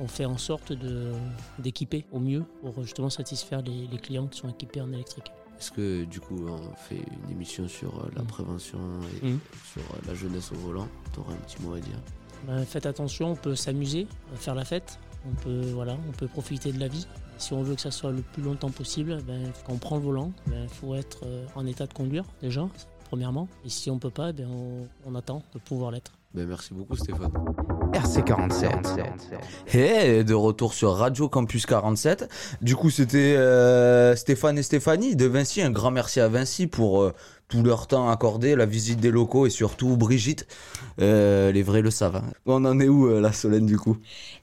on, 0.00 0.08
fait 0.08 0.24
en 0.24 0.38
sorte 0.38 0.72
d'équiper 1.58 2.04
au 2.10 2.18
mieux 2.18 2.44
pour 2.62 2.82
justement 2.82 3.10
satisfaire 3.10 3.62
les, 3.62 3.98
clients 3.98 4.26
qui 4.26 4.38
sont 4.38 4.48
équipés 4.48 4.80
en 4.80 4.92
électrique. 4.92 5.30
Est-ce 5.58 5.72
que 5.72 6.04
du 6.04 6.20
coup 6.20 6.46
on 6.48 6.74
fait 6.76 7.02
une 7.24 7.32
émission 7.32 7.66
sur 7.66 7.98
euh, 7.98 8.08
la 8.14 8.22
mmh. 8.22 8.26
prévention 8.26 8.78
et 9.22 9.26
mmh. 9.26 9.40
sur 9.72 9.82
euh, 9.82 9.98
la 10.06 10.14
jeunesse 10.14 10.52
au 10.52 10.56
volant? 10.56 10.88
Tu 11.12 11.20
aurais 11.20 11.34
un 11.34 11.38
petit 11.38 11.60
mot 11.62 11.74
à 11.74 11.80
dire? 11.80 11.98
Ben, 12.46 12.64
faites 12.64 12.86
attention, 12.86 13.32
on 13.32 13.36
peut 13.36 13.56
s'amuser, 13.56 14.06
faire 14.36 14.54
la 14.54 14.64
fête, 14.64 15.00
on 15.26 15.34
peut, 15.34 15.70
voilà, 15.72 15.96
on 16.08 16.12
peut 16.12 16.28
profiter 16.28 16.72
de 16.72 16.78
la 16.78 16.88
vie. 16.88 17.06
Si 17.38 17.52
on 17.52 17.62
veut 17.62 17.74
que 17.74 17.80
ça 17.80 17.90
soit 17.90 18.12
le 18.12 18.22
plus 18.22 18.42
longtemps 18.42 18.70
possible, 18.70 19.18
ben, 19.26 19.52
quand 19.66 19.72
on 19.72 19.78
prend 19.78 19.96
le 19.96 20.02
volant, 20.02 20.32
il 20.46 20.52
ben, 20.52 20.68
faut 20.68 20.94
être 20.94 21.20
euh, 21.24 21.44
en 21.54 21.66
état 21.66 21.86
de 21.86 21.92
conduire 21.92 22.24
déjà, 22.40 22.68
premièrement. 23.04 23.48
Et 23.64 23.68
si 23.68 23.90
on 23.90 23.94
ne 23.94 24.00
peut 24.00 24.10
pas, 24.10 24.32
ben, 24.32 24.48
on, 25.06 25.14
attend 25.14 25.42
de 25.54 25.58
pouvoir 25.58 25.90
l'être. 25.90 26.12
Ben, 26.34 26.46
merci 26.46 26.74
beaucoup 26.74 26.96
Stéphane. 26.96 27.32
RC47. 27.92 29.76
Et 29.76 30.24
de 30.24 30.34
retour 30.34 30.74
sur 30.74 30.92
Radio 30.94 31.28
Campus 31.28 31.66
47. 31.66 32.28
Du 32.60 32.76
coup, 32.76 32.90
c'était 32.90 33.36
euh, 33.36 34.14
Stéphane 34.16 34.58
et 34.58 34.62
Stéphanie 34.62 35.16
de 35.16 35.26
Vinci. 35.26 35.62
Un 35.62 35.70
grand 35.70 35.90
merci 35.90 36.20
à 36.20 36.28
Vinci 36.28 36.66
pour 36.66 37.02
euh, 37.02 37.14
tout 37.48 37.62
leur 37.62 37.86
temps 37.86 38.08
accordé, 38.10 38.56
la 38.56 38.66
visite 38.66 39.00
des 39.00 39.10
locaux 39.10 39.46
et 39.46 39.50
surtout 39.50 39.96
Brigitte. 39.96 40.46
Euh, 41.00 41.50
les 41.52 41.62
vrais 41.62 41.82
le 41.82 41.90
savent. 41.90 42.16
Hein. 42.16 42.24
On 42.46 42.64
en 42.64 42.78
est 42.80 42.88
où, 42.88 43.08
la 43.08 43.32
Solène, 43.32 43.66
du 43.66 43.78
coup? 43.78 43.96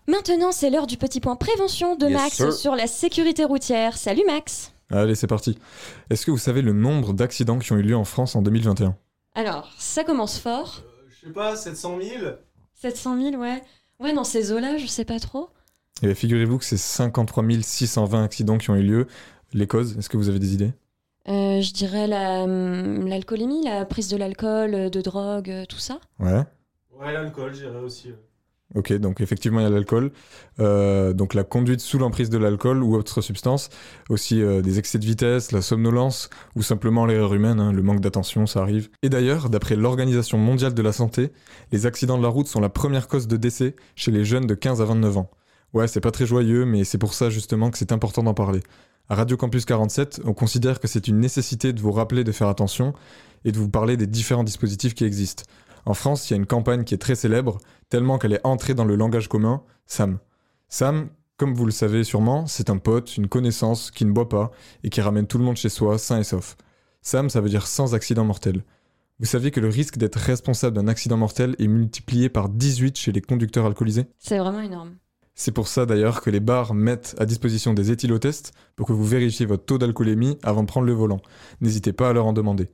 Maintenant, 0.07 0.51
c'est 0.51 0.69
l'heure 0.69 0.87
du 0.87 0.97
petit 0.97 1.19
point 1.19 1.35
prévention 1.35 1.95
de 1.95 2.07
Max 2.07 2.49
sur 2.51 2.75
la 2.75 2.87
sécurité 2.87 3.43
routière. 3.43 3.97
Salut 3.97 4.23
Max 4.27 4.73
Allez, 4.91 5.15
c'est 5.15 5.27
parti. 5.27 5.57
Est-ce 6.09 6.25
que 6.25 6.31
vous 6.31 6.37
savez 6.37 6.61
le 6.61 6.73
nombre 6.73 7.13
d'accidents 7.13 7.59
qui 7.59 7.73
ont 7.73 7.77
eu 7.77 7.81
lieu 7.81 7.95
en 7.97 8.05
France 8.05 8.35
en 8.35 8.41
2021 8.41 8.95
Alors, 9.33 9.71
ça 9.77 10.03
commence 10.03 10.37
fort. 10.39 10.83
je 11.09 11.27
sais 11.27 11.33
pas, 11.33 11.55
700 11.55 11.97
000 12.01 12.25
700 12.85 13.31
000, 13.31 13.35
ouais. 13.41 13.63
Ouais, 13.99 14.13
dans 14.13 14.23
ces 14.23 14.51
eaux-là, 14.51 14.77
je 14.77 14.85
sais 14.85 15.05
pas 15.05 15.19
trop. 15.19 15.49
Et 16.03 16.09
eh 16.09 16.13
figurez-vous 16.13 16.59
que 16.59 16.65
c'est 16.65 16.77
53 16.77 17.43
620 17.63 18.23
accidents 18.23 18.57
qui 18.59 18.69
ont 18.69 18.75
eu 18.75 18.83
lieu. 18.83 19.07
Les 19.53 19.65
causes, 19.65 19.97
est-ce 19.97 20.07
que 20.07 20.17
vous 20.17 20.29
avez 20.29 20.37
des 20.37 20.53
idées? 20.53 20.71
Euh, 21.27 21.61
Je 21.61 21.73
dirais 21.73 22.03
hum, 22.43 23.07
l'alcoolémie, 23.07 23.63
la, 23.63 23.85
prise 23.85 24.07
de 24.09 24.17
l'alcool, 24.17 24.91
de 24.91 25.01
drogue, 25.01 25.49
euh, 25.49 25.65
tout 25.65 25.79
ça. 25.79 25.99
Ouais. 26.19 26.43
Ouais, 26.91 27.11
l'alcool, 27.11 27.55
je 27.55 27.61
dirais 27.61 27.79
aussi. 27.79 28.13
Ok, 28.75 28.91
donc 28.93 29.21
effectivement, 29.21 29.61
il 29.61 29.63
y 29.63 29.65
a 29.65 29.69
l'alcool. 29.69 30.11
Euh, 30.59 31.13
donc 31.13 31.33
la 31.33 31.45
conduite 31.45 31.79
sous 31.79 31.97
l'emprise 31.97 32.29
de 32.29 32.37
l'alcool 32.37 32.83
ou 32.83 32.95
autre 32.95 33.21
substance. 33.21 33.69
Aussi 34.09 34.41
euh, 34.41 34.61
des 34.61 34.79
excès 34.79 34.99
de 34.99 35.05
vitesse, 35.05 35.53
la 35.53 35.61
somnolence 35.61 36.29
ou 36.57 36.61
simplement 36.61 37.05
l'erreur 37.05 37.33
humaine, 37.33 37.61
hein, 37.61 37.71
le 37.71 37.81
manque 37.81 38.01
d'attention, 38.01 38.45
ça 38.45 38.59
arrive. 38.61 38.89
Et 39.01 39.09
d'ailleurs, 39.09 39.49
d'après 39.49 39.77
l'Organisation 39.77 40.37
mondiale 40.37 40.73
de 40.73 40.81
la 40.81 40.91
santé, 40.91 41.31
les 41.71 41.85
accidents 41.85 42.17
de 42.17 42.23
la 42.23 42.29
route 42.29 42.47
sont 42.47 42.59
la 42.59 42.69
première 42.69 43.07
cause 43.07 43.27
de 43.27 43.37
décès 43.37 43.77
chez 43.95 44.11
les 44.11 44.25
jeunes 44.25 44.45
de 44.45 44.55
15 44.55 44.81
à 44.81 44.85
29 44.85 45.17
ans. 45.19 45.31
Ouais, 45.73 45.87
c'est 45.87 46.01
pas 46.01 46.11
très 46.11 46.25
joyeux, 46.25 46.65
mais 46.65 46.83
c'est 46.83 46.97
pour 46.97 47.13
ça 47.13 47.29
justement 47.29 47.71
que 47.71 47.77
c'est 47.77 47.93
important 47.93 48.23
d'en 48.23 48.33
parler. 48.33 48.61
À 49.07 49.15
Radio 49.15 49.37
Campus 49.37 49.65
47, 49.65 50.21
on 50.25 50.33
considère 50.33 50.79
que 50.81 50.87
c'est 50.87 51.07
une 51.07 51.19
nécessité 51.19 51.71
de 51.71 51.79
vous 51.79 51.91
rappeler 51.91 52.23
de 52.23 52.31
faire 52.31 52.49
attention 52.49 52.93
et 53.45 53.51
de 53.51 53.57
vous 53.57 53.69
parler 53.69 53.95
des 53.95 54.07
différents 54.07 54.43
dispositifs 54.43 54.95
qui 54.95 55.05
existent. 55.05 55.43
En 55.85 55.93
France, 55.93 56.29
il 56.29 56.33
y 56.33 56.35
a 56.35 56.37
une 56.37 56.45
campagne 56.45 56.83
qui 56.83 56.93
est 56.93 56.99
très 56.99 57.15
célèbre, 57.15 57.59
tellement 57.89 58.17
qu'elle 58.17 58.33
est 58.33 58.45
entrée 58.45 58.73
dans 58.73 58.85
le 58.85 58.95
langage 58.95 59.29
commun, 59.29 59.61
Sam. 59.85 60.17
Sam, 60.67 61.09
comme 61.37 61.53
vous 61.53 61.65
le 61.65 61.71
savez 61.71 62.03
sûrement, 62.03 62.47
c'est 62.47 62.69
un 62.69 62.77
pote, 62.77 63.17
une 63.17 63.27
connaissance 63.27 63.91
qui 63.91 64.05
ne 64.05 64.11
boit 64.11 64.29
pas 64.29 64.51
et 64.83 64.89
qui 64.89 65.01
ramène 65.01 65.27
tout 65.27 65.37
le 65.37 65.43
monde 65.43 65.57
chez 65.57 65.69
soi 65.69 65.97
sain 65.97 66.19
et 66.19 66.23
sauf. 66.23 66.57
Sam, 67.01 67.29
ça 67.29 67.41
veut 67.41 67.49
dire 67.49 67.67
sans 67.67 67.93
accident 67.93 68.25
mortel. 68.25 68.63
Vous 69.19 69.25
saviez 69.25 69.51
que 69.51 69.59
le 69.59 69.69
risque 69.69 69.97
d'être 69.97 70.15
responsable 70.15 70.75
d'un 70.75 70.87
accident 70.87 71.17
mortel 71.17 71.55
est 71.59 71.67
multiplié 71.67 72.29
par 72.29 72.49
18 72.49 72.97
chez 72.97 73.11
les 73.11 73.21
conducteurs 73.21 73.65
alcoolisés? 73.65 74.07
C'est 74.17 74.39
vraiment 74.39 74.61
énorme. 74.61 74.95
C'est 75.35 75.51
pour 75.51 75.67
ça 75.67 75.85
d'ailleurs 75.85 76.21
que 76.21 76.29
les 76.29 76.39
bars 76.39 76.73
mettent 76.73 77.15
à 77.19 77.25
disposition 77.25 77.73
des 77.73 77.91
éthylotests 77.91 78.53
pour 78.75 78.87
que 78.87 78.93
vous 78.93 79.05
vérifiez 79.05 79.45
votre 79.45 79.65
taux 79.65 79.77
d'alcoolémie 79.77 80.37
avant 80.43 80.63
de 80.63 80.67
prendre 80.67 80.87
le 80.87 80.93
volant. 80.93 81.21
N'hésitez 81.61 81.93
pas 81.93 82.09
à 82.09 82.13
leur 82.13 82.25
en 82.25 82.33
demander. 82.33 82.69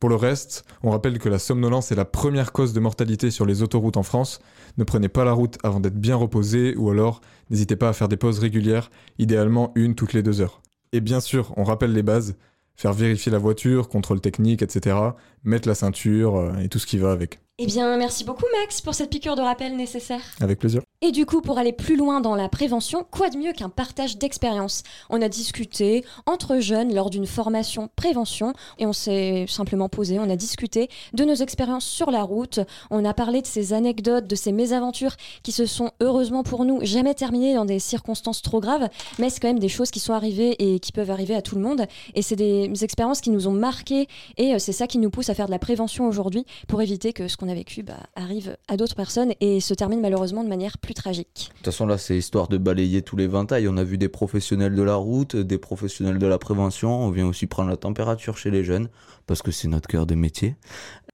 Pour 0.00 0.08
le 0.08 0.14
reste, 0.14 0.64
on 0.84 0.90
rappelle 0.90 1.18
que 1.18 1.28
la 1.28 1.40
somnolence 1.40 1.90
est 1.90 1.96
la 1.96 2.04
première 2.04 2.52
cause 2.52 2.72
de 2.72 2.78
mortalité 2.78 3.32
sur 3.32 3.46
les 3.46 3.62
autoroutes 3.62 3.96
en 3.96 4.04
France. 4.04 4.40
Ne 4.76 4.84
prenez 4.84 5.08
pas 5.08 5.24
la 5.24 5.32
route 5.32 5.58
avant 5.64 5.80
d'être 5.80 6.00
bien 6.00 6.14
reposé 6.14 6.76
ou 6.76 6.90
alors 6.90 7.20
n'hésitez 7.50 7.74
pas 7.74 7.88
à 7.88 7.92
faire 7.92 8.08
des 8.08 8.16
pauses 8.16 8.38
régulières, 8.38 8.90
idéalement 9.18 9.72
une 9.74 9.96
toutes 9.96 10.12
les 10.12 10.22
deux 10.22 10.40
heures. 10.40 10.62
Et 10.92 11.00
bien 11.00 11.18
sûr, 11.18 11.52
on 11.56 11.64
rappelle 11.64 11.92
les 11.92 12.04
bases, 12.04 12.36
faire 12.76 12.92
vérifier 12.92 13.32
la 13.32 13.38
voiture, 13.38 13.88
contrôle 13.88 14.20
technique, 14.20 14.62
etc., 14.62 14.96
mettre 15.44 15.68
la 15.68 15.74
ceinture 15.74 16.36
euh, 16.36 16.58
et 16.58 16.68
tout 16.68 16.78
ce 16.78 16.86
qui 16.86 16.98
va 16.98 17.12
avec. 17.12 17.40
Eh 17.60 17.66
bien, 17.66 17.96
merci 17.96 18.22
beaucoup 18.22 18.44
Max 18.60 18.80
pour 18.80 18.94
cette 18.94 19.10
piqûre 19.10 19.34
de 19.34 19.40
rappel 19.40 19.76
nécessaire. 19.76 20.20
Avec 20.40 20.60
plaisir. 20.60 20.82
Et 21.00 21.10
du 21.10 21.26
coup, 21.26 21.40
pour 21.40 21.58
aller 21.58 21.72
plus 21.72 21.96
loin 21.96 22.20
dans 22.20 22.36
la 22.36 22.48
prévention, 22.48 23.04
quoi 23.08 23.30
de 23.30 23.36
mieux 23.36 23.52
qu'un 23.52 23.68
partage 23.68 24.16
d'expérience? 24.16 24.82
On 25.10 25.22
a 25.22 25.28
discuté 25.28 26.04
entre 26.26 26.58
jeunes 26.58 26.92
lors 26.92 27.08
d'une 27.10 27.26
formation 27.26 27.88
prévention 27.94 28.52
et 28.78 28.86
on 28.86 28.92
s'est 28.92 29.46
simplement 29.48 29.88
posé, 29.88 30.18
on 30.20 30.30
a 30.30 30.34
discuté 30.34 30.88
de 31.14 31.24
nos 31.24 31.34
expériences 31.34 31.84
sur 31.84 32.12
la 32.12 32.22
route, 32.22 32.60
on 32.90 33.04
a 33.04 33.14
parlé 33.14 33.42
de 33.42 33.46
ces 33.46 33.72
anecdotes, 33.72 34.28
de 34.28 34.34
ces 34.36 34.50
mésaventures 34.50 35.16
qui 35.44 35.50
se 35.50 35.66
sont 35.66 35.90
heureusement 36.00 36.44
pour 36.44 36.64
nous 36.64 36.80
jamais 36.84 37.14
terminées 37.14 37.54
dans 37.54 37.64
des 37.64 37.78
circonstances 37.78 38.42
trop 38.42 38.60
graves, 38.60 38.88
mais 39.18 39.30
c'est 39.30 39.38
quand 39.38 39.48
même 39.48 39.58
des 39.60 39.68
choses 39.68 39.90
qui 39.92 40.00
sont 40.00 40.14
arrivées 40.14 40.56
et 40.58 40.80
qui 40.80 40.90
peuvent 40.90 41.10
arriver 41.10 41.34
à 41.34 41.42
tout 41.42 41.54
le 41.54 41.62
monde 41.62 41.86
et 42.14 42.22
c'est 42.22 42.36
des 42.36 42.72
expériences 42.82 43.20
qui 43.20 43.30
nous 43.30 43.46
ont 43.46 43.52
marqués 43.52 44.08
et 44.36 44.54
euh, 44.54 44.58
c'est 44.58 44.72
ça 44.72 44.86
qui 44.88 44.98
nous 44.98 45.10
pousse 45.10 45.27
à 45.30 45.34
faire 45.34 45.46
de 45.46 45.50
la 45.50 45.58
prévention 45.58 46.06
aujourd'hui 46.06 46.44
pour 46.66 46.82
éviter 46.82 47.12
que 47.12 47.28
ce 47.28 47.36
qu'on 47.36 47.48
a 47.48 47.54
vécu 47.54 47.82
bah, 47.82 47.98
arrive 48.16 48.56
à 48.68 48.76
d'autres 48.76 48.94
personnes 48.94 49.32
et 49.40 49.60
se 49.60 49.74
termine 49.74 50.00
malheureusement 50.00 50.44
de 50.44 50.48
manière 50.48 50.78
plus 50.78 50.94
tragique. 50.94 51.50
De 51.50 51.54
toute 51.56 51.64
façon, 51.66 51.86
là, 51.86 51.98
c'est 51.98 52.16
histoire 52.16 52.48
de 52.48 52.58
balayer 52.58 53.02
tous 53.02 53.16
les 53.16 53.26
ventailles. 53.26 53.68
On 53.68 53.76
a 53.76 53.84
vu 53.84 53.98
des 53.98 54.08
professionnels 54.08 54.74
de 54.74 54.82
la 54.82 54.94
route, 54.94 55.36
des 55.36 55.58
professionnels 55.58 56.18
de 56.18 56.26
la 56.26 56.38
prévention. 56.38 56.90
On 56.90 57.10
vient 57.10 57.26
aussi 57.26 57.46
prendre 57.46 57.70
la 57.70 57.76
température 57.76 58.36
chez 58.36 58.50
les 58.50 58.64
jeunes, 58.64 58.88
parce 59.26 59.42
que 59.42 59.50
c'est 59.50 59.68
notre 59.68 59.88
cœur 59.88 60.06
de 60.06 60.14
métier. 60.14 60.56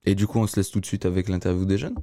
Et 0.04 0.14
du 0.14 0.26
coup, 0.26 0.38
on 0.38 0.46
se 0.46 0.56
laisse 0.56 0.70
tout 0.70 0.80
de 0.80 0.86
suite 0.86 1.06
avec 1.06 1.28
l'interview 1.28 1.64
des 1.64 1.78
jeunes. 1.78 1.96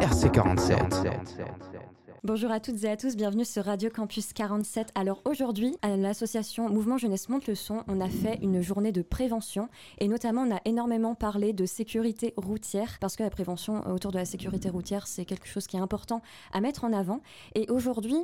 RC47. 0.00 1.75
Bonjour 2.24 2.50
à 2.50 2.60
toutes 2.60 2.82
et 2.82 2.88
à 2.88 2.96
tous, 2.96 3.14
bienvenue 3.14 3.44
sur 3.44 3.64
Radio 3.64 3.90
Campus 3.90 4.32
47. 4.32 4.88
Alors 4.94 5.20
aujourd'hui, 5.26 5.76
à 5.82 5.96
l'association 5.96 6.68
Mouvement 6.70 6.96
Jeunesse 6.96 7.28
Monte 7.28 7.46
le 7.46 7.54
Son, 7.54 7.84
on 7.88 8.00
a 8.00 8.08
fait 8.08 8.38
une 8.40 8.62
journée 8.62 8.90
de 8.90 9.02
prévention 9.02 9.68
et 9.98 10.08
notamment 10.08 10.42
on 10.42 10.54
a 10.54 10.60
énormément 10.64 11.14
parlé 11.14 11.52
de 11.52 11.66
sécurité 11.66 12.32
routière 12.38 12.96
parce 13.00 13.16
que 13.16 13.22
la 13.22 13.28
prévention 13.30 13.86
autour 13.90 14.12
de 14.12 14.18
la 14.18 14.24
sécurité 14.24 14.70
routière, 14.70 15.06
c'est 15.06 15.26
quelque 15.26 15.46
chose 15.46 15.66
qui 15.66 15.76
est 15.76 15.80
important 15.80 16.22
à 16.52 16.60
mettre 16.60 16.84
en 16.84 16.92
avant. 16.94 17.20
Et 17.54 17.70
aujourd'hui, 17.70 18.16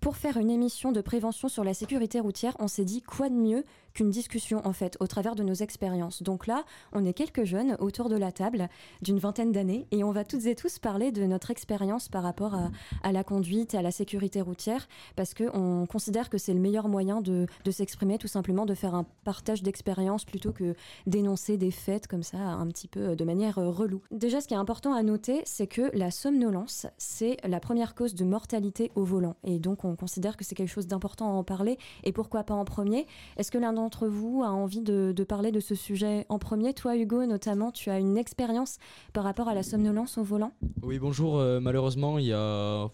pour 0.00 0.16
faire 0.16 0.36
une 0.36 0.50
émission 0.50 0.92
de 0.92 1.00
prévention 1.00 1.48
sur 1.48 1.64
la 1.64 1.74
sécurité 1.74 2.20
routière, 2.20 2.54
on 2.58 2.68
s'est 2.68 2.84
dit 2.84 3.02
quoi 3.02 3.30
de 3.30 3.34
mieux 3.34 3.64
qu'une 3.98 4.10
discussion 4.10 4.64
en 4.64 4.72
fait 4.72 4.96
au 5.00 5.08
travers 5.08 5.34
de 5.34 5.42
nos 5.42 5.54
expériences. 5.54 6.22
Donc 6.22 6.46
là, 6.46 6.62
on 6.92 7.04
est 7.04 7.12
quelques 7.12 7.42
jeunes 7.42 7.76
autour 7.80 8.08
de 8.08 8.14
la 8.14 8.30
table 8.30 8.68
d'une 9.02 9.18
vingtaine 9.18 9.50
d'années 9.50 9.88
et 9.90 10.04
on 10.04 10.12
va 10.12 10.22
toutes 10.22 10.46
et 10.46 10.54
tous 10.54 10.78
parler 10.78 11.10
de 11.10 11.24
notre 11.24 11.50
expérience 11.50 12.08
par 12.08 12.22
rapport 12.22 12.54
à, 13.02 13.12
la 13.12 13.24
conduite 13.24 13.74
à 13.74 13.82
la 13.82 13.90
sécurité 13.90 14.40
routière 14.40 14.86
parce 15.16 15.34
qu'on 15.34 15.84
considère 15.90 16.30
que 16.30 16.38
c'est 16.38 16.54
le 16.54 16.60
meilleur 16.60 16.86
moyen 16.86 17.20
de, 17.20 17.46
de 17.64 17.70
s'exprimer, 17.72 18.18
tout 18.18 18.28
simplement 18.28 18.66
de 18.66 18.74
faire 18.74 18.94
un 18.94 19.04
partage 19.24 19.64
d'expérience 19.64 20.24
plutôt 20.24 20.52
que 20.52 20.76
d'énoncer 21.08 21.56
des 21.56 21.72
faits 21.72 22.06
comme 22.06 22.22
ça 22.22 22.38
un 22.38 22.68
petit 22.68 22.86
peu 22.86 23.16
de 23.16 23.24
manière 23.24 23.58
euh, 23.58 23.68
relou. 23.68 24.00
Déjà, 24.12 24.40
ce 24.40 24.46
qui 24.46 24.54
est 24.54 24.58
important 24.58 24.94
à 24.94 25.02
noter, 25.02 25.42
c'est 25.44 25.66
que 25.66 25.90
la 25.92 26.12
somnolence, 26.12 26.86
c'est 26.98 27.36
la 27.42 27.58
première 27.58 27.96
cause 27.96 28.14
de 28.14 28.24
mortalité 28.24 28.92
au 28.94 29.02
volant. 29.02 29.34
Et 29.42 29.58
donc, 29.58 29.84
on 29.84 29.96
considère 29.96 30.36
que 30.36 30.44
c'est 30.44 30.54
quelque 30.54 30.68
chose 30.68 30.86
d'important 30.86 31.30
à 31.30 31.32
en 31.32 31.42
parler. 31.42 31.78
Et 32.04 32.12
pourquoi 32.12 32.44
pas 32.44 32.54
en 32.54 32.64
premier? 32.64 33.04
Est-ce 33.36 33.50
que 33.50 33.58
l'un 33.58 33.76
d'entre 33.88 34.06
vous 34.06 34.42
a 34.44 34.50
envie 34.50 34.82
de, 34.82 35.24
parler 35.24 35.50
de 35.50 35.60
ce 35.60 35.74
sujet 35.74 36.26
en 36.28 36.38
premier? 36.38 36.74
Toi, 36.74 36.94
Hugo, 36.98 37.24
notamment, 37.24 37.72
tu 37.72 37.88
as 37.88 37.98
une 37.98 38.18
expérience 38.18 38.76
par 39.14 39.24
rapport 39.24 39.48
à 39.48 39.54
la 39.54 39.62
somnolence 39.62 40.18
au 40.18 40.22
volant? 40.22 40.52
Oui, 40.82 40.98
bonjour. 40.98 41.38
Euh, 41.38 41.58
malheureusement, 41.58 42.18
il 42.18 42.26
y 42.26 42.34
a 42.34 42.90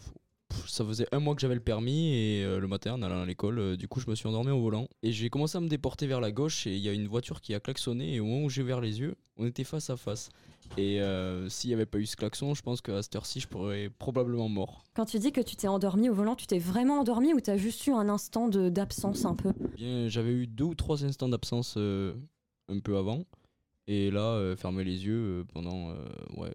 ça 0.66 0.84
faisait 0.84 1.06
un 1.12 1.20
mois 1.20 1.34
que 1.34 1.40
j'avais 1.40 1.54
le 1.54 1.60
permis 1.60 2.14
et 2.14 2.44
euh, 2.44 2.60
le 2.60 2.66
matin 2.66 2.94
en 2.94 3.02
allant 3.02 3.22
à 3.22 3.26
l'école, 3.26 3.58
euh, 3.58 3.76
du 3.76 3.88
coup 3.88 4.00
je 4.00 4.08
me 4.08 4.14
suis 4.14 4.28
endormi 4.28 4.50
au 4.50 4.60
volant 4.60 4.88
et 5.02 5.12
j'ai 5.12 5.30
commencé 5.30 5.58
à 5.58 5.60
me 5.60 5.68
déporter 5.68 6.06
vers 6.06 6.20
la 6.20 6.32
gauche 6.32 6.66
et 6.66 6.74
il 6.74 6.80
y 6.80 6.88
a 6.88 6.92
une 6.92 7.06
voiture 7.06 7.40
qui 7.40 7.54
a 7.54 7.60
klaxonné 7.60 8.14
et 8.14 8.20
au 8.20 8.24
moment 8.24 8.44
où 8.44 8.50
j'ai 8.50 8.62
ouvert 8.62 8.80
les 8.80 9.00
yeux, 9.00 9.16
on 9.36 9.46
était 9.46 9.64
face 9.64 9.90
à 9.90 9.96
face. 9.96 10.30
Et 10.78 11.00
euh, 11.00 11.48
s'il 11.48 11.68
n'y 11.68 11.74
avait 11.74 11.86
pas 11.86 11.98
eu 11.98 12.06
ce 12.06 12.16
klaxon, 12.16 12.54
je 12.54 12.62
pense 12.62 12.80
qu'à 12.80 13.02
cette 13.02 13.14
heure-ci, 13.16 13.40
je 13.40 13.48
pourrais 13.48 13.90
probablement 13.90 14.48
mort. 14.48 14.82
Quand 14.94 15.04
tu 15.04 15.18
dis 15.18 15.30
que 15.30 15.40
tu 15.40 15.56
t'es 15.56 15.68
endormi 15.68 16.08
au 16.08 16.14
volant, 16.14 16.36
tu 16.36 16.46
t'es 16.46 16.58
vraiment 16.58 17.00
endormi 17.00 17.34
ou 17.34 17.40
tu 17.40 17.50
as 17.50 17.58
juste 17.58 17.86
eu 17.86 17.92
un 17.92 18.08
instant 18.08 18.48
d'absence 18.48 19.24
un 19.24 19.34
peu? 19.34 19.52
Bien, 19.76 20.08
j'avais 20.08 20.32
eu 20.32 20.46
deux 20.46 20.64
ou 20.64 20.74
trois 20.74 21.04
instants 21.04 21.28
d'absence 21.28 21.76
un 21.76 22.78
peu 22.82 22.96
avant. 22.96 23.24
Et 23.86 24.10
là, 24.10 24.54
fermer 24.56 24.84
les 24.84 25.04
yeux 25.04 25.44
pendant 25.52 25.90
ouais, 26.36 26.54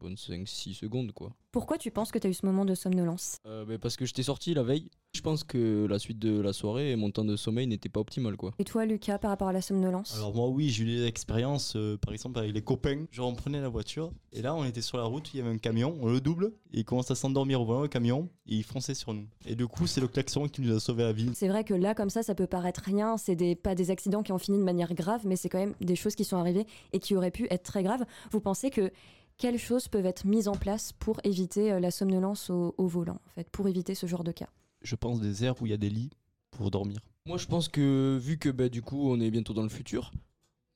bonnes 0.00 0.14
5-6 0.14 0.74
secondes 0.74 1.12
quoi. 1.12 1.30
Pourquoi 1.52 1.78
tu 1.78 1.90
penses 1.92 2.10
que 2.10 2.18
tu 2.18 2.26
as 2.26 2.30
eu 2.30 2.34
ce 2.34 2.44
moment 2.44 2.64
de 2.64 2.74
somnolence? 2.74 3.36
Euh, 3.46 3.64
bah, 3.64 3.78
Parce 3.80 3.96
que 3.96 4.04
j'étais 4.06 4.24
sorti 4.24 4.54
la 4.54 4.64
veille. 4.64 4.90
Je 5.14 5.20
pense 5.20 5.44
que 5.44 5.86
la 5.88 6.00
suite 6.00 6.18
de 6.18 6.40
la 6.40 6.52
soirée, 6.52 6.96
mon 6.96 7.12
temps 7.12 7.24
de 7.24 7.36
sommeil 7.36 7.68
n'était 7.68 7.88
pas 7.88 8.00
optimal. 8.00 8.36
quoi. 8.36 8.50
Et 8.58 8.64
toi, 8.64 8.84
Lucas, 8.84 9.18
par 9.18 9.30
rapport 9.30 9.46
à 9.46 9.52
la 9.52 9.62
somnolence? 9.62 10.16
Alors, 10.16 10.34
moi, 10.34 10.48
oui, 10.48 10.70
j'ai 10.70 10.82
eu 10.82 10.86
des 10.86 11.06
expériences, 11.06 11.74
euh, 11.76 11.96
par 11.96 12.12
exemple, 12.12 12.40
avec 12.40 12.52
les 12.52 12.62
copains. 12.62 13.04
Genre, 13.12 13.28
on 13.28 13.36
prenait 13.36 13.60
la 13.60 13.68
voiture, 13.68 14.10
et 14.32 14.42
là, 14.42 14.56
on 14.56 14.64
était 14.64 14.80
sur 14.82 14.98
la 14.98 15.04
route, 15.04 15.32
il 15.32 15.36
y 15.36 15.40
avait 15.40 15.50
un 15.50 15.58
camion, 15.58 15.96
on 16.02 16.08
le 16.10 16.20
double, 16.20 16.46
et 16.72 16.80
il 16.80 16.84
commence 16.84 17.12
à 17.12 17.14
s'endormir 17.14 17.60
au 17.60 17.64
volant, 17.64 17.82
le 17.82 17.88
camion, 17.88 18.28
et 18.48 18.56
il 18.56 18.64
fonçait 18.64 18.94
sur 18.94 19.14
nous. 19.14 19.28
Et 19.46 19.54
du 19.54 19.68
coup, 19.68 19.86
c'est 19.86 20.00
le 20.00 20.08
klaxon 20.08 20.48
qui 20.48 20.60
nous 20.62 20.74
a 20.74 20.80
sauvé 20.80 21.04
la 21.04 21.12
vie. 21.12 21.30
C'est 21.34 21.46
vrai 21.46 21.62
que 21.62 21.74
là, 21.74 21.94
comme 21.94 22.10
ça, 22.10 22.24
ça 22.24 22.34
peut 22.34 22.48
paraître 22.48 22.82
rien, 22.84 23.16
c'est 23.16 23.36
des, 23.36 23.54
pas 23.54 23.76
des 23.76 23.92
accidents 23.92 24.24
qui 24.24 24.32
ont 24.32 24.38
fini 24.38 24.58
de 24.58 24.64
manière 24.64 24.92
grave, 24.94 25.20
mais 25.24 25.36
c'est 25.36 25.48
quand 25.48 25.60
même 25.60 25.74
des 25.80 25.94
choses 25.94 26.16
qui 26.16 26.24
sont 26.24 26.36
arrivées 26.38 26.66
et 26.92 26.98
qui 26.98 27.14
auraient 27.14 27.30
pu 27.30 27.46
être 27.50 27.62
très 27.62 27.84
graves. 27.84 28.04
Vous 28.32 28.40
pensez 28.40 28.70
que 28.70 28.90
quelles 29.38 29.58
choses 29.58 29.88
peuvent 29.88 30.06
être 30.06 30.26
mises 30.26 30.48
en 30.48 30.54
place 30.54 30.92
pour 30.92 31.20
éviter 31.24 31.72
euh, 31.72 31.80
la 31.80 31.90
somnolence 31.90 32.50
au, 32.50 32.74
volant, 32.78 33.20
en 33.26 33.30
fait, 33.30 33.48
pour 33.50 33.68
éviter 33.68 33.94
ce 33.94 34.06
genre 34.06 34.24
de 34.24 34.32
cas? 34.32 34.48
Je 34.82 34.96
pense 34.96 35.20
des 35.20 35.44
aires 35.44 35.60
où 35.60 35.66
il 35.66 35.70
y 35.70 35.74
a 35.74 35.78
des 35.78 35.90
lits 35.90 36.10
pour 36.50 36.70
dormir. 36.70 36.98
Moi, 37.26 37.38
je 37.38 37.46
pense 37.46 37.68
que 37.68 38.18
vu 38.20 38.38
que 38.38 38.50
bah, 38.50 38.68
du 38.68 38.82
coup, 38.82 39.10
on 39.10 39.20
est 39.20 39.30
bientôt 39.30 39.54
dans 39.54 39.62
le 39.62 39.68
futur, 39.68 40.12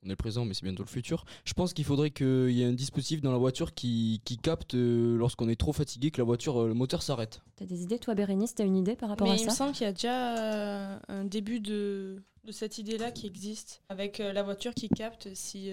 on 0.02 0.06
est 0.06 0.10
le 0.10 0.16
présent, 0.16 0.44
mais 0.44 0.54
c'est 0.54 0.64
bientôt 0.64 0.82
le 0.82 0.88
futur. 0.88 1.24
Je 1.44 1.52
pense 1.52 1.74
qu'il 1.74 1.84
faudrait 1.84 2.10
qu'il 2.10 2.50
y 2.50 2.62
ait 2.62 2.66
un 2.66 2.72
dispositif 2.72 3.20
dans 3.20 3.32
la 3.32 3.38
voiture 3.38 3.74
qui, 3.74 4.20
capte 4.42 4.74
euh, 4.74 5.16
lorsqu'on 5.16 5.48
est 5.48 5.60
trop 5.60 5.72
fatigué 5.72 6.10
que 6.10 6.18
la 6.18 6.24
voiture, 6.24 6.62
euh, 6.62 6.68
le 6.68 6.74
moteur 6.74 7.02
s'arrête. 7.02 7.42
T'as 7.56 7.66
des 7.66 7.82
idées, 7.82 7.98
toi, 7.98 8.14
Bérénice? 8.14 8.54
T'as 8.54 8.64
une 8.64 8.76
idée 8.76 8.96
par 8.96 9.10
rapport 9.10 9.30
à 9.30 9.36
ça 9.36 9.42
Il 9.42 9.46
me 9.46 9.50
semble 9.50 9.72
qu'il 9.72 9.84
y 9.84 9.88
a 9.88 9.92
déjà 9.92 11.00
un 11.08 11.24
début 11.24 11.60
de, 11.60 12.22
de 12.44 12.52
cette 12.52 12.78
idée-là 12.78 13.10
qui 13.10 13.26
existe, 13.26 13.82
avec 13.88 14.18
la 14.18 14.42
voiture 14.42 14.72
qui 14.72 14.88
capte 14.88 15.28
si 15.34 15.70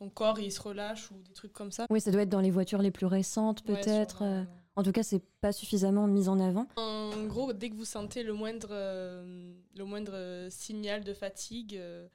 ton 0.00 0.08
corps 0.08 0.38
il 0.40 0.50
se 0.50 0.60
relâche 0.60 1.10
ou 1.10 1.14
des 1.22 1.32
trucs 1.32 1.52
comme 1.52 1.70
ça. 1.70 1.86
Oui, 1.90 2.00
ça 2.00 2.10
doit 2.10 2.22
être 2.22 2.30
dans 2.30 2.40
les 2.40 2.50
voitures 2.50 2.80
les 2.80 2.90
plus 2.90 3.06
récentes 3.06 3.62
peut-être. 3.62 4.22
Euh. 4.22 4.42
en 4.74 4.82
tout 4.82 4.92
cas, 4.92 5.02
c'est 5.02 5.22
pas 5.40 5.52
suffisamment 5.52 6.06
mis 6.06 6.28
en 6.28 6.40
avant. 6.40 6.66
En 6.76 7.24
gros, 7.26 7.52
dès 7.52 7.68
que 7.68 7.76
vous 7.76 7.84
sentez 7.84 8.22
le 8.22 8.32
moindre, 8.32 8.70
euh, 8.70 9.52
le 9.76 9.84
moindre 9.84 10.48
signal 10.50 11.04
de 11.04 11.12
fatigue, 11.12 11.76
euh, 11.76 12.08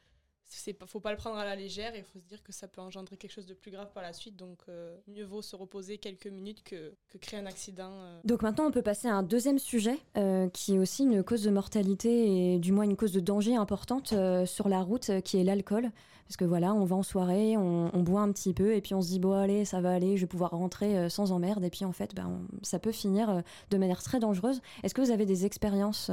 c'est 0.48 0.76
faut 0.86 1.00
pas 1.00 1.12
le 1.12 1.18
prendre 1.18 1.38
à 1.38 1.46
la 1.46 1.56
légère 1.56 1.96
et 1.96 2.00
il 2.00 2.04
faut 2.04 2.20
se 2.20 2.26
dire 2.26 2.42
que 2.44 2.52
ça 2.52 2.68
peut 2.68 2.82
engendrer 2.82 3.18
quelque 3.18 3.32
chose 3.32 3.46
de 3.46 3.54
plus 3.54 3.72
grave 3.72 3.92
par 3.94 4.04
la 4.04 4.14
suite 4.14 4.36
donc 4.36 4.60
euh, 4.70 4.96
mieux 5.08 5.24
vaut 5.24 5.42
se 5.42 5.56
reposer 5.56 5.98
quelques 5.98 6.28
minutes 6.28 6.64
que, 6.64 6.94
que 7.10 7.18
créer 7.18 7.40
un 7.40 7.46
accident 7.46 7.92
euh. 7.92 8.20
donc 8.24 8.42
maintenant 8.42 8.66
on 8.66 8.72
peut 8.72 8.82
passer 8.82 9.08
à 9.08 9.16
un 9.16 9.24
deuxième 9.24 9.60
sujet 9.60 9.98
euh, 10.18 10.48
qui 10.50 10.76
est 10.76 10.80
aussi 10.80 11.04
une 11.04 11.24
cause 11.24 11.44
de 11.44 11.50
mortalité 11.50 12.54
et 12.54 12.60
du 12.60 12.72
moins 12.72 12.84
une 12.84 12.96
cause 12.96 13.12
de 13.12 13.20
danger 13.20 13.56
importante 13.56 14.14
sur 14.46 14.70
la 14.70 14.82
route 14.82 15.12
qui 15.24 15.38
est 15.40 15.44
l'alcool 15.44 15.92
parce 16.26 16.38
que 16.38 16.46
voilà 16.46 16.74
on 16.74 16.86
va 16.86 16.96
en 16.96 17.04
soirée 17.04 17.56
on, 17.58 18.04
boit 18.04 18.22
un 18.22 18.32
petit 18.32 18.54
peu 18.54 18.76
et 18.76 18.82
puis 18.82 18.94
on 18.94 19.02
se 19.02 19.10
dit 19.10 19.20
bon 19.20 19.34
allez 19.34 19.66
ça 19.66 19.82
va 19.82 19.92
aller 19.92 20.18
je 20.18 20.22
vais 20.22 20.28
pouvoir 20.28 20.52
rentrer 20.52 21.10
sans 21.10 21.32
emmerde 21.32 21.64
et 21.64 21.70
puis 21.70 21.86
en 21.86 21.92
fait 21.92 22.16
ben, 22.16 22.42
ça 22.62 22.80
peut 22.80 22.92
finir 22.92 23.44
de 23.70 23.78
manière 23.78 24.02
très 24.02 24.20
dangereuse 24.20 24.62
est-ce 24.84 24.94
que 24.94 25.02
vous 25.02 25.12
avez 25.12 25.26
des 25.26 25.46
expériences 25.46 26.12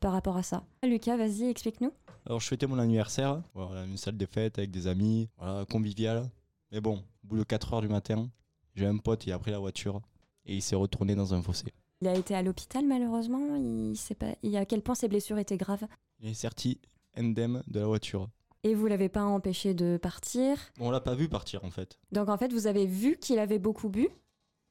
par 0.00 0.12
rapport 0.12 0.36
à 0.36 0.42
ça? 0.42 0.62
Lucas 0.84 1.16
vas-y 1.16 1.48
explique-nous 1.48 1.92
alors 2.28 2.40
je 2.40 2.46
fêtais 2.46 2.66
mon 2.66 2.78
anniversaire, 2.78 3.42
voilà, 3.54 3.84
une 3.84 3.96
salle 3.96 4.18
de 4.18 4.26
fête 4.26 4.58
avec 4.58 4.70
des 4.70 4.86
amis, 4.86 5.30
voilà, 5.38 5.64
convivial. 5.64 6.28
Mais 6.70 6.80
bon, 6.80 7.02
au 7.24 7.26
bout 7.26 7.38
de 7.38 7.42
4 7.42 7.72
heures 7.72 7.80
du 7.80 7.88
matin, 7.88 8.28
j'ai 8.74 8.84
un 8.84 8.98
pote 8.98 9.20
qui 9.20 9.32
a 9.32 9.38
pris 9.38 9.50
la 9.50 9.58
voiture 9.58 10.02
et 10.44 10.54
il 10.54 10.60
s'est 10.60 10.76
retourné 10.76 11.14
dans 11.14 11.32
un 11.32 11.40
fossé. 11.40 11.72
Il 12.02 12.08
a 12.08 12.14
été 12.14 12.34
à 12.34 12.42
l'hôpital 12.42 12.84
malheureusement, 12.84 13.56
il 13.56 13.96
sait 13.96 14.14
pas 14.14 14.34
à 14.54 14.64
quel 14.66 14.82
point 14.82 14.94
ses 14.94 15.08
blessures 15.08 15.38
étaient 15.38 15.56
graves? 15.56 15.86
Il 16.20 16.28
est 16.28 16.34
sorti 16.34 16.78
indemne 17.16 17.62
de 17.66 17.80
la 17.80 17.86
voiture. 17.86 18.28
Et 18.64 18.74
vous 18.74 18.86
l'avez 18.86 19.08
pas 19.08 19.22
empêché 19.22 19.72
de 19.72 19.98
partir 20.00 20.58
On 20.80 20.90
l'a 20.90 21.00
pas 21.00 21.14
vu 21.14 21.28
partir 21.28 21.64
en 21.64 21.70
fait. 21.70 21.98
Donc 22.12 22.28
en 22.28 22.36
fait 22.36 22.52
vous 22.52 22.66
avez 22.66 22.86
vu 22.86 23.16
qu'il 23.16 23.38
avait 23.38 23.58
beaucoup 23.58 23.88
bu 23.88 24.08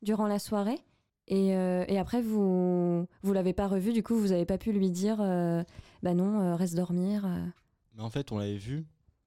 durant 0.02 0.28
la 0.28 0.40
soirée 0.40 0.80
et, 1.28 1.56
euh, 1.56 1.84
et, 1.88 2.00
après, 2.00 2.22
vous 2.22 3.06
vous 3.22 3.34
l'avez 3.34 3.54
pas 3.54 3.68
revu, 3.68 3.92
du 3.92 4.02
coup, 4.02 4.16
vous 4.16 4.32
avez 4.32 4.46
pas 4.46 4.58
pu 4.58 4.72
lui 4.72 4.90
dire 4.90 5.18
euh, 5.20 5.62
bah 6.02 6.14
non, 6.14 6.40
euh, 6.40 6.56
reste 6.56 6.76
dormir. 6.76 7.28
Mais 7.96 8.04
en 8.04 8.10
fait, 8.10 8.32
on 8.32 8.38
l'avait 8.38 8.58
vu, 8.58 8.86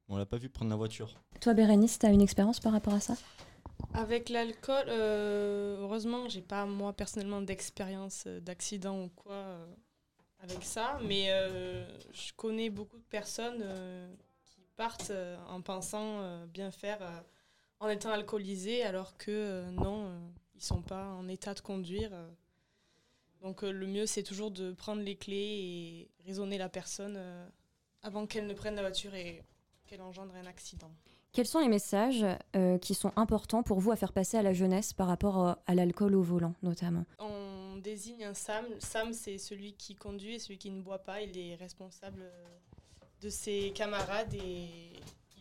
on 0.08 0.16
l'a 0.16 0.26
pas 0.26 0.38
vu 0.38 0.48
prendre 0.48 0.70
la 0.70 0.76
voiture. 0.76 1.14
Toi, 1.40 1.52
Bérénice, 1.52 1.98
tu 1.98 2.06
as 2.06 2.11
une 2.11 2.22
expérience 2.22 2.58
par 2.58 2.72
rapport 2.72 2.94
à 2.94 3.00
ça? 3.00 3.14
Avec 3.92 4.28
l'alcool, 4.28 4.88
heureusement, 4.88 6.28
j'ai 6.28 6.42
pas 6.42 6.64
moi 6.64 6.92
personnellement 6.92 7.42
d'expérience 7.42 8.26
d'accident 8.26 9.04
ou 9.04 9.08
quoi 9.08 9.44
avec 10.42 10.62
ça, 10.62 10.98
mais 11.06 11.28
je 12.12 12.32
connais 12.34 12.70
beaucoup 12.70 12.96
de 12.96 13.04
personnes 13.11 13.62
partent 14.81 15.12
en 15.49 15.61
pensant 15.61 16.47
bien 16.47 16.70
faire 16.70 17.01
en 17.81 17.89
étant 17.89 18.11
alcoolisés, 18.11 18.83
alors 18.83 19.16
que 19.18 19.68
non 19.70 20.11
ils 20.61 20.64
sont 20.64 20.83
pas 20.83 21.07
en 21.07 21.26
état 21.28 21.55
de 21.55 21.61
conduire. 21.61 22.11
Euh. 22.12 22.28
Donc 23.43 23.64
euh, 23.64 23.72
le 23.72 23.87
mieux, 23.87 24.07
c'est 24.07 24.22
toujours 24.22 24.51
de 24.51 24.72
prendre 24.72 25.03
les 25.03 25.16
clés 25.16 25.35
et 25.37 26.11
raisonner 26.26 26.59
la 26.59 26.68
personne 26.68 27.14
euh, 27.16 27.49
avant 28.03 28.26
qu'elle 28.26 28.47
ne 28.47 28.53
prenne 28.53 28.74
la 28.74 28.83
voiture 28.83 29.14
et 29.14 29.43
qu'elle 29.87 30.03
engendre 30.03 30.35
un 30.35 30.47
accident. 30.47 30.91
Quels 31.33 31.47
sont 31.47 31.61
les 31.61 31.68
messages 31.68 32.26
qui 32.81 32.93
sont 32.93 33.12
importants 33.14 33.62
pour 33.62 33.78
vous 33.78 33.93
à 33.93 33.97
faire 33.97 34.12
passer 34.12 34.37
à 34.37 34.43
la 34.43 34.53
jeunesse 34.53 34.93
par 34.93 35.07
rapport 35.07 35.59
à 35.64 35.74
l'alcool 35.76 36.16
au 36.16 36.22
volant, 36.22 36.55
notamment? 36.64 37.05
On 37.20 37.76
désigne 37.76 38.24
un 38.24 38.35
SAM. 38.35 38.64
SAM, 38.81 39.12
c'est 39.12 39.39
celui 39.39 39.74
qui 39.74 39.95
conduit 39.95 40.35
et 40.35 40.39
celui 40.41 40.59
qui 40.59 40.72
ne 40.72 40.83
boit 40.83 40.99
pas. 40.99 41.20
Il 41.20 41.39
est 41.39 41.55
responsable 41.55 42.24
de 43.22 43.28
ses 43.28 43.72
camarades 43.74 44.34
et 44.34 44.68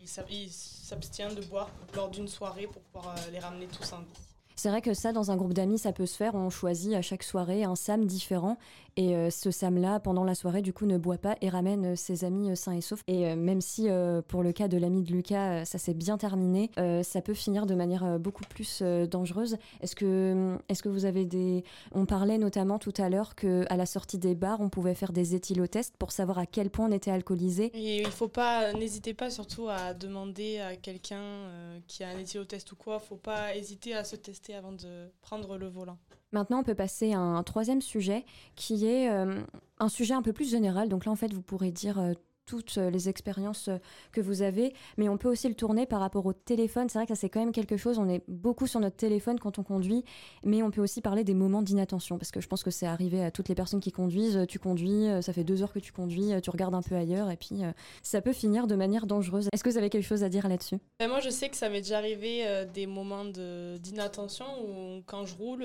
il 0.02 0.08
s'abstient 0.50 1.34
de 1.34 1.44
boire 1.44 1.70
lors 1.94 2.10
d'une 2.10 2.28
soirée 2.28 2.66
pour 2.66 2.82
pouvoir 2.82 3.14
les 3.32 3.38
ramener 3.38 3.66
tous 3.66 3.92
vie. 4.00 4.20
C'est 4.56 4.68
vrai 4.68 4.82
que 4.82 4.92
ça, 4.92 5.12
dans 5.12 5.30
un 5.30 5.36
groupe 5.36 5.54
d'amis, 5.54 5.78
ça 5.78 5.90
peut 5.90 6.04
se 6.04 6.16
faire. 6.16 6.34
On 6.34 6.50
choisit 6.50 6.92
à 6.92 7.00
chaque 7.00 7.22
soirée 7.22 7.64
un 7.64 7.76
Sam 7.76 8.04
différent. 8.04 8.58
Et 9.00 9.16
euh, 9.16 9.30
ce 9.30 9.50
Sam-là, 9.50 9.98
pendant 9.98 10.24
la 10.24 10.34
soirée, 10.34 10.60
du 10.60 10.74
coup, 10.74 10.84
ne 10.84 10.98
boit 10.98 11.16
pas 11.16 11.34
et 11.40 11.48
ramène 11.48 11.92
euh, 11.92 11.96
ses 11.96 12.24
amis 12.24 12.50
euh, 12.50 12.54
sains 12.54 12.74
et 12.74 12.82
saufs. 12.82 13.02
Et 13.06 13.34
même 13.34 13.62
si, 13.62 13.88
pour 14.28 14.42
le 14.42 14.52
cas 14.52 14.68
de 14.68 14.76
l'ami 14.76 15.02
de 15.02 15.10
Lucas, 15.10 15.64
ça 15.64 15.78
s'est 15.78 15.94
bien 15.94 16.18
terminé, 16.18 16.70
ça 17.02 17.22
peut 17.22 17.34
finir 17.34 17.66
de 17.66 17.74
manière 17.74 18.18
beaucoup 18.18 18.44
plus 18.44 18.82
dangereuse. 18.82 19.56
Est-ce 19.80 19.96
que, 19.96 20.56
est 20.68 20.80
que 20.82 20.88
vous 20.88 21.04
avez 21.04 21.24
des. 21.24 21.64
On 21.92 22.06
parlait 22.06 22.38
notamment 22.38 22.78
tout 22.78 22.92
à 22.98 23.08
l'heure 23.08 23.34
qu'à 23.34 23.76
la 23.76 23.86
sortie 23.86 24.18
des 24.18 24.34
bars, 24.34 24.60
on 24.60 24.68
pouvait 24.68 24.94
faire 24.94 25.12
des 25.12 25.34
éthylotests 25.34 25.96
pour 25.96 26.12
savoir 26.12 26.38
à 26.38 26.46
quel 26.46 26.70
point 26.70 26.86
on 26.86 26.92
était 26.92 27.10
alcoolisé. 27.10 27.70
Et 27.74 28.00
il 28.00 28.10
faut 28.10 28.28
pas. 28.28 28.72
N'hésitez 28.72 29.14
pas 29.14 29.30
surtout 29.30 29.68
à 29.68 29.94
demander 29.94 30.58
à 30.58 30.76
quelqu'un 30.76 31.48
qui 31.86 32.04
a 32.04 32.08
un 32.08 32.18
éthylotest 32.18 32.72
ou 32.72 32.76
quoi. 32.76 32.98
Faut 32.98 33.16
pas 33.16 33.54
hésiter 33.56 33.94
à 33.94 34.04
se 34.04 34.16
tester 34.16 34.54
avant 34.54 34.72
de 34.72 35.10
prendre 35.22 35.56
le 35.56 35.68
volant. 35.68 35.98
Maintenant, 36.32 36.60
on 36.60 36.62
peut 36.62 36.74
passer 36.74 37.12
à 37.12 37.18
un 37.18 37.42
troisième 37.42 37.82
sujet 37.82 38.24
qui 38.54 38.86
est 38.86 39.10
euh, 39.10 39.42
un 39.78 39.88
sujet 39.88 40.14
un 40.14 40.22
peu 40.22 40.32
plus 40.32 40.48
général. 40.48 40.88
Donc 40.88 41.04
là, 41.04 41.12
en 41.12 41.16
fait, 41.16 41.32
vous 41.32 41.42
pourrez 41.42 41.72
dire 41.72 41.98
euh, 41.98 42.12
toutes 42.50 42.78
euh, 42.78 42.90
les 42.90 43.08
expériences 43.08 43.68
euh, 43.68 43.78
que 44.10 44.20
vous 44.20 44.42
avez, 44.42 44.74
mais 44.96 45.08
on 45.08 45.16
peut 45.16 45.28
aussi 45.28 45.48
le 45.48 45.54
tourner 45.54 45.86
par 45.86 46.00
rapport 46.00 46.26
au 46.26 46.32
téléphone. 46.32 46.88
C'est 46.88 46.98
vrai 46.98 47.06
que 47.06 47.14
ça, 47.14 47.20
c'est 47.20 47.28
quand 47.28 47.38
même 47.38 47.52
quelque 47.52 47.76
chose. 47.76 47.98
On 47.98 48.08
est 48.08 48.24
beaucoup 48.26 48.66
sur 48.66 48.80
notre 48.80 48.96
téléphone 48.96 49.38
quand 49.38 49.60
on 49.60 49.62
conduit, 49.62 50.04
mais 50.44 50.60
on 50.64 50.72
peut 50.72 50.80
aussi 50.80 51.00
parler 51.00 51.22
des 51.22 51.34
moments 51.34 51.62
d'inattention, 51.62 52.18
parce 52.18 52.32
que 52.32 52.40
je 52.40 52.48
pense 52.48 52.64
que 52.64 52.72
c'est 52.72 52.86
arrivé 52.86 53.22
à 53.22 53.30
toutes 53.30 53.48
les 53.48 53.54
personnes 53.54 53.78
qui 53.78 53.92
conduisent. 53.92 54.46
Tu 54.48 54.58
conduis, 54.58 55.06
euh, 55.06 55.22
ça 55.22 55.32
fait 55.32 55.44
deux 55.44 55.62
heures 55.62 55.72
que 55.72 55.78
tu 55.78 55.92
conduis, 55.92 56.32
tu 56.42 56.50
regardes 56.50 56.74
un 56.74 56.82
peu 56.82 56.96
ailleurs, 56.96 57.30
et 57.30 57.36
puis 57.36 57.62
ça 58.02 58.20
peut 58.20 58.32
finir 58.32 58.66
de 58.66 58.74
manière 58.74 59.06
dangereuse. 59.06 59.48
Est-ce 59.52 59.62
que 59.62 59.70
vous 59.70 59.78
avez 59.78 59.90
quelque 59.90 60.06
chose 60.06 60.24
à 60.24 60.28
dire 60.28 60.48
là-dessus? 60.48 60.78
Moi, 61.00 61.20
je 61.20 61.30
sais 61.30 61.48
que 61.48 61.56
ça 61.56 61.68
m'est 61.68 61.82
déjà 61.82 61.98
arrivé 61.98 62.66
des 62.74 62.86
moments 62.86 63.24
d'inattention 63.24 64.46
où, 64.64 65.02
quand 65.06 65.24
je 65.24 65.36
roule, 65.36 65.64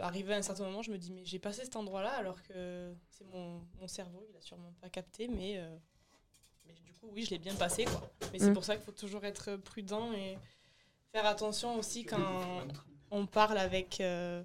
arrivé 0.00 0.34
à 0.34 0.38
un 0.38 0.42
certain 0.42 0.64
moment, 0.64 0.82
je 0.82 0.90
me 0.90 0.98
dis, 0.98 1.12
mais 1.12 1.24
j'ai 1.24 1.38
passé 1.38 1.62
cet 1.62 1.76
endroit-là, 1.76 2.10
alors 2.18 2.42
que 2.42 2.92
c'est 3.10 3.26
mon, 3.32 3.60
mon, 3.80 3.86
cerveau, 3.86 4.24
il 4.28 4.36
a 4.36 4.40
sûrement 4.40 4.72
pas 4.80 4.88
capté, 4.88 5.28
mais 5.28 5.60
mais 6.66 6.74
du 6.74 6.92
coup, 6.92 7.08
oui, 7.14 7.24
je 7.24 7.30
l'ai 7.30 7.38
bien 7.38 7.54
passé, 7.54 7.84
quoi. 7.84 8.10
Mais 8.32 8.38
c'est 8.38 8.50
mm. 8.50 8.54
pour 8.54 8.64
ça 8.64 8.76
qu'il 8.76 8.84
faut 8.84 8.92
toujours 8.92 9.24
être 9.24 9.56
prudent 9.56 10.12
et 10.12 10.38
faire 11.12 11.26
attention 11.26 11.78
aussi 11.78 12.04
quand 12.04 12.18
on 13.14 13.26
parle 13.26 13.58
avec, 13.58 14.00
euh, 14.00 14.42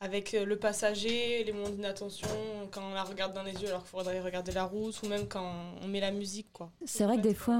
avec 0.00 0.34
euh, 0.34 0.44
le 0.44 0.56
passager, 0.56 1.44
les 1.44 1.52
moments 1.52 1.70
d'inattention, 1.70 2.28
quand 2.70 2.82
on 2.90 2.94
la 2.94 3.04
regarde 3.04 3.32
dans 3.34 3.42
les 3.42 3.52
yeux 3.52 3.68
alors 3.68 3.82
qu'il 3.82 3.90
faudrait 3.90 4.20
regarder 4.20 4.52
la 4.52 4.64
route, 4.64 5.00
ou 5.02 5.08
même 5.08 5.28
quand 5.28 5.52
on 5.80 5.88
met 5.88 6.00
la 6.00 6.10
musique. 6.10 6.52
quoi. 6.52 6.70
C'est 6.84 7.04
vrai 7.04 7.16
que 7.16 7.22
des 7.22 7.34
fois, 7.34 7.56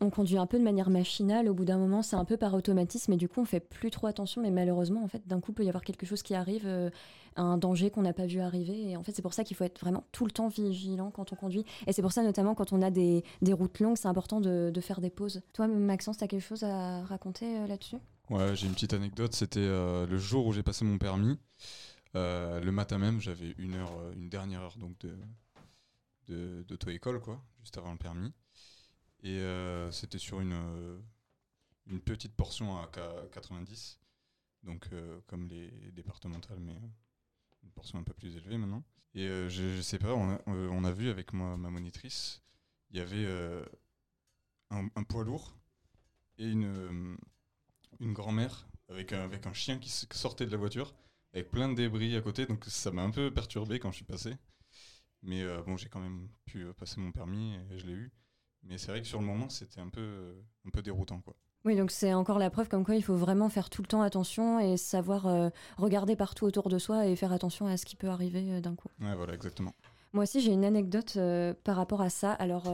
on, 0.00 0.10
conduit 0.10 0.36
un 0.36 0.46
peu 0.46 0.58
de 0.58 0.64
manière 0.64 0.90
machinale. 0.90 1.48
Au 1.48 1.54
bout 1.54 1.64
d'un 1.64 1.78
moment, 1.78 2.02
c'est 2.02 2.16
un 2.16 2.24
peu 2.24 2.36
par 2.36 2.54
automatisme, 2.54 3.12
et 3.12 3.16
du 3.16 3.28
coup, 3.28 3.40
on 3.40 3.46
fait 3.46 3.60
plus 3.60 3.90
trop 3.90 4.06
attention. 4.06 4.42
Mais 4.42 4.50
malheureusement, 4.50 5.02
en 5.02 5.08
fait, 5.08 5.26
d'un 5.26 5.40
coup, 5.40 5.52
il 5.52 5.54
peut 5.54 5.64
y 5.64 5.68
avoir 5.68 5.84
quelque 5.84 6.06
chose 6.06 6.22
qui 6.22 6.34
arrive, 6.34 6.66
euh, 6.66 6.90
un 7.36 7.56
danger 7.56 7.90
qu'on 7.90 8.02
n'a 8.02 8.12
pas 8.12 8.26
vu 8.26 8.40
arriver. 8.40 8.90
Et 8.90 8.96
en 8.96 9.02
fait, 9.02 9.12
c'est 9.12 9.22
pour 9.22 9.34
ça 9.34 9.44
qu'il 9.44 9.56
faut 9.56 9.64
être 9.64 9.80
vraiment 9.80 10.04
tout 10.12 10.24
le 10.24 10.30
temps 10.30 10.48
vigilant 10.48 11.10
quand 11.10 11.32
on 11.32 11.36
conduit. 11.36 11.64
Et 11.86 11.92
c'est 11.92 12.02
pour 12.02 12.12
ça, 12.12 12.22
notamment, 12.22 12.54
quand 12.54 12.72
on 12.72 12.82
a 12.82 12.90
des, 12.90 13.24
des 13.42 13.52
routes 13.52 13.80
longues, 13.80 13.96
c'est 13.96 14.08
important 14.08 14.40
de, 14.40 14.70
de, 14.72 14.80
faire 14.80 15.00
des 15.00 15.10
pauses. 15.10 15.42
Toi, 15.52 15.68
Maxence, 15.68 16.18
tu 16.18 16.24
as 16.24 16.28
quelque 16.28 16.46
chose 16.46 16.64
à 16.64 17.02
raconter 17.04 17.58
euh, 17.58 17.66
là-dessus? 17.66 17.96
Ouais, 18.30 18.54
j'ai 18.54 18.66
une 18.66 18.72
petite 18.74 18.94
anecdote. 18.94 19.34
C'était 19.34 19.66
le 19.66 20.16
jour 20.18 20.46
où 20.46 20.52
j'ai 20.52 20.62
passé 20.62 20.84
mon 20.84 20.96
permis. 20.98 21.38
Euh, 22.14 22.60
le 22.60 22.72
matin 22.72 22.98
même, 22.98 23.20
j'avais 23.20 23.54
une 23.58 23.74
heure, 23.74 23.92
euh, 23.98 24.12
une 24.12 24.28
dernière 24.28 24.62
heure 24.62 24.76
donc 24.76 24.98
de 24.98 25.16
d'auto-école, 26.66 27.20
quoi, 27.20 27.44
juste 27.60 27.76
avant 27.76 27.92
le 27.92 27.98
permis. 27.98 28.32
Et 29.22 29.38
euh, 29.38 29.90
c'était 29.90 30.18
sur 30.18 30.40
une, 30.40 30.56
une 31.86 32.00
petite 32.00 32.34
portion 32.34 32.78
à 32.78 32.90
90, 33.32 33.98
donc 34.62 34.88
comme 35.26 35.46
les 35.48 35.70
départementales, 35.92 36.60
mais 36.60 36.76
une 37.62 37.70
portion 37.72 37.98
un 37.98 38.02
peu 38.02 38.14
plus 38.14 38.36
élevée 38.36 38.58
maintenant. 38.58 38.84
Et 39.14 39.26
je, 39.26 39.80
sais 39.82 39.98
pas, 39.98 40.14
on 40.14 40.84
a, 40.84 40.92
vu 40.92 41.10
avec 41.10 41.32
ma 41.34 41.56
monitrice, 41.56 42.42
il 42.90 42.98
y 42.98 43.00
avait 43.00 43.26
un, 44.70 44.88
un, 44.96 45.02
poids 45.04 45.22
lourd 45.22 45.54
et 46.38 46.48
une, 46.48 47.18
une 48.00 48.12
grand-mère 48.14 48.66
avec 48.88 49.12
un, 49.12 49.20
avec 49.20 49.46
un 49.46 49.52
chien 49.52 49.78
qui 49.78 49.90
sortait 49.90 50.46
de 50.46 50.50
la 50.50 50.56
voiture 50.56 50.94
avec 51.32 51.50
plein 51.50 51.68
de 51.68 51.74
débris 51.74 52.16
à 52.16 52.20
côté, 52.20 52.46
donc 52.46 52.64
ça 52.66 52.90
m'a 52.90 53.02
un 53.02 53.10
peu 53.10 53.32
perturbé 53.32 53.78
quand 53.78 53.90
je 53.90 53.96
suis 53.96 54.04
passé. 54.04 54.36
Mais 55.22 55.42
euh, 55.42 55.62
bon, 55.62 55.76
j'ai 55.76 55.88
quand 55.88 56.00
même 56.00 56.28
pu 56.44 56.64
euh, 56.64 56.72
passer 56.72 57.00
mon 57.00 57.12
permis 57.12 57.54
et 57.70 57.78
je 57.78 57.86
l'ai 57.86 57.92
eu. 57.92 58.12
Mais 58.64 58.78
c'est 58.78 58.88
vrai 58.88 59.00
que 59.00 59.06
sur 59.06 59.20
le 59.20 59.26
moment, 59.26 59.48
c'était 59.48 59.80
un 59.80 59.88
peu, 59.88 60.00
euh, 60.00 60.42
un 60.66 60.70
peu 60.70 60.82
déroutant, 60.82 61.20
quoi. 61.20 61.36
Oui, 61.64 61.76
donc 61.76 61.90
c'est 61.90 62.12
encore 62.12 62.38
la 62.38 62.50
preuve 62.50 62.68
comme 62.68 62.84
quoi 62.84 62.96
il 62.96 63.02
faut 63.02 63.14
vraiment 63.14 63.48
faire 63.48 63.70
tout 63.70 63.82
le 63.82 63.86
temps 63.88 64.02
attention 64.02 64.58
et 64.58 64.76
savoir 64.76 65.50
regarder 65.78 66.16
partout 66.16 66.44
autour 66.44 66.68
de 66.68 66.78
soi 66.78 67.06
et 67.06 67.14
faire 67.14 67.32
attention 67.32 67.66
à 67.66 67.76
ce 67.76 67.86
qui 67.86 67.96
peut 67.96 68.08
arriver 68.08 68.60
d'un 68.60 68.74
coup. 68.74 68.88
Ouais, 69.00 69.14
voilà, 69.14 69.34
exactement. 69.34 69.72
Moi 70.12 70.24
aussi, 70.24 70.40
j'ai 70.40 70.52
une 70.52 70.64
anecdote 70.64 71.16
par 71.64 71.76
rapport 71.76 72.00
à 72.00 72.10
ça. 72.10 72.32
Alors, 72.32 72.64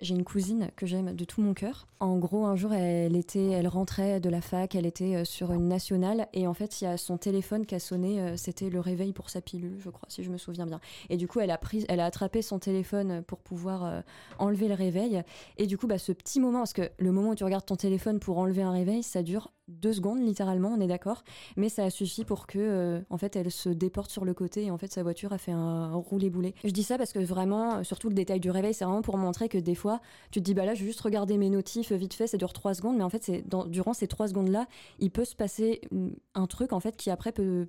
j'ai 0.00 0.14
une 0.14 0.24
cousine 0.24 0.70
que 0.76 0.86
j'aime 0.86 1.14
de 1.14 1.24
tout 1.24 1.40
mon 1.40 1.54
cœur. 1.54 1.86
En 2.00 2.18
gros, 2.18 2.46
un 2.46 2.54
jour, 2.54 2.72
elle 2.72 3.16
était, 3.16 3.50
elle 3.50 3.66
rentrait 3.66 4.20
de 4.20 4.30
la 4.30 4.40
fac, 4.40 4.74
elle 4.74 4.86
était 4.86 5.16
euh, 5.16 5.24
sur 5.24 5.52
une 5.52 5.66
nationale, 5.66 6.28
et 6.32 6.46
en 6.46 6.54
fait, 6.54 6.80
il 6.80 6.84
y 6.84 6.86
a 6.86 6.96
son 6.96 7.18
téléphone 7.18 7.66
qui 7.66 7.74
a 7.74 7.80
sonné. 7.80 8.20
Euh, 8.20 8.36
c'était 8.36 8.70
le 8.70 8.78
réveil 8.78 9.12
pour 9.12 9.30
sa 9.30 9.40
pilule, 9.40 9.78
je 9.80 9.90
crois, 9.90 10.08
si 10.08 10.22
je 10.22 10.30
me 10.30 10.38
souviens 10.38 10.66
bien. 10.66 10.80
Et 11.10 11.16
du 11.16 11.26
coup, 11.26 11.40
elle 11.40 11.50
a 11.50 11.58
pris, 11.58 11.84
elle 11.88 12.00
a 12.00 12.04
attrapé 12.04 12.42
son 12.42 12.58
téléphone 12.58 13.22
pour 13.22 13.40
pouvoir 13.40 13.84
euh, 13.84 14.00
enlever 14.38 14.68
le 14.68 14.74
réveil. 14.74 15.22
Et 15.56 15.66
du 15.66 15.76
coup, 15.76 15.88
bah, 15.88 15.98
ce 15.98 16.12
petit 16.12 16.38
moment, 16.38 16.60
parce 16.60 16.72
que 16.72 16.90
le 16.98 17.10
moment 17.10 17.30
où 17.30 17.34
tu 17.34 17.44
regardes 17.44 17.66
ton 17.66 17.76
téléphone 17.76 18.20
pour 18.20 18.38
enlever 18.38 18.62
un 18.62 18.72
réveil, 18.72 19.02
ça 19.02 19.22
dure 19.22 19.50
deux 19.68 19.92
secondes 19.92 20.20
littéralement, 20.20 20.70
on 20.76 20.80
est 20.80 20.86
d'accord, 20.86 21.22
mais 21.56 21.68
ça 21.68 21.84
a 21.84 21.90
suffi 21.90 22.24
pour 22.24 22.46
que, 22.46 22.58
euh, 22.58 23.00
en 23.10 23.18
fait, 23.18 23.36
elle 23.36 23.50
se 23.50 23.68
déporte 23.68 24.10
sur 24.10 24.24
le 24.24 24.34
côté 24.34 24.64
et 24.64 24.70
en 24.70 24.78
fait 24.78 24.92
sa 24.92 25.02
voiture 25.02 25.32
a 25.32 25.38
fait 25.38 25.52
un, 25.52 25.94
roulé-boulé. 25.94 26.54
Je 26.64 26.70
dis 26.70 26.82
ça 26.82 26.98
parce 26.98 27.12
que 27.12 27.18
vraiment, 27.18 27.84
surtout 27.84 28.08
le 28.08 28.14
détail 28.14 28.40
du 28.40 28.50
réveil, 28.50 28.74
c'est 28.74 28.84
vraiment 28.84 29.02
pour 29.02 29.16
montrer 29.18 29.48
que 29.48 29.58
des 29.58 29.74
fois, 29.74 30.00
tu 30.30 30.40
te 30.40 30.44
dis 30.44 30.54
bah 30.54 30.64
là, 30.64 30.74
je 30.74 30.80
vais 30.80 30.86
juste 30.86 31.00
regarder 31.00 31.36
mes 31.36 31.50
notifs 31.50 31.92
vite 31.92 32.14
fait, 32.14 32.26
ça 32.26 32.36
dure 32.36 32.52
trois 32.52 32.74
secondes, 32.74 32.96
mais 32.96 33.04
en 33.04 33.10
fait, 33.10 33.30
durant 33.68 33.92
ces 33.92 34.08
trois 34.08 34.28
secondes 34.28 34.48
là, 34.48 34.66
il 34.98 35.10
peut 35.10 35.24
se 35.24 35.36
passer 35.36 35.80
mm, 35.90 36.08
un 36.34 36.46
truc 36.46 36.72
en 36.72 36.80
fait 36.80 36.96
qui 36.96 37.10
après 37.10 37.32
peut, 37.32 37.66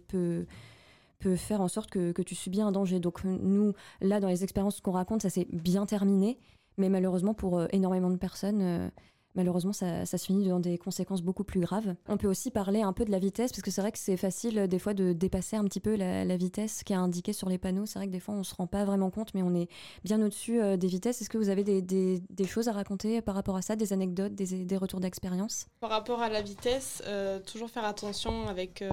faire 1.36 1.62
en 1.62 1.68
sorte 1.68 1.90
que, 1.90 2.12
que 2.12 2.22
tu 2.22 2.36
subis 2.36 2.62
un 2.62 2.72
danger. 2.72 3.00
Donc 3.00 3.24
nous, 3.24 3.74
là, 4.02 4.20
dans 4.20 4.30
les 4.30 4.44
expériences 4.44 4.80
qu'on 4.82 4.92
raconte, 4.92 5.22
ça 5.22 5.30
s'est 5.30 5.48
bien 5.52 5.86
terminé, 5.86 6.40
mais 6.78 6.90
malheureusement 6.90 7.34
pour 7.34 7.60
euh, 7.60 7.68
énormément 7.72 8.10
de 8.10 8.18
personnes, 8.18 8.62
euh, 8.62 8.90
malheureusement, 9.36 9.74
ça, 9.74 10.06
se 10.06 10.18
finit 10.18 10.48
dans 10.48 10.60
des 10.60 10.78
conséquences 10.78 11.22
beaucoup 11.22 11.44
plus 11.44 11.60
graves. 11.60 11.96
On 12.08 12.18
peut 12.18 12.28
aussi 12.28 12.52
parler 12.52 12.82
un 12.82 12.94
peu 12.94 13.06
de 13.06 13.12
la 13.12 13.20
vitesse, 13.20 13.52
parce 13.52 13.62
que 13.62 13.72
c'est 13.72 13.82
vrai 13.82 13.92
que 13.92 13.98
c'est 13.98 14.18
facile 14.18 14.60
euh, 14.60 14.68
des 14.68 14.80
fois 14.80 14.94
de 14.94 15.14
dépasser 15.14 15.56
un 15.56 15.64
petit 15.66 15.80
peu 15.80 15.96
la, 15.96 16.38
vitesse 16.38 16.84
qui 16.84 16.94
est 16.94 16.98
indiquée 16.98 17.34
sur 17.34 17.50
les 17.50 17.58
panneaux. 17.58 17.86
C'est 17.86 18.00
vrai 18.00 18.08
que 18.08 18.12
des 18.12 18.20
fois, 18.20 18.36
on 18.36 18.44
se 18.44 18.56
rend 18.56 18.68
pas 18.68 18.86
vraiment 18.86 19.10
compte, 19.10 19.34
mais 19.34 19.44
on 19.44 19.54
est 19.54 19.68
bien 20.04 20.22
au-dessus 20.22 20.62
euh, 20.62 20.78
des 20.78 20.88
vitesses. 20.88 21.22
Est-ce 21.22 21.30
que 21.30 21.38
vous 21.38 21.50
avez 21.50 21.64
des, 21.64 22.46
choses 22.46 22.68
à 22.68 22.72
raconter 22.72 23.22
par 23.22 23.36
rapport 23.36 23.56
à 23.56 23.62
ça, 23.62 23.76
des 23.76 23.94
anecdotes, 23.94 24.34
des, 24.34 24.78
retours 24.78 25.00
d'expérience? 25.00 25.68
Par 25.80 25.90
rapport 25.90 26.22
à 26.22 26.30
la 26.30 26.42
vitesse, 26.42 27.04
euh, 27.06 27.40
toujours 27.40 27.70
faire 27.70 27.86
attention 27.86 28.48
avec 28.48 28.84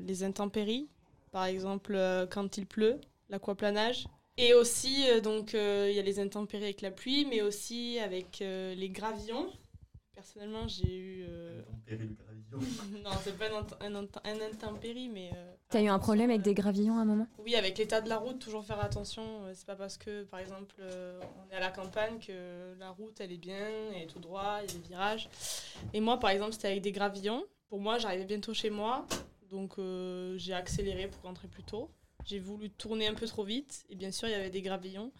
les 0.00 0.24
intempéries. 0.24 0.88
Par 1.32 1.44
exemple, 1.44 1.96
quand 2.30 2.56
il 2.56 2.66
pleut, 2.66 3.00
l'aquaplanage. 3.28 4.06
Et 4.36 4.54
aussi, 4.54 5.04
donc, 5.22 5.52
il 5.52 5.92
y 5.92 5.98
a 5.98 6.02
les 6.02 6.18
intempéries 6.18 6.64
avec 6.64 6.80
la 6.80 6.90
pluie, 6.90 7.26
mais 7.26 7.42
aussi 7.42 7.98
avec 7.98 8.38
les 8.40 8.90
gravillons. 8.90 9.50
Personnellement, 10.20 10.68
j'ai 10.68 10.96
eu. 10.98 11.24
Euh... 11.30 11.62
non, 12.52 13.10
c'est 13.24 13.38
pas 13.38 13.46
un, 13.46 13.94
un, 13.94 14.40
intempérie, 14.42 15.08
mais. 15.08 15.30
Euh, 15.34 15.54
T'as 15.70 15.80
eu 15.80 15.88
un 15.88 15.98
problème 15.98 16.28
avec 16.28 16.42
des 16.42 16.52
gravillons 16.52 16.98
à 16.98 17.00
un 17.00 17.04
moment? 17.06 17.26
Oui, 17.38 17.54
avec 17.54 17.78
l'état 17.78 18.02
de 18.02 18.08
la 18.10 18.18
route, 18.18 18.38
toujours 18.38 18.62
faire 18.62 18.84
attention. 18.84 19.22
Euh, 19.22 19.52
c'est 19.54 19.64
pas 19.64 19.76
parce 19.76 19.96
que, 19.96 20.24
par 20.24 20.40
exemple, 20.40 20.74
euh, 20.80 21.18
on 21.38 21.50
est 21.50 21.56
à 21.56 21.60
la 21.60 21.70
campagne 21.70 22.18
que 22.18 22.74
la 22.78 22.90
route, 22.90 23.18
elle 23.18 23.32
est 23.32 23.38
bien, 23.38 23.66
elle 23.94 24.02
est 24.02 24.06
tout 24.08 24.18
droit, 24.18 24.58
il 24.62 24.70
y 24.70 24.76
a 24.76 24.78
des 24.78 24.88
virages. 24.88 25.30
Et 25.94 26.00
moi, 26.00 26.18
par 26.18 26.28
exemple, 26.28 26.52
c'était 26.52 26.68
avec 26.68 26.82
des 26.82 26.92
gravillons. 26.92 27.42
Pour 27.70 27.80
moi, 27.80 27.96
j'arrivais 27.96 28.26
bientôt 28.26 28.52
chez 28.52 28.68
moi, 28.68 29.06
donc 29.48 29.76
j'ai 30.36 30.52
accéléré 30.52 31.08
pour 31.08 31.22
rentrer 31.22 31.48
plus 31.48 31.62
tôt. 31.62 31.88
J'ai 32.24 32.38
voulu 32.38 32.70
tourner 32.70 33.06
un 33.06 33.14
peu 33.14 33.26
trop 33.26 33.44
vite, 33.44 33.84
et 33.88 33.94
bien 33.94 34.12
sûr, 34.12 34.28
il 34.28 34.32
y 34.32 34.34
avait 34.34 34.50
des 34.50 34.62
gravillons. 34.62 35.12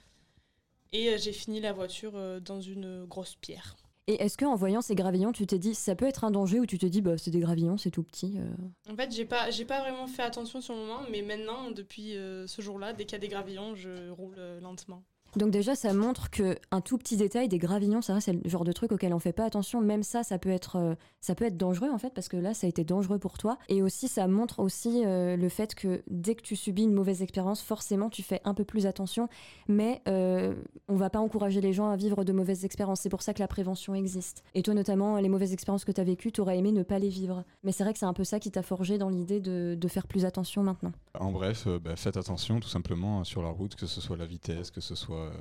Et 0.92 1.16
j'ai 1.18 1.32
fini 1.32 1.60
la 1.60 1.72
voiture 1.72 2.40
dans 2.40 2.60
une 2.60 3.04
grosse 3.04 3.36
pierre. 3.36 3.76
Et 4.10 4.14
est-ce 4.14 4.36
qu'en 4.36 4.56
voyant 4.56 4.80
ces 4.80 4.96
gravillons, 4.96 5.30
tu 5.30 5.46
t'es 5.46 5.60
dit 5.60 5.72
ça 5.72 5.94
peut 5.94 6.06
être 6.06 6.24
un 6.24 6.32
danger 6.32 6.58
ou 6.58 6.66
tu 6.66 6.78
te 6.78 6.86
dis 6.86 7.00
bah 7.00 7.16
c'est 7.16 7.30
des 7.30 7.38
gravillons, 7.38 7.76
c'est 7.76 7.92
tout 7.92 8.02
petit 8.02 8.38
euh 8.38 8.92
En 8.92 8.96
fait, 8.96 9.14
j'ai 9.14 9.24
pas 9.24 9.50
j'ai 9.50 9.64
pas 9.64 9.80
vraiment 9.80 10.08
fait 10.08 10.22
attention 10.22 10.60
sur 10.60 10.74
le 10.74 10.80
moment, 10.80 11.00
mais 11.12 11.22
maintenant 11.22 11.70
depuis 11.70 12.16
euh, 12.16 12.48
ce 12.48 12.60
jour-là, 12.60 12.92
dès 12.92 13.04
qu'il 13.04 13.12
y 13.12 13.16
a 13.16 13.20
des 13.20 13.28
gravillons, 13.28 13.76
je 13.76 14.10
roule 14.10 14.34
euh, 14.38 14.60
lentement. 14.60 15.04
Donc 15.36 15.50
déjà, 15.50 15.74
ça 15.74 15.92
montre 15.92 16.30
que 16.30 16.56
un 16.70 16.80
tout 16.80 16.98
petit 16.98 17.16
détail, 17.16 17.48
des 17.48 17.58
gravillons, 17.58 18.02
ça 18.02 18.20
c'est 18.20 18.32
le 18.32 18.48
genre 18.48 18.64
de 18.64 18.72
truc 18.72 18.92
auquel 18.92 19.14
on 19.14 19.18
fait 19.18 19.32
pas 19.32 19.44
attention. 19.44 19.80
Même 19.80 20.02
ça, 20.02 20.22
ça 20.22 20.38
peut 20.38 20.50
être, 20.50 20.76
euh, 20.76 20.94
ça 21.20 21.34
peut 21.34 21.44
être 21.44 21.56
dangereux 21.56 21.90
en 21.90 21.98
fait, 21.98 22.10
parce 22.14 22.28
que 22.28 22.36
là, 22.36 22.54
ça 22.54 22.66
a 22.66 22.70
été 22.70 22.84
dangereux 22.84 23.18
pour 23.18 23.38
toi. 23.38 23.58
Et 23.68 23.82
aussi, 23.82 24.08
ça 24.08 24.26
montre 24.26 24.60
aussi 24.60 25.02
euh, 25.04 25.36
le 25.36 25.48
fait 25.48 25.74
que 25.74 26.02
dès 26.08 26.34
que 26.34 26.42
tu 26.42 26.56
subis 26.56 26.82
une 26.82 26.94
mauvaise 26.94 27.22
expérience, 27.22 27.62
forcément, 27.62 28.10
tu 28.10 28.22
fais 28.22 28.40
un 28.44 28.54
peu 28.54 28.64
plus 28.64 28.86
attention. 28.86 29.28
Mais 29.68 30.02
euh, 30.08 30.54
on 30.88 30.96
va 30.96 31.10
pas 31.10 31.20
encourager 31.20 31.60
les 31.60 31.72
gens 31.72 31.90
à 31.90 31.96
vivre 31.96 32.24
de 32.24 32.32
mauvaises 32.32 32.64
expériences. 32.64 33.00
C'est 33.00 33.08
pour 33.08 33.22
ça 33.22 33.34
que 33.34 33.40
la 33.40 33.48
prévention 33.48 33.94
existe. 33.94 34.42
Et 34.54 34.62
toi, 34.62 34.74
notamment, 34.74 35.16
les 35.18 35.28
mauvaises 35.28 35.52
expériences 35.52 35.84
que 35.84 35.92
tu 35.92 36.00
as 36.00 36.04
vécues, 36.04 36.32
tu 36.32 36.40
aurais 36.40 36.58
aimé 36.58 36.72
ne 36.72 36.82
pas 36.82 36.98
les 36.98 37.08
vivre. 37.08 37.44
Mais 37.62 37.72
c'est 37.72 37.84
vrai 37.84 37.92
que 37.92 37.98
c'est 37.98 38.06
un 38.06 38.12
peu 38.12 38.24
ça 38.24 38.40
qui 38.40 38.50
t'a 38.50 38.62
forgé 38.62 38.98
dans 38.98 39.08
l'idée 39.08 39.40
de, 39.40 39.88
faire 39.90 40.06
plus 40.06 40.24
attention 40.24 40.62
maintenant. 40.62 40.92
En 41.18 41.32
bref, 41.32 41.66
bah, 41.66 41.96
faites 41.96 42.16
attention 42.16 42.60
tout 42.60 42.68
simplement 42.68 43.24
sur 43.24 43.42
la 43.42 43.48
route, 43.48 43.74
que 43.74 43.86
ce 43.86 44.00
soit 44.00 44.16
la 44.16 44.26
vitesse, 44.26 44.70
que 44.70 44.80
ce 44.80 44.94
soit 44.94 45.32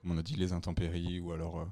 comme 0.00 0.12
on 0.12 0.18
a 0.18 0.22
dit, 0.22 0.36
les 0.36 0.52
intempéries 0.52 1.20
ou 1.20 1.32
alors 1.32 1.60
euh, 1.60 1.64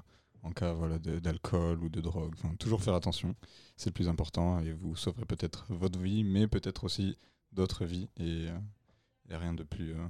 en 0.43 0.51
cas 0.51 0.75
d'alcool 0.99 1.83
ou 1.83 1.89
de 1.89 2.01
drogue. 2.01 2.35
Toujours 2.59 2.81
faire 2.81 2.93
attention, 2.93 3.35
c'est 3.75 3.89
le 3.89 3.93
plus 3.93 4.09
important 4.09 4.59
et 4.59 4.71
vous 4.71 4.95
sauverez 4.95 5.25
peut-être 5.25 5.65
votre 5.69 5.99
vie, 5.99 6.23
mais 6.23 6.47
peut-être 6.47 6.83
aussi 6.83 7.17
d'autres 7.51 7.85
vies 7.85 8.09
et 8.17 8.45
il 8.45 9.29
n'y 9.29 9.35
a 9.35 9.39
rien 9.39 9.53
de 9.53 9.63
plus 9.63 9.93
euh, 9.93 10.07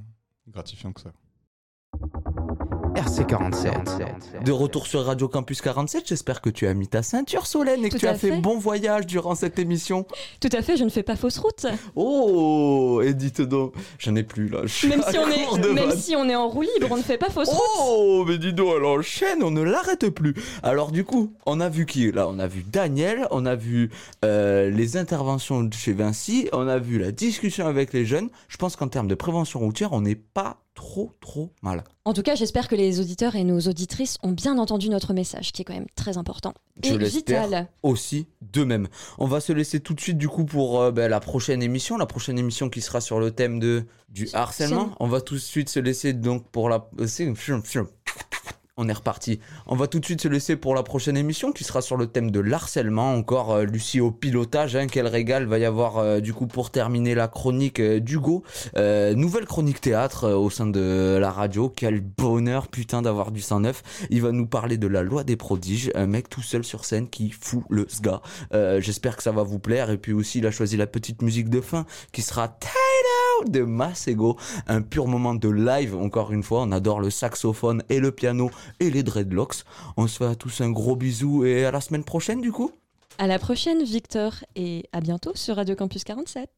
gratifiant 0.47 0.93
que 0.93 1.01
ça. 1.01 1.13
RC47. 2.98 4.43
De 4.43 4.52
retour 4.52 4.88
sur 4.88 5.06
Radio 5.06 5.28
Campus 5.28 5.62
47, 5.62 6.08
j'espère 6.08 6.41
que 6.41 6.50
tu 6.50 6.66
as 6.66 6.74
mis 6.74 6.88
ta 6.88 7.04
ceinture 7.04 7.45
Solène 7.45 7.86
et 7.86 7.89
que 7.89 7.93
Tout 7.93 8.00
tu 8.00 8.08
as 8.08 8.16
fait, 8.16 8.30
fait. 8.32 8.41
bon 8.41 8.58
voyage 8.58 9.06
durant 9.06 9.36
cette 9.36 9.60
émission. 9.60 10.08
Tout 10.41 10.50
à 10.52 10.64
fait, 10.64 10.78
je 10.78 10.84
ne 10.84 10.89
fais 10.89 11.04
pas 11.04 11.16
fausse 11.16 11.38
route. 11.38 11.68
Oh, 11.95 13.00
et 13.06 13.14
dites 13.14 13.41
donc, 13.41 13.74
j'en 14.00 14.16
ai 14.16 14.24
plus 14.24 14.50
là. 14.50 14.62
je 14.66 14.88
Même 14.88 15.04
si, 15.08 15.16
on 15.20 15.28
est, 15.28 15.62
de 15.62 15.68
même 15.70 15.89
vannes. 15.89 15.98
si 16.00 16.16
on 16.16 16.28
est 16.28 16.36
en 16.36 16.48
roue 16.50 16.64
libre, 16.64 16.88
on 16.89 16.98
ne 16.98 17.04
fait 17.04 17.20
pas 17.20 17.30
fausse 17.30 17.50
route. 17.50 17.60
Oh, 17.82 18.26
mais 18.28 18.39
dis 18.39 18.54
donc, 18.54 18.74
elle 18.78 18.86
enchaîne, 18.86 19.43
on 19.43 19.52
ne 19.52 19.62
l'arrête 19.62 20.10
plus. 20.10 20.34
Alors 20.64 20.91
du 20.91 21.04
coup, 21.04 21.34
on 21.45 21.60
a 21.60 21.70
vu 21.70 21.86
qui 21.86 22.12
Là, 22.12 22.28
on 22.28 22.39
a 22.39 22.48
vu 22.48 22.64
Daniel, 22.64 23.28
on 23.30 23.45
a 23.45 23.56
vu 23.56 23.91
euh, 24.26 24.72
les 24.72 24.98
interventions 24.98 25.62
de 25.62 25.74
chez 25.74 25.93
Vinci, 25.93 26.50
on 26.52 26.68
a 26.68 26.80
vu 26.80 26.98
la 26.98 27.12
discussion 27.12 27.68
avec 27.68 27.93
les 27.93 28.06
jeunes. 28.06 28.30
Je 28.48 28.58
pense 28.58 28.76
qu'en 28.76 28.88
termes 28.88 29.08
de 29.08 29.16
prévention 29.16 29.60
routière, 29.60 29.93
on 29.93 30.02
n'est 30.02 30.16
pas 30.16 30.58
trop 30.78 31.11
trop 31.21 31.51
mal. 31.63 31.84
En 32.05 32.13
tout 32.13 32.21
cas, 32.21 32.36
j'espère 32.36 32.67
que 32.67 32.75
les 32.75 32.99
auditeurs 32.99 33.36
et 33.36 33.43
nos 33.43 33.59
auditrices 33.61 34.17
ont 34.21 34.32
bien 34.32 34.59
entendu 34.59 34.89
notre 34.89 35.11
message, 35.13 35.51
qui 35.51 35.63
est 35.63 35.65
quand 35.65 35.73
même 35.73 35.88
très 35.95 36.17
important. 36.17 36.53
Je 36.82 36.93
et 36.93 36.97
vital. 36.97 37.67
aussi 37.82 38.28
de 38.41 38.63
même. 38.63 38.88
On 39.17 39.25
va 39.25 39.39
se 39.39 39.51
laisser 39.51 39.80
tout 39.80 39.95
de 39.95 39.99
suite 39.99 40.19
du 40.19 40.30
coup 40.30 40.45
pour 40.45 40.80
euh, 40.80 40.91
ben, 40.91 41.09
la 41.09 41.19
prochaine 41.19 41.63
émission, 41.63 41.97
la 41.97 42.05
prochaine 42.05 42.38
émission 42.38 42.69
qui 42.69 42.82
sera 42.82 43.01
sur 43.01 43.19
le 43.19 43.32
thème 43.32 43.59
de 43.59 43.86
du 44.09 44.30
harcèlement. 44.34 44.91
On 44.99 45.07
va 45.07 45.19
tout 45.19 45.34
de 45.34 45.39
suite 45.39 45.69
se 45.69 45.80
laisser 45.80 46.13
donc 46.13 46.47
pour 46.49 46.69
la 46.69 46.88
euh, 46.99 47.07
on 48.78 48.88
est 48.88 48.93
reparti. 48.93 49.39
On 49.65 49.75
va 49.75 49.88
tout 49.88 49.99
de 49.99 50.05
suite 50.05 50.21
se 50.21 50.28
laisser 50.28 50.55
pour 50.55 50.75
la 50.75 50.84
prochaine 50.84 51.17
émission 51.17 51.51
qui 51.51 51.63
sera 51.63 51.82
sur 51.82 51.97
le 51.97 52.07
thème 52.07 52.30
de 52.30 52.39
l'harcèlement. 52.39 53.13
Encore 53.13 53.53
euh, 53.53 53.63
Lucie 53.65 53.99
au 53.99 54.11
pilotage, 54.11 54.75
hein, 54.75 54.86
quel 54.88 55.07
régal 55.07 55.45
va 55.45 55.57
y 55.57 55.65
avoir 55.65 55.97
euh, 55.97 56.19
du 56.19 56.34
coup 56.34 56.45
pour 56.45 56.69
terminer 56.69 57.15
la 57.15 57.28
chronique 57.28 57.80
euh, 57.80 57.99
d'Hugo. 57.99 58.43
Euh, 58.78 59.15
nouvelle 59.15 59.45
chronique 59.45 59.82
théâtre 59.82 60.32
au 60.32 60.49
sein 60.51 60.67
de 60.67 61.17
la 61.19 61.32
radio. 61.32 61.69
Quel 61.75 62.01
bonheur 62.01 62.67
putain 62.67 63.01
d'avoir 63.01 63.32
du 63.32 63.41
109. 63.41 64.07
Il 64.11 64.21
va 64.21 64.32
nous 64.32 64.47
parler 64.47 64.78
de 64.78 64.88
la 64.88 65.01
loi 65.01 65.23
des 65.23 65.36
prodiges. 65.36 65.91
Un 65.95 66.05
mec 66.05 66.30
tout 66.30 66.43
seul 66.43 66.63
sur 66.63 66.86
scène 66.86 67.09
qui 67.09 67.32
fout 67.32 67.63
le 67.69 67.88
sga. 67.89 68.21
J'espère 68.80 69.17
que 69.17 69.23
ça 69.23 69.32
va 69.32 69.43
vous 69.43 69.59
plaire. 69.59 69.89
Et 69.89 69.97
puis 69.97 70.13
aussi 70.13 70.39
il 70.39 70.45
a 70.45 70.51
choisi 70.51 70.78
la 70.78 70.88
petite 70.88 71.23
musique 71.23 71.49
de 71.49 71.61
fin 71.61 71.86
qui 72.11 72.21
sera 72.21 72.38
Out 72.47 73.26
de 73.45 73.61
Masego. 73.61 74.38
Un 74.67 74.81
pur 74.81 75.07
moment 75.07 75.35
de 75.35 75.49
live 75.49 75.95
encore 75.95 76.31
une 76.31 76.43
fois. 76.43 76.61
On 76.61 76.71
adore 76.71 76.99
le 76.99 77.09
saxophone 77.09 77.83
et 77.89 77.99
le 77.99 78.11
piano 78.11 78.49
et 78.79 78.89
les 78.89 79.03
dreadlocks. 79.03 79.63
On 79.97 80.07
se 80.07 80.17
fait 80.17 80.25
à 80.25 80.35
tous 80.35 80.61
un 80.61 80.71
gros 80.71 80.95
bisou 80.95 81.45
et 81.45 81.65
à 81.65 81.71
la 81.71 81.81
semaine 81.81 82.03
prochaine 82.03 82.41
du 82.41 82.51
coup. 82.51 82.71
À 83.19 83.25
la 83.25 83.39
prochaine, 83.39 83.83
Victor, 83.83 84.33
et 84.55 84.83
à 84.91 85.01
bientôt 85.01 85.31
sur 85.33 85.55
Radio 85.55 85.75
Campus 85.75 86.03
47. 86.03 86.49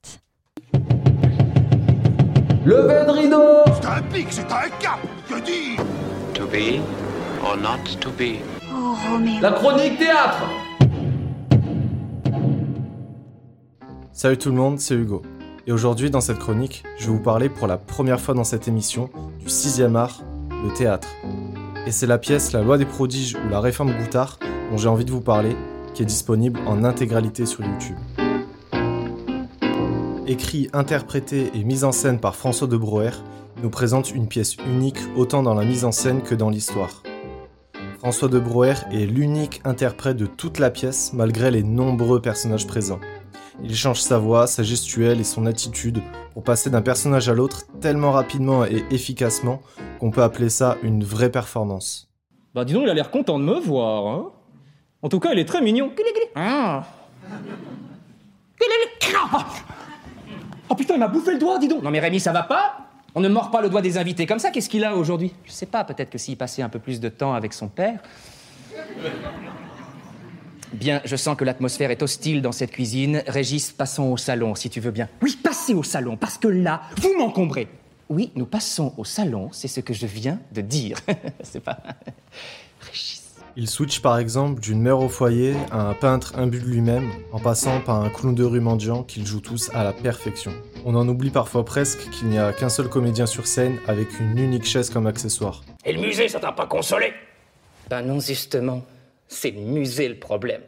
Levez 2.66 3.06
le 3.06 3.12
rideau 3.12 3.74
C'est 3.82 3.88
un 3.88 4.02
pic, 4.02 4.28
c'est 4.30 4.52
un 4.52 4.70
cap 4.80 5.00
Que 5.30 5.40
dis 5.40 5.78
To 6.34 6.46
be 6.46 6.82
or 7.42 7.56
not 7.56 7.84
to 8.02 8.12
be. 8.12 8.40
Oh, 8.72 8.96
Roméo. 9.10 9.42
La 9.42 9.52
chronique 9.54 9.98
théâtre 9.98 10.44
Salut 14.12 14.38
tout 14.38 14.50
le 14.50 14.56
monde, 14.56 14.80
c'est 14.80 14.96
Hugo. 14.96 15.22
Et 15.70 15.72
aujourd'hui, 15.72 16.10
dans 16.10 16.20
cette 16.20 16.40
chronique, 16.40 16.84
je 16.98 17.06
vais 17.06 17.12
vous 17.12 17.22
parler 17.22 17.48
pour 17.48 17.68
la 17.68 17.78
première 17.78 18.20
fois 18.20 18.34
dans 18.34 18.44
cette 18.44 18.68
émission 18.68 19.12
du 19.40 19.50
sixième 19.50 19.96
art, 19.96 20.24
le 20.64 20.74
théâtre. 20.74 21.08
Et 21.86 21.92
c'est 21.92 22.08
la 22.08 22.18
pièce 22.18 22.54
La 22.54 22.64
loi 22.64 22.80
des 22.80 22.88
prodiges 22.88 23.36
ou 23.36 23.50
la 23.50 23.60
réforme 23.60 23.96
Goutard 23.96 24.40
dont 24.72 24.78
j'ai 24.78 24.88
envie 24.88 25.06
de 25.06 25.12
vous 25.12 25.22
parler, 25.22 25.56
qui 25.94 26.02
est 26.02 26.08
disponible 26.08 26.60
en 26.66 26.84
intégralité 26.84 27.46
sur 27.46 27.64
YouTube. 27.64 27.98
Écrit, 30.26 30.70
interprété 30.74 31.52
et 31.54 31.64
mise 31.64 31.84
en 31.84 31.92
scène 31.92 32.20
par 32.20 32.36
François 32.36 32.66
de 32.66 32.76
il 32.76 33.62
nous 33.62 33.70
présente 33.70 34.10
une 34.10 34.28
pièce 34.28 34.56
unique 34.56 34.98
autant 35.16 35.44
dans 35.44 35.54
la 35.54 35.66
mise 35.66 35.86
en 35.86 35.92
scène 35.92 36.24
que 36.24 36.34
dans 36.34 36.50
l'histoire. 36.50 37.04
François 38.00 38.28
de 38.28 38.40
Broer 38.40 38.74
est 38.92 39.06
l'unique 39.06 39.62
interprète 39.66 40.18
de 40.18 40.26
toute 40.26 40.58
la 40.58 40.72
pièce 40.72 41.12
malgré 41.14 41.52
les 41.52 41.62
nombreux 41.62 42.22
personnages 42.22 42.66
présents. 42.66 43.02
Il 43.64 43.76
change 43.76 44.00
sa 44.00 44.18
voix, 44.18 44.48
sa 44.48 44.64
gestuelle 44.64 45.20
et 45.20 45.24
son 45.24 45.46
attitude 45.46 46.02
pour 46.34 46.44
passer 46.44 46.70
d'un 46.70 46.82
personnage 46.82 47.28
à 47.28 47.34
l'autre 47.34 47.66
tellement 47.82 48.12
rapidement 48.12 48.66
et 48.66 48.84
efficacement 48.92 49.62
qu'on 50.00 50.12
peut 50.12 50.24
appeler 50.24 50.50
ça 50.50 50.78
une 50.82 51.04
vraie 51.04 51.32
performance. 51.32 52.10
Bah 52.54 52.64
dis 52.64 52.74
donc, 52.74 52.84
il 52.84 52.90
a 52.90 52.94
l'air 52.94 53.12
content 53.12 53.38
de 53.38 53.44
me 53.44 53.60
voir, 53.60 54.08
hein 54.08 54.32
En 55.02 55.10
tout 55.10 55.20
cas, 55.20 55.34
il 55.34 55.40
est 55.40 55.46
très 55.46 55.62
mignon. 55.62 55.92
Ah. 56.36 56.84
Oh 60.70 60.76
putain, 60.76 60.94
il 60.96 61.00
m'a 61.00 61.08
bouffé 61.08 61.34
le 61.34 61.40
doigt, 61.40 61.60
dis 61.60 61.68
donc 61.68 61.84
Non 61.84 61.92
mais 61.92 62.00
Rémi, 62.00 62.20
ça 62.20 62.32
va 62.32 62.44
pas? 62.44 62.90
On 63.16 63.22
ne 63.22 63.28
mord 63.28 63.52
pas 63.52 63.62
le 63.62 63.70
doigt 63.70 63.82
des 63.82 63.98
invités 63.98 64.26
comme 64.26 64.40
ça, 64.40 64.52
qu'est-ce 64.52 64.70
qu'il 64.70 64.84
a 64.86 64.96
aujourd'hui? 64.96 65.34
Je 65.46 65.52
sais 65.52 65.66
pas, 65.66 65.84
peut-être 65.84 66.12
que 66.12 66.18
s'il 66.18 66.38
passait 66.38 66.62
un 66.62 66.70
peu 66.70 66.80
plus 66.80 67.00
de 67.00 67.10
temps 67.10 67.34
avec 67.34 67.54
son 67.54 67.68
père. 67.68 68.00
Bien, 70.74 71.02
je 71.04 71.16
sens 71.16 71.36
que 71.36 71.44
l'atmosphère 71.44 71.90
est 71.90 72.04
hostile 72.04 72.42
dans 72.42 72.52
cette 72.52 72.72
cuisine. 72.72 73.24
Régis, 73.28 73.72
passons 73.72 74.12
au 74.12 74.18
salon, 74.18 74.54
si 74.56 74.70
tu 74.70 74.80
veux 74.80 74.92
bien. 74.92 75.10
Oui, 75.22 75.38
passez 75.42 75.74
au 75.74 75.84
salon, 75.84 76.16
parce 76.16 76.38
que 76.38 76.48
là, 76.48 76.82
vous 76.98 77.18
m'encombrez. 77.18 77.68
Oui, 78.10 78.32
nous 78.36 78.46
passons 78.46 78.94
au 78.98 79.04
salon, 79.04 79.50
c'est 79.52 79.68
ce 79.68 79.80
que 79.80 79.94
je 79.94 80.06
viens 80.06 80.40
de 80.52 80.62
dire. 80.62 80.98
c'est 81.44 81.60
pas... 81.60 81.80
Il 83.56 83.68
switch 83.68 84.00
par 84.00 84.20
exemple 84.20 84.62
d'une 84.62 84.80
mère 84.80 85.00
au 85.00 85.10
foyer 85.10 85.54
à 85.72 85.82
un 85.82 85.94
peintre 85.94 86.38
imbu 86.38 86.60
de 86.60 86.66
lui-même, 86.66 87.12
en 87.34 87.40
passant 87.40 87.82
par 87.82 88.02
un 88.02 88.10
clown 88.10 88.34
de 88.34 88.44
rue 88.44 88.62
mendiant 88.62 89.04
qu'ils 89.04 89.26
jouent 89.26 89.42
tous 89.42 89.70
à 89.74 89.84
la 89.84 89.92
perfection. 89.92 90.54
On 90.86 90.96
en 90.96 91.08
oublie 91.08 91.32
parfois 91.32 91.66
presque 91.66 92.10
qu'il 92.12 92.30
n'y 92.30 92.38
a 92.38 92.54
qu'un 92.54 92.70
seul 92.70 92.88
comédien 92.90 93.26
sur 93.26 93.48
scène 93.48 93.78
avec 93.88 94.20
une 94.20 94.38
unique 94.38 94.66
chaise 94.66 94.90
comme 94.90 95.08
accessoire. 95.08 95.64
Et 95.84 95.94
le 95.94 96.00
musée, 96.00 96.30
ça 96.30 96.40
t'a 96.40 96.52
pas 96.52 96.68
consolé? 96.68 97.12
Ben 97.90 98.04
non, 98.04 98.20
justement. 98.20 98.84
C'est 99.30 99.52
le 99.52 99.62
musée 99.62 100.10
le 100.10 100.20
problème. 100.20 100.62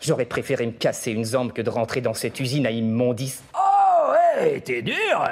J'aurais 0.00 0.26
préféré 0.26 0.66
me 0.66 0.72
casser 0.72 1.10
une 1.10 1.24
jambe 1.24 1.52
que 1.52 1.62
de 1.62 1.70
rentrer 1.70 2.02
dans 2.02 2.14
cette 2.14 2.38
usine 2.38 2.66
à 2.66 2.70
immondices. 2.70 3.42
Oh, 3.54 4.12
ouais, 4.12 4.60
t'es 4.60 4.82
dur 4.82 5.26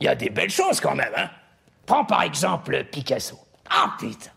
Il 0.00 0.04
y 0.04 0.08
a 0.08 0.14
des 0.14 0.30
belles 0.30 0.50
choses 0.50 0.80
quand 0.80 0.94
même, 0.94 1.12
hein 1.16 1.28
Prends 1.84 2.04
par 2.04 2.22
exemple 2.22 2.84
Picasso. 2.84 3.36
Ah, 3.68 3.94
putain 3.98 4.30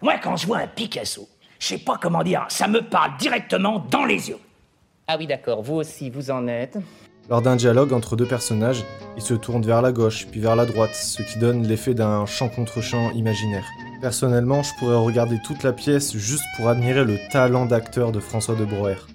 Moi, 0.00 0.14
quand 0.22 0.36
je 0.36 0.46
vois 0.46 0.58
un 0.58 0.68
Picasso, 0.68 1.28
je 1.58 1.66
sais 1.66 1.78
pas 1.78 1.98
comment 2.00 2.22
dire, 2.22 2.46
ça 2.48 2.68
me 2.68 2.80
parle 2.80 3.16
directement 3.18 3.80
dans 3.90 4.04
les 4.04 4.28
yeux. 4.28 4.38
Ah 5.08 5.16
oui, 5.18 5.26
d'accord, 5.26 5.62
vous 5.62 5.74
aussi, 5.74 6.08
vous 6.08 6.30
en 6.30 6.46
êtes 6.46 6.78
Lors 7.28 7.42
d'un 7.42 7.56
dialogue 7.56 7.92
entre 7.92 8.14
deux 8.14 8.26
personnages, 8.26 8.84
ils 9.16 9.22
se 9.22 9.34
tournent 9.34 9.66
vers 9.66 9.82
la 9.82 9.90
gauche 9.90 10.28
puis 10.30 10.38
vers 10.38 10.54
la 10.54 10.66
droite, 10.66 10.94
ce 10.94 11.22
qui 11.22 11.40
donne 11.40 11.66
l'effet 11.66 11.94
d'un 11.94 12.24
chant 12.26 12.48
contre 12.48 12.80
chant 12.80 13.10
imaginaire. 13.10 13.64
Personnellement, 14.00 14.62
je 14.62 14.74
pourrais 14.78 14.96
regarder 14.96 15.38
toute 15.42 15.62
la 15.62 15.72
pièce 15.72 16.16
juste 16.16 16.44
pour 16.56 16.68
admirer 16.68 17.04
le 17.04 17.16
talent 17.30 17.64
d'acteur 17.64 18.12
de 18.12 18.20
François 18.20 18.54
de 18.54 18.64
Broer. 18.64 19.06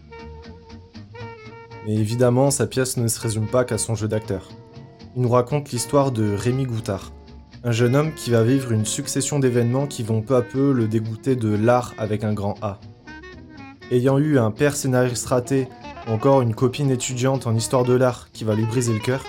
Mais 1.86 1.95
évidemment, 1.95 2.51
sa 2.51 2.67
pièce 2.67 2.97
ne 2.97 3.07
se 3.07 3.19
résume 3.19 3.47
pas 3.47 3.63
qu'à 3.63 3.77
son 3.77 3.95
jeu 3.95 4.07
d'acteur. 4.07 4.49
Il 5.15 5.21
nous 5.21 5.29
raconte 5.29 5.71
l'histoire 5.71 6.11
de 6.11 6.34
Rémi 6.34 6.65
Goutard, 6.65 7.11
un 7.63 7.71
jeune 7.71 7.95
homme 7.95 8.13
qui 8.13 8.32
va 8.32 8.43
vivre 8.43 8.71
une 8.71 8.86
succession 8.86 9.38
d'événements 9.38 9.86
qui 9.86 10.01
vont 10.01 10.21
peu 10.21 10.36
à 10.36 10.41
peu 10.41 10.71
le 10.71 10.88
dégoûter 10.88 11.36
de 11.36 11.53
l'art 11.53 11.93
avec 11.97 12.23
un 12.23 12.34
grand 12.34 12.55
A. 12.61 12.79
Ayant 13.91 14.17
eu 14.17 14.39
un 14.39 14.51
père 14.51 14.75
scénariste 14.75 15.27
raté 15.27 15.67
ou 16.07 16.11
encore 16.11 16.41
une 16.41 16.55
copine 16.55 16.89
étudiante 16.89 17.45
en 17.45 17.55
histoire 17.55 17.84
de 17.84 17.93
l'art 17.93 18.29
qui 18.32 18.45
va 18.45 18.55
lui 18.55 18.65
briser 18.65 18.93
le 18.93 18.99
cœur, 18.99 19.23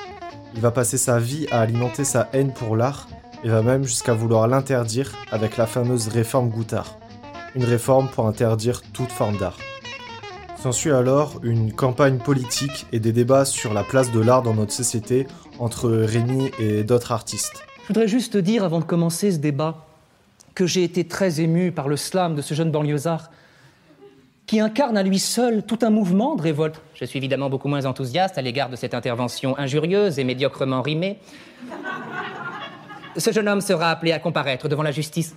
il 0.54 0.60
va 0.60 0.70
passer 0.70 0.96
sa 0.96 1.18
vie 1.18 1.46
à 1.50 1.60
alimenter 1.60 2.04
sa 2.04 2.28
haine 2.32 2.52
pour 2.52 2.76
l'art 2.76 3.08
et 3.44 3.48
va 3.48 3.62
même 3.62 3.84
jusqu'à 3.84 4.14
vouloir 4.14 4.46
l'interdire 4.48 5.12
avec 5.30 5.56
la 5.56 5.66
fameuse 5.66 6.08
réforme 6.08 6.48
Goutard. 6.48 6.98
Une 7.54 7.64
réforme 7.64 8.08
pour 8.08 8.26
interdire 8.26 8.82
toute 8.92 9.10
forme 9.10 9.36
d'art. 9.36 9.58
S'ensuit 10.62 10.92
alors 10.92 11.40
une 11.42 11.72
campagne 11.72 12.18
politique 12.18 12.86
et 12.92 13.00
des 13.00 13.12
débats 13.12 13.44
sur 13.44 13.74
la 13.74 13.82
place 13.82 14.12
de 14.12 14.20
l'art 14.20 14.42
dans 14.42 14.54
notre 14.54 14.72
société 14.72 15.26
entre 15.58 15.90
Rémi 15.90 16.50
et 16.58 16.84
d'autres 16.84 17.12
artistes. 17.12 17.64
Je 17.82 17.88
voudrais 17.88 18.08
juste 18.08 18.36
dire, 18.36 18.62
avant 18.62 18.78
de 18.78 18.84
commencer 18.84 19.32
ce 19.32 19.38
débat, 19.38 19.86
que 20.54 20.66
j'ai 20.66 20.84
été 20.84 21.04
très 21.04 21.40
ému 21.40 21.72
par 21.72 21.88
le 21.88 21.96
slam 21.96 22.34
de 22.34 22.42
ce 22.42 22.54
jeune 22.54 22.70
banlieusard 22.70 23.30
qui 24.46 24.60
incarne 24.60 24.96
à 24.96 25.02
lui 25.02 25.18
seul 25.18 25.62
tout 25.64 25.78
un 25.82 25.90
mouvement 25.90 26.36
de 26.36 26.42
révolte. 26.42 26.80
Je 26.94 27.04
suis 27.04 27.18
évidemment 27.18 27.48
beaucoup 27.48 27.68
moins 27.68 27.86
enthousiaste 27.86 28.38
à 28.38 28.42
l'égard 28.42 28.68
de 28.68 28.76
cette 28.76 28.94
intervention 28.94 29.58
injurieuse 29.58 30.18
et 30.18 30.24
médiocrement 30.24 30.82
rimée. 30.82 31.18
Ce 33.16 33.30
jeune 33.30 33.48
homme 33.48 33.60
sera 33.60 33.90
appelé 33.90 34.12
à 34.12 34.18
comparaître 34.18 34.68
devant 34.68 34.82
la 34.82 34.90
justice. 34.90 35.34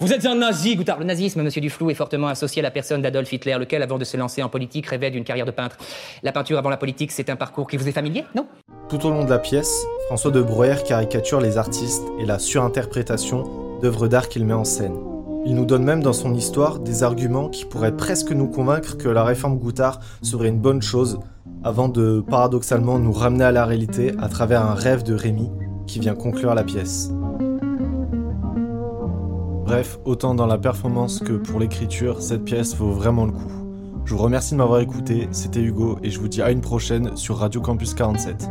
Vous 0.00 0.12
êtes 0.12 0.26
un 0.26 0.36
nazi, 0.36 0.76
Goutard. 0.76 0.98
Le 1.00 1.04
nazisme, 1.04 1.42
monsieur 1.42 1.60
Duflou, 1.60 1.90
est 1.90 1.94
fortement 1.94 2.28
associé 2.28 2.60
à 2.60 2.62
la 2.62 2.70
personne 2.70 3.02
d'Adolf 3.02 3.32
Hitler, 3.32 3.56
lequel, 3.58 3.82
avant 3.82 3.98
de 3.98 4.04
se 4.04 4.16
lancer 4.16 4.42
en 4.42 4.48
politique, 4.48 4.86
rêvait 4.86 5.10
d'une 5.10 5.24
carrière 5.24 5.46
de 5.46 5.50
peintre. 5.50 5.76
La 6.22 6.30
peinture 6.30 6.56
avant 6.56 6.70
la 6.70 6.76
politique, 6.76 7.10
c'est 7.10 7.30
un 7.30 7.36
parcours 7.36 7.66
qui 7.66 7.76
vous 7.76 7.88
est 7.88 7.92
familier, 7.92 8.24
non? 8.36 8.46
Tout 8.88 9.04
au 9.06 9.10
long 9.10 9.24
de 9.24 9.30
la 9.30 9.40
pièce, 9.40 9.84
François 10.06 10.30
de 10.30 10.40
Breuer 10.40 10.76
caricature 10.86 11.40
les 11.40 11.58
artistes 11.58 12.04
et 12.20 12.26
la 12.26 12.38
surinterprétation 12.38 13.44
d'œuvres 13.82 14.06
d'art 14.06 14.28
qu'il 14.28 14.44
met 14.44 14.54
en 14.54 14.64
scène. 14.64 14.96
Il 15.44 15.54
nous 15.54 15.66
donne 15.66 15.84
même 15.84 16.02
dans 16.02 16.12
son 16.12 16.32
histoire 16.34 16.78
des 16.78 17.02
arguments 17.02 17.48
qui 17.48 17.64
pourraient 17.64 17.96
presque 17.96 18.30
nous 18.30 18.48
convaincre 18.48 18.96
que 18.96 19.08
la 19.08 19.24
réforme 19.24 19.58
Goutard 19.58 20.00
serait 20.22 20.48
une 20.48 20.60
bonne 20.60 20.82
chose, 20.82 21.18
avant 21.64 21.88
de 21.88 22.24
paradoxalement 22.28 22.98
nous 22.98 23.12
ramener 23.12 23.44
à 23.44 23.52
la 23.52 23.64
réalité 23.64 24.12
à 24.20 24.28
travers 24.28 24.62
un 24.62 24.74
rêve 24.74 25.02
de 25.02 25.14
Rémi 25.14 25.50
qui 25.88 25.98
vient 25.98 26.14
conclure 26.14 26.54
la 26.54 26.62
pièce. 26.62 27.10
Bref, 29.64 29.98
autant 30.04 30.34
dans 30.34 30.46
la 30.46 30.58
performance 30.58 31.18
que 31.18 31.32
pour 31.32 31.58
l'écriture, 31.58 32.22
cette 32.22 32.44
pièce 32.44 32.76
vaut 32.76 32.92
vraiment 32.92 33.26
le 33.26 33.32
coup. 33.32 33.52
Je 34.04 34.14
vous 34.14 34.22
remercie 34.22 34.52
de 34.52 34.58
m'avoir 34.58 34.80
écouté, 34.80 35.28
c'était 35.32 35.60
Hugo 35.60 35.98
et 36.02 36.10
je 36.10 36.20
vous 36.20 36.28
dis 36.28 36.40
à 36.40 36.50
une 36.50 36.60
prochaine 36.60 37.16
sur 37.16 37.38
Radio 37.38 37.60
Campus 37.60 37.92
47. 37.92 38.48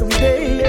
every 0.00 0.08
day. 0.08 0.61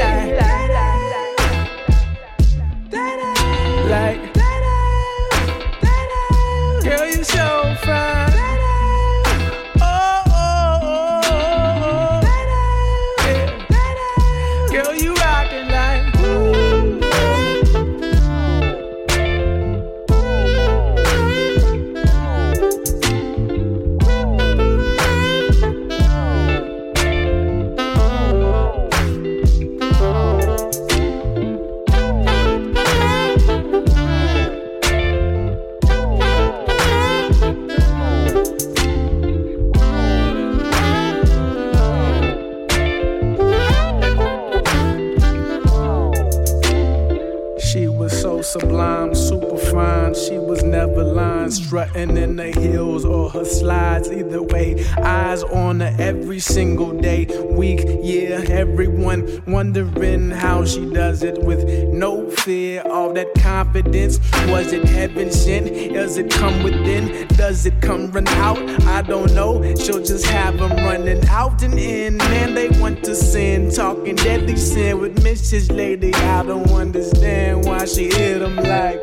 Does 66.13 66.19
it 66.19 66.29
come 66.29 66.61
within? 66.61 67.27
Does 67.29 67.65
it 67.65 67.81
come 67.81 68.11
run 68.11 68.27
out? 68.27 68.59
I 68.83 69.01
don't 69.01 69.33
know. 69.33 69.63
She'll 69.73 70.03
just 70.03 70.27
have 70.27 70.59
them 70.59 70.69
running 70.85 71.25
out 71.27 71.63
and 71.63 71.73
in. 71.73 72.17
Man, 72.17 72.53
they 72.53 72.69
want 72.79 73.03
to 73.05 73.15
sin. 73.15 73.71
Talking 73.71 74.17
deadly 74.17 74.55
sin 74.55 74.99
with 74.99 75.23
Mrs. 75.23 75.75
Lady. 75.75 76.13
I 76.13 76.43
don't 76.43 76.69
understand 76.69 77.65
why 77.65 77.85
she 77.85 78.13
hit 78.13 78.41
them 78.41 78.57
like. 78.57 79.02